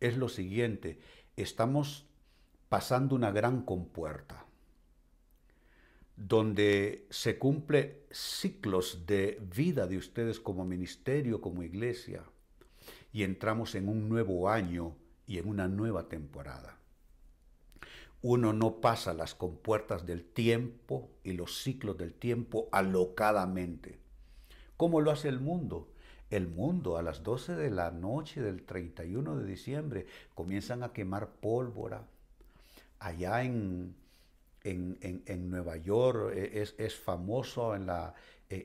es 0.00 0.16
lo 0.16 0.28
siguiente, 0.28 0.98
estamos 1.36 2.06
pasando 2.68 3.14
una 3.14 3.30
gran 3.30 3.62
compuerta 3.62 4.44
donde 6.16 7.06
se 7.10 7.38
cumple 7.38 8.06
ciclos 8.10 9.06
de 9.06 9.40
vida 9.54 9.86
de 9.86 9.98
ustedes 9.98 10.40
como 10.40 10.64
ministerio, 10.64 11.40
como 11.40 11.62
iglesia, 11.62 12.24
y 13.14 13.22
entramos 13.22 13.74
en 13.76 13.88
un 13.88 14.10
nuevo 14.10 14.50
año 14.50 14.96
y 15.26 15.38
en 15.38 15.48
una 15.48 15.68
nueva 15.68 16.08
temporada. 16.08 16.76
Uno 18.20 18.52
no 18.52 18.80
pasa 18.80 19.14
las 19.14 19.34
compuertas 19.34 20.04
del 20.04 20.24
tiempo 20.24 21.10
y 21.22 21.32
los 21.32 21.62
ciclos 21.62 21.96
del 21.96 22.12
tiempo 22.12 22.68
alocadamente. 22.72 24.00
¿Cómo 24.76 25.00
lo 25.00 25.10
hace 25.10 25.28
el 25.28 25.40
mundo? 25.40 25.88
el 26.30 26.48
mundo 26.48 26.96
a 26.96 27.02
las 27.02 27.22
12 27.22 27.54
de 27.54 27.70
la 27.70 27.92
noche 27.92 28.42
del 28.42 28.64
31 28.64 29.36
de 29.36 29.46
diciembre 29.46 30.06
comienzan 30.34 30.82
a 30.82 30.92
quemar 30.92 31.28
pólvora. 31.28 32.08
Allá 32.98 33.44
en, 33.44 33.94
en, 34.64 35.50
Nueva 35.50 35.76
York 35.76 36.32
e, 36.34 36.62
es, 36.62 36.74
es, 36.78 36.96
famoso 36.96 37.76
en, 37.76 37.86
la, 37.86 38.14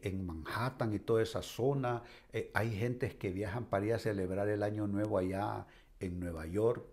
en 0.04 0.26
Manhattan 0.26 0.94
y 0.94 1.00
toda 1.00 1.24
esa 1.24 1.42
zona. 1.42 2.04
Eh, 2.34 2.52
hay 2.54 2.76
gentes 2.76 3.16
que 3.16 3.32
viajan 3.32 3.66
para 3.66 3.86
ir 3.86 3.94
a 3.94 4.00
celebrar 4.00 4.50
el 4.50 4.64
año 4.64 4.88
nuevo 4.88 5.18
allá 5.18 5.66
en 6.00 6.20
Nueva 6.20 6.46
York. 6.46 6.86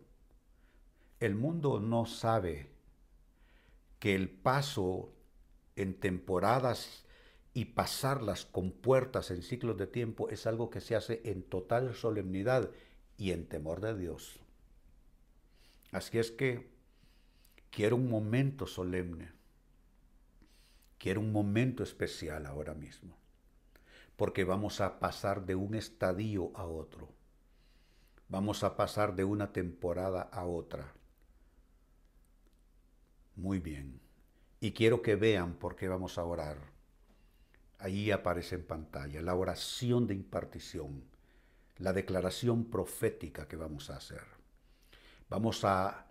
El 1.21 1.35
mundo 1.35 1.81
no 1.81 2.07
sabe 2.07 2.71
que 3.99 4.15
el 4.15 4.29
paso 4.29 5.13
en 5.77 5.99
temporadas 5.99 7.05
y 7.55 7.67
pasarlas 7.67 8.45
con 8.45 8.71
puertas 8.71 9.31
en 9.31 9.43
ciclos 9.43 9.79
de 9.79 9.87
tiempo 9.87 10.29
es 10.29 10.47
algo 10.47 10.69
que 10.69 10.81
se 10.81 10.95
hace 10.95 11.23
en 11.25 11.43
total 11.43 11.95
solemnidad 11.95 12.71
y 13.17 13.33
en 13.33 13.47
temor 13.47 13.81
de 13.81 13.97
Dios. 13.97 14.41
Así 15.91 16.19
es 16.19 16.31
que 16.31 16.69
quiero 17.71 17.97
un 17.97 18.11
momento 18.11 18.67
solemne, 18.67 19.33
quiero 20.99 21.21
un 21.21 21.33
momento 21.33 21.83
especial 21.83 22.47
ahora 22.47 22.75
mismo, 22.75 23.17
porque 24.17 24.45
vamos 24.45 24.81
a 24.81 24.99
pasar 24.99 25.47
de 25.47 25.55
un 25.55 25.75
estadio 25.75 26.53
a 26.55 26.65
otro, 26.65 27.13
vamos 28.29 28.65
a 28.65 28.77
pasar 28.77 29.15
de 29.15 29.25
una 29.25 29.53
temporada 29.53 30.23
a 30.23 30.47
otra. 30.47 30.93
Muy 33.37 33.59
bien, 33.59 34.01
y 34.61 34.73
quiero 34.73 35.03
que 35.03 35.17
vean 35.17 35.55
por 35.55 35.77
qué 35.77 35.89
vamos 35.89 36.17
a 36.17 36.25
orar 36.25 36.77
Ahí 37.79 38.11
aparece 38.11 38.55
en 38.55 38.65
pantalla 38.65 39.21
la 39.21 39.35
oración 39.35 40.07
de 40.07 40.15
impartición, 40.15 41.05
la 41.77 41.93
declaración 41.93 42.65
profética 42.65 43.47
que 43.47 43.57
vamos 43.57 43.91
a 43.91 43.97
hacer. 43.97 44.23
Vamos 45.29 45.65
a, 45.65 46.07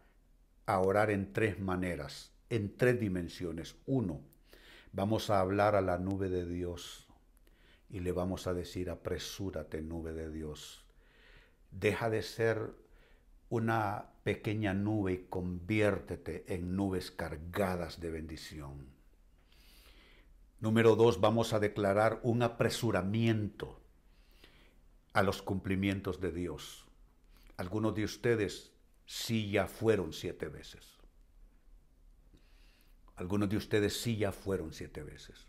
a 0.68 0.80
orar 0.80 1.10
en 1.10 1.34
tres 1.34 1.60
maneras, 1.60 2.32
en 2.50 2.78
tres 2.78 3.00
dimensiones. 3.00 3.76
Uno, 3.88 4.22
vamos 4.96 5.30
a 5.30 5.42
hablar 5.42 5.76
a 5.76 5.82
la 5.82 5.98
nube 5.98 6.30
de 6.30 6.46
Dios 6.46 7.06
y 7.90 8.00
le 8.00 8.14
vamos 8.14 8.48
a 8.48 8.54
decir, 8.54 8.90
apresúrate 8.90 9.82
nube 9.82 10.14
de 10.14 10.32
Dios. 10.32 10.86
Deja 11.70 12.10
de 12.10 12.22
ser 12.22 12.74
una 13.50 14.06
pequeña 14.24 14.74
nube 14.74 15.14
y 15.14 15.18
conviértete 15.30 16.46
en 16.48 16.78
nubes 16.78 17.12
cargadas 17.12 18.00
de 18.00 18.10
bendición. 18.10 18.88
Número 20.62 20.96
dos, 20.96 21.20
vamos 21.20 21.52
a 21.52 21.60
declarar 21.60 22.22
un 22.24 22.42
apresuramiento 22.42 23.82
a 25.12 25.24
los 25.24 25.42
cumplimientos 25.42 26.22
de 26.22 26.32
Dios. 26.32 26.86
Algunos 27.58 27.96
de 27.96 28.06
ustedes 28.06 28.72
sí 29.06 29.52
ya 29.52 29.68
fueron 29.68 30.14
siete 30.14 30.48
veces. 30.48 30.95
Algunos 33.16 33.50
de 33.50 33.58
ustedes 33.58 34.02
sí 34.02 34.18
ya 34.18 34.32
fueron 34.32 34.74
siete 34.74 35.04
veces. 35.04 35.46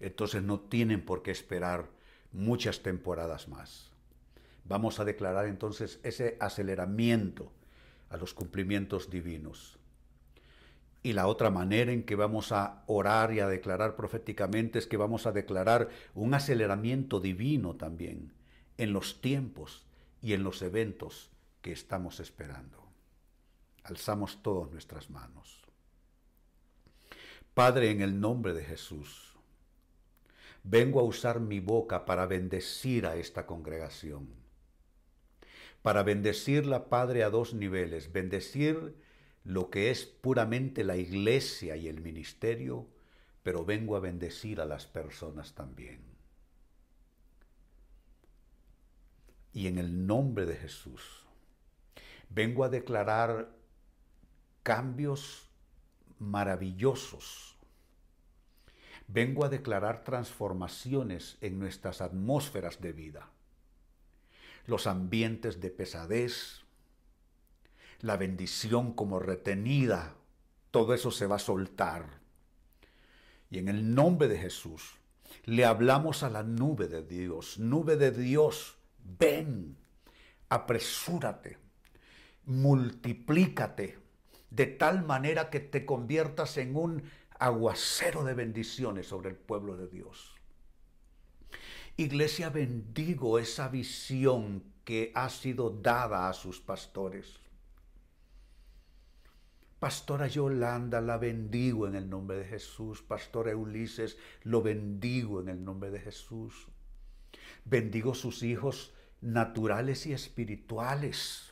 Entonces 0.00 0.42
no 0.42 0.60
tienen 0.60 1.04
por 1.04 1.22
qué 1.22 1.30
esperar 1.30 1.88
muchas 2.32 2.82
temporadas 2.82 3.48
más. 3.48 3.90
Vamos 4.64 5.00
a 5.00 5.04
declarar 5.04 5.46
entonces 5.46 5.98
ese 6.02 6.36
aceleramiento 6.40 7.50
a 8.10 8.16
los 8.16 8.34
cumplimientos 8.34 9.10
divinos. 9.10 9.78
Y 11.02 11.14
la 11.14 11.26
otra 11.26 11.50
manera 11.50 11.92
en 11.92 12.02
que 12.02 12.16
vamos 12.16 12.52
a 12.52 12.82
orar 12.86 13.32
y 13.32 13.40
a 13.40 13.48
declarar 13.48 13.96
proféticamente 13.96 14.78
es 14.78 14.86
que 14.86 14.96
vamos 14.96 15.26
a 15.26 15.32
declarar 15.32 15.88
un 16.14 16.34
aceleramiento 16.34 17.20
divino 17.20 17.76
también 17.76 18.32
en 18.76 18.92
los 18.92 19.20
tiempos 19.20 19.86
y 20.20 20.34
en 20.34 20.42
los 20.42 20.60
eventos 20.60 21.30
que 21.62 21.72
estamos 21.72 22.20
esperando. 22.20 22.84
Alzamos 23.84 24.42
todas 24.42 24.70
nuestras 24.70 25.08
manos. 25.08 25.67
Padre, 27.58 27.90
en 27.90 28.02
el 28.02 28.20
nombre 28.20 28.52
de 28.54 28.62
Jesús, 28.62 29.34
vengo 30.62 31.00
a 31.00 31.02
usar 31.02 31.40
mi 31.40 31.58
boca 31.58 32.04
para 32.04 32.24
bendecir 32.24 33.04
a 33.04 33.16
esta 33.16 33.46
congregación. 33.46 34.28
Para 35.82 36.04
bendecirla, 36.04 36.88
Padre, 36.88 37.24
a 37.24 37.30
dos 37.30 37.54
niveles. 37.54 38.12
Bendecir 38.12 38.94
lo 39.42 39.70
que 39.70 39.90
es 39.90 40.06
puramente 40.06 40.84
la 40.84 40.98
iglesia 40.98 41.74
y 41.74 41.88
el 41.88 42.00
ministerio, 42.00 42.86
pero 43.42 43.64
vengo 43.64 43.96
a 43.96 44.00
bendecir 44.00 44.60
a 44.60 44.64
las 44.64 44.86
personas 44.86 45.56
también. 45.56 46.00
Y 49.52 49.66
en 49.66 49.78
el 49.78 50.06
nombre 50.06 50.46
de 50.46 50.54
Jesús, 50.54 51.26
vengo 52.30 52.62
a 52.62 52.68
declarar 52.68 53.50
cambios 54.62 55.47
maravillosos. 56.18 57.56
Vengo 59.06 59.44
a 59.44 59.48
declarar 59.48 60.04
transformaciones 60.04 61.38
en 61.40 61.58
nuestras 61.58 62.00
atmósferas 62.00 62.80
de 62.80 62.92
vida. 62.92 63.30
Los 64.66 64.86
ambientes 64.86 65.60
de 65.60 65.70
pesadez, 65.70 66.62
la 68.00 68.16
bendición 68.16 68.92
como 68.92 69.18
retenida, 69.18 70.14
todo 70.70 70.92
eso 70.92 71.10
se 71.10 71.26
va 71.26 71.36
a 71.36 71.40
soltar. 71.40 72.20
Y 73.50 73.58
en 73.58 73.68
el 73.68 73.94
nombre 73.94 74.28
de 74.28 74.38
Jesús, 74.38 74.98
le 75.44 75.64
hablamos 75.64 76.22
a 76.22 76.30
la 76.30 76.42
nube 76.42 76.88
de 76.88 77.02
Dios, 77.02 77.58
nube 77.58 77.96
de 77.96 78.12
Dios, 78.12 78.76
ven, 79.18 79.76
apresúrate, 80.50 81.58
multiplícate, 82.44 83.98
de 84.50 84.66
tal 84.66 85.04
manera 85.04 85.50
que 85.50 85.60
te 85.60 85.84
conviertas 85.84 86.56
en 86.56 86.76
un 86.76 87.02
aguacero 87.38 88.24
de 88.24 88.34
bendiciones 88.34 89.06
sobre 89.06 89.30
el 89.30 89.36
pueblo 89.36 89.76
de 89.76 89.88
Dios. 89.88 90.34
Iglesia, 91.96 92.50
bendigo 92.50 93.38
esa 93.38 93.68
visión 93.68 94.62
que 94.84 95.12
ha 95.14 95.28
sido 95.28 95.70
dada 95.70 96.28
a 96.28 96.32
sus 96.32 96.60
pastores. 96.60 97.40
Pastora 99.78 100.26
Yolanda, 100.26 101.00
la 101.00 101.18
bendigo 101.18 101.86
en 101.86 101.94
el 101.94 102.08
nombre 102.08 102.38
de 102.38 102.44
Jesús. 102.44 103.02
Pastora 103.02 103.54
Ulises, 103.56 104.16
lo 104.42 104.62
bendigo 104.62 105.40
en 105.40 105.48
el 105.48 105.64
nombre 105.64 105.90
de 105.90 106.00
Jesús. 106.00 106.68
Bendigo 107.64 108.14
sus 108.14 108.42
hijos 108.42 108.92
naturales 109.20 110.06
y 110.06 110.12
espirituales. 110.12 111.47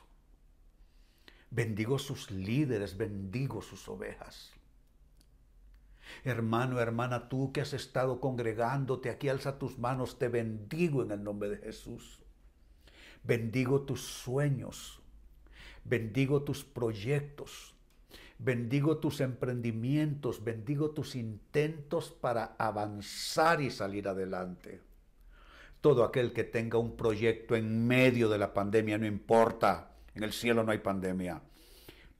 Bendigo 1.50 1.98
sus 1.98 2.30
líderes, 2.30 2.96
bendigo 2.96 3.62
sus 3.62 3.88
ovejas. 3.88 4.52
Hermano, 6.24 6.80
hermana, 6.80 7.28
tú 7.28 7.52
que 7.52 7.60
has 7.60 7.72
estado 7.72 8.20
congregándote 8.20 9.10
aquí, 9.10 9.28
alza 9.28 9.58
tus 9.58 9.78
manos, 9.78 10.18
te 10.18 10.28
bendigo 10.28 11.02
en 11.02 11.10
el 11.12 11.22
nombre 11.22 11.48
de 11.48 11.58
Jesús. 11.58 12.20
Bendigo 13.22 13.82
tus 13.82 14.02
sueños, 14.02 15.00
bendigo 15.84 16.42
tus 16.42 16.64
proyectos, 16.64 17.74
bendigo 18.38 18.98
tus 18.98 19.20
emprendimientos, 19.20 20.44
bendigo 20.44 20.90
tus 20.90 21.16
intentos 21.16 22.10
para 22.10 22.54
avanzar 22.58 23.60
y 23.60 23.70
salir 23.70 24.06
adelante. 24.08 24.80
Todo 25.80 26.04
aquel 26.04 26.32
que 26.32 26.44
tenga 26.44 26.78
un 26.78 26.96
proyecto 26.96 27.56
en 27.56 27.86
medio 27.86 28.28
de 28.28 28.38
la 28.38 28.54
pandemia, 28.54 28.98
no 28.98 29.06
importa, 29.06 29.95
en 30.16 30.24
el 30.24 30.32
cielo 30.32 30.64
no 30.64 30.72
hay 30.72 30.78
pandemia. 30.78 31.42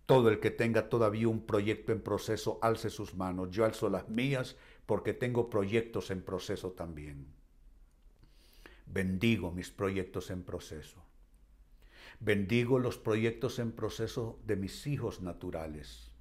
Todo 0.04 0.28
el 0.28 0.38
que 0.38 0.50
tenga 0.50 0.88
todavía 0.88 1.28
un 1.28 1.46
proyecto 1.46 1.92
en 1.92 2.00
proceso, 2.00 2.58
alce 2.62 2.90
sus 2.90 3.14
manos. 3.14 3.50
Yo 3.50 3.64
alzo 3.64 3.88
las 3.88 4.08
mías 4.08 4.56
porque 4.84 5.14
tengo 5.14 5.50
proyectos 5.50 6.10
en 6.10 6.22
proceso 6.22 6.72
también. 6.72 7.26
Bendigo 8.84 9.50
mis 9.50 9.70
proyectos 9.70 10.30
en 10.30 10.42
proceso. 10.42 11.02
Bendigo 12.20 12.78
los 12.78 12.98
proyectos 12.98 13.58
en 13.58 13.72
proceso 13.72 14.38
de 14.44 14.56
mis 14.56 14.86
hijos 14.86 15.22
naturales. 15.22 16.12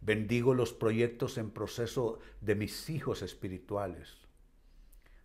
Bendigo 0.00 0.54
los 0.54 0.72
proyectos 0.72 1.36
en 1.36 1.50
proceso 1.50 2.18
de 2.40 2.54
mis 2.54 2.88
hijos 2.88 3.20
espirituales, 3.20 4.16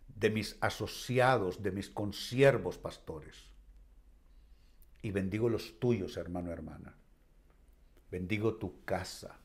de 0.10 0.30
mis 0.30 0.58
asociados, 0.60 1.64
de 1.64 1.72
mis 1.72 1.90
consiervos 1.90 2.78
pastores. 2.78 3.55
Y 5.06 5.12
bendigo 5.12 5.50
los 5.50 5.80
tuyos, 5.80 6.18
hermano, 6.18 6.52
hermana. 6.52 6.96
Bendigo 8.10 8.56
tu 8.56 8.84
casa. 8.86 9.38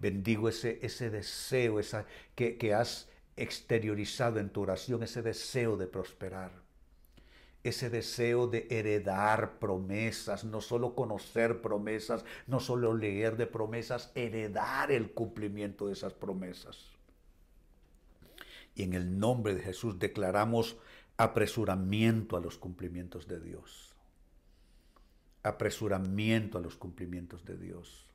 Bendigo 0.00 0.48
ese, 0.48 0.80
ese 0.82 1.08
deseo 1.08 1.78
esa, 1.78 2.04
que, 2.34 2.58
que 2.58 2.74
has 2.74 3.08
exteriorizado 3.36 4.40
en 4.40 4.50
tu 4.50 4.62
oración, 4.62 5.04
ese 5.04 5.22
deseo 5.22 5.76
de 5.76 5.86
prosperar, 5.86 6.50
ese 7.62 7.90
deseo 7.90 8.48
de 8.48 8.66
heredar 8.70 9.60
promesas, 9.60 10.42
no 10.42 10.60
solo 10.60 10.96
conocer 10.96 11.60
promesas, 11.60 12.24
no 12.48 12.58
solo 12.58 12.92
leer 12.92 13.36
de 13.36 13.46
promesas, 13.46 14.10
heredar 14.16 14.90
el 14.90 15.12
cumplimiento 15.12 15.86
de 15.86 15.92
esas 15.92 16.12
promesas. 16.12 16.90
Y 18.74 18.82
en 18.82 18.94
el 18.94 19.16
nombre 19.16 19.54
de 19.54 19.62
Jesús 19.62 20.00
declaramos 20.00 20.76
apresuramiento 21.18 22.36
a 22.36 22.40
los 22.40 22.58
cumplimientos 22.58 23.28
de 23.28 23.38
Dios. 23.38 23.93
Apresuramiento 25.44 26.58
a 26.58 26.60
los 26.60 26.76
cumplimientos 26.76 27.44
de 27.44 27.56
Dios. 27.56 28.08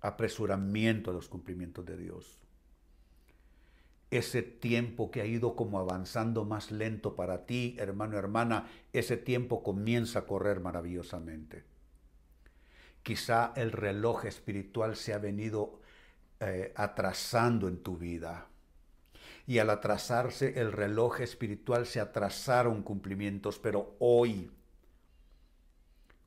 Apresuramiento 0.00 1.10
a 1.10 1.14
los 1.14 1.28
cumplimientos 1.28 1.84
de 1.84 1.96
Dios 1.96 2.44
ese 4.18 4.42
tiempo 4.42 5.10
que 5.10 5.20
ha 5.20 5.26
ido 5.26 5.56
como 5.56 5.80
avanzando 5.80 6.44
más 6.44 6.70
lento 6.70 7.16
para 7.16 7.46
ti, 7.46 7.76
hermano, 7.78 8.16
hermana, 8.16 8.68
ese 8.92 9.16
tiempo 9.16 9.62
comienza 9.62 10.20
a 10.20 10.26
correr 10.26 10.60
maravillosamente. 10.60 11.64
Quizá 13.02 13.52
el 13.56 13.72
reloj 13.72 14.24
espiritual 14.24 14.96
se 14.96 15.14
ha 15.14 15.18
venido 15.18 15.80
eh, 16.38 16.72
atrasando 16.76 17.66
en 17.66 17.82
tu 17.82 17.98
vida. 17.98 18.46
Y 19.46 19.58
al 19.58 19.68
atrasarse 19.68 20.60
el 20.60 20.72
reloj 20.72 21.20
espiritual 21.20 21.84
se 21.86 22.00
atrasaron 22.00 22.82
cumplimientos, 22.82 23.58
pero 23.58 23.96
hoy, 23.98 24.50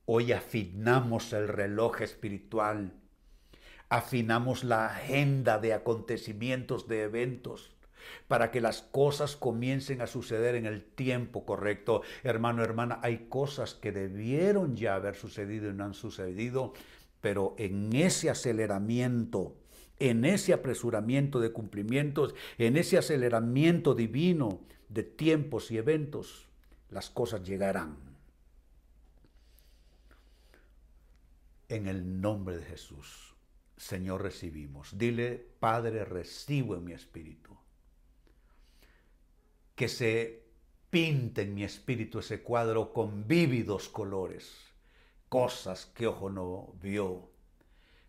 hoy 0.09 0.31
afinamos 0.31 1.33
el 1.33 1.49
reloj 1.49 2.01
espiritual, 2.01 2.93
afinamos 3.89 4.63
la 4.63 4.85
agenda 4.85 5.59
de 5.59 5.73
acontecimientos, 5.73 6.87
de 6.87 7.03
eventos 7.03 7.75
para 8.29 8.51
que 8.51 8.61
las 8.61 8.81
cosas 8.81 9.35
comiencen 9.35 10.01
a 10.01 10.07
suceder 10.07 10.55
en 10.55 10.65
el 10.65 10.81
tiempo 10.81 11.45
correcto. 11.45 12.03
Hermano, 12.23 12.63
hermana, 12.63 12.99
hay 13.03 13.27
cosas 13.27 13.73
que 13.73 13.91
debieron 13.91 14.77
ya 14.77 14.95
haber 14.95 15.15
sucedido 15.15 15.69
y 15.69 15.73
no 15.73 15.83
han 15.83 15.93
sucedido, 15.93 16.71
pero 17.19 17.53
en 17.57 17.93
ese 17.93 18.29
aceleramiento, 18.29 19.57
en 19.99 20.23
ese 20.23 20.53
apresuramiento 20.53 21.41
de 21.41 21.51
cumplimientos, 21.51 22.33
en 22.57 22.77
ese 22.77 22.97
aceleramiento 22.97 23.93
divino 23.93 24.61
de 24.87 25.03
tiempos 25.03 25.69
y 25.69 25.77
eventos, 25.77 26.47
las 26.89 27.09
cosas 27.09 27.43
llegarán. 27.43 28.06
En 31.70 31.88
el 31.88 32.22
nombre 32.22 32.57
de 32.57 32.65
Jesús, 32.65 33.36
Señor, 33.76 34.24
recibimos. 34.24 34.97
Dile, 34.97 35.36
Padre, 35.59 36.05
recibo 36.05 36.76
en 36.76 36.84
mi 36.84 36.93
espíritu 36.93 37.57
que 39.78 39.88
se 39.88 40.43
pinte 40.89 41.43
en 41.43 41.53
mi 41.53 41.63
espíritu 41.63 42.18
ese 42.18 42.41
cuadro 42.41 42.91
con 42.93 43.28
vívidos 43.28 43.89
colores, 43.89 44.51
cosas 45.30 45.86
que 45.86 46.07
ojo 46.07 46.32
no 46.32 46.74
vio, 46.82 47.30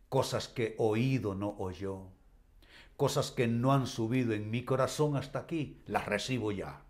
cosas 0.09 0.49
que 0.49 0.75
oído 0.79 1.35
no 1.35 1.55
oyó, 1.59 2.07
cosas 2.97 3.31
que 3.31 3.47
no 3.47 3.75
han 3.75 3.87
subido 3.87 4.33
en 4.33 4.51
mi 4.51 4.65
corazón 4.65 5.15
hasta 5.17 5.41
aquí, 5.41 5.83
las 5.85 6.07
recibo 6.07 6.53
ya. 6.53 6.85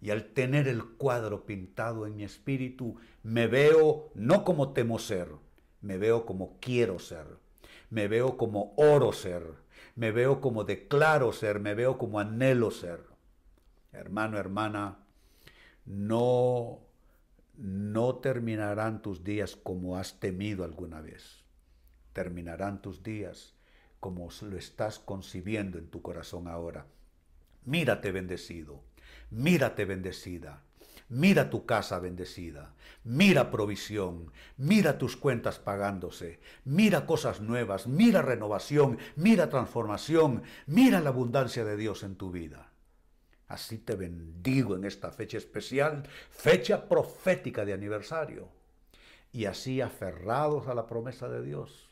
Y 0.00 0.08
al 0.08 0.32
tener 0.32 0.68
el 0.68 0.82
cuadro 0.82 1.44
pintado 1.44 2.06
en 2.06 2.16
mi 2.16 2.24
espíritu, 2.24 2.96
me 3.22 3.46
veo 3.46 4.10
no 4.14 4.42
como 4.42 4.72
temo 4.72 4.98
ser, 4.98 5.28
me 5.82 5.98
veo 5.98 6.24
como 6.24 6.58
quiero 6.60 6.98
ser, 6.98 7.26
me 7.90 8.08
veo 8.08 8.36
como 8.36 8.72
oro 8.76 9.12
ser, 9.12 9.42
me 9.94 10.10
veo 10.10 10.40
como 10.40 10.64
declaro 10.64 11.32
ser, 11.32 11.60
me 11.60 11.74
veo 11.74 11.98
como 11.98 12.18
anhelo 12.18 12.70
ser 12.70 13.12
hermano, 13.92 14.38
hermana, 14.38 14.98
no, 15.84 16.80
no 17.56 18.16
terminarán 18.16 19.02
tus 19.02 19.22
días 19.22 19.56
como 19.56 19.96
has 19.96 20.18
temido 20.18 20.64
alguna 20.64 21.00
vez. 21.00 21.44
Terminarán 22.12 22.82
tus 22.82 23.02
días 23.02 23.54
como 24.00 24.28
lo 24.42 24.58
estás 24.58 24.98
concibiendo 24.98 25.78
en 25.78 25.88
tu 25.88 26.02
corazón 26.02 26.48
ahora. 26.48 26.86
Mírate 27.64 28.10
bendecido, 28.10 28.82
mírate 29.30 29.84
bendecida. 29.84 30.62
Mira 31.12 31.50
tu 31.50 31.66
casa 31.66 31.98
bendecida, 31.98 32.72
mira 33.04 33.50
provisión, 33.50 34.32
mira 34.56 34.96
tus 34.96 35.14
cuentas 35.14 35.58
pagándose, 35.58 36.40
mira 36.64 37.04
cosas 37.04 37.42
nuevas, 37.42 37.86
mira 37.86 38.22
renovación, 38.22 38.96
mira 39.14 39.50
transformación, 39.50 40.42
mira 40.64 41.00
la 41.00 41.10
abundancia 41.10 41.66
de 41.66 41.76
Dios 41.76 42.02
en 42.02 42.16
tu 42.16 42.30
vida. 42.30 42.72
Así 43.46 43.76
te 43.76 43.94
bendigo 43.94 44.74
en 44.74 44.86
esta 44.86 45.10
fecha 45.10 45.36
especial, 45.36 46.04
fecha 46.30 46.88
profética 46.88 47.66
de 47.66 47.74
aniversario. 47.74 48.48
Y 49.32 49.44
así 49.44 49.82
aferrados 49.82 50.66
a 50.66 50.74
la 50.74 50.86
promesa 50.86 51.28
de 51.28 51.42
Dios, 51.42 51.90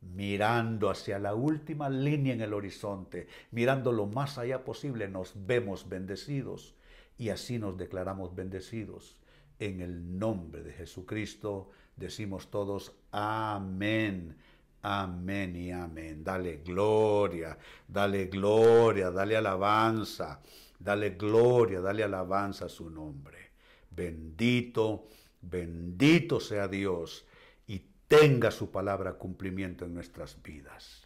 mirando 0.00 0.88
hacia 0.88 1.18
la 1.18 1.34
última 1.34 1.90
línea 1.90 2.32
en 2.32 2.42
el 2.42 2.54
horizonte, 2.54 3.26
mirando 3.50 3.90
lo 3.90 4.06
más 4.06 4.38
allá 4.38 4.62
posible, 4.62 5.08
nos 5.08 5.32
vemos 5.34 5.88
bendecidos 5.88 6.76
y 7.18 7.30
así 7.30 7.58
nos 7.58 7.76
declaramos 7.76 8.34
bendecidos. 8.34 9.16
En 9.58 9.80
el 9.80 10.18
nombre 10.18 10.62
de 10.62 10.72
Jesucristo 10.72 11.70
decimos 11.96 12.50
todos 12.50 12.92
amén. 13.12 14.36
Amén 14.82 15.56
y 15.56 15.70
amén. 15.70 16.22
Dale 16.22 16.58
gloria, 16.58 17.56
dale 17.88 18.26
gloria, 18.26 19.10
dale 19.10 19.36
alabanza, 19.36 20.42
dale 20.78 21.10
gloria, 21.10 21.80
dale 21.80 22.02
alabanza 22.02 22.66
a 22.66 22.68
su 22.68 22.90
nombre. 22.90 23.52
Bendito, 23.90 25.06
bendito 25.40 26.38
sea 26.38 26.68
Dios 26.68 27.24
y 27.66 27.82
tenga 28.06 28.50
su 28.50 28.70
palabra 28.70 29.14
cumplimiento 29.14 29.86
en 29.86 29.94
nuestras 29.94 30.42
vidas. 30.42 31.03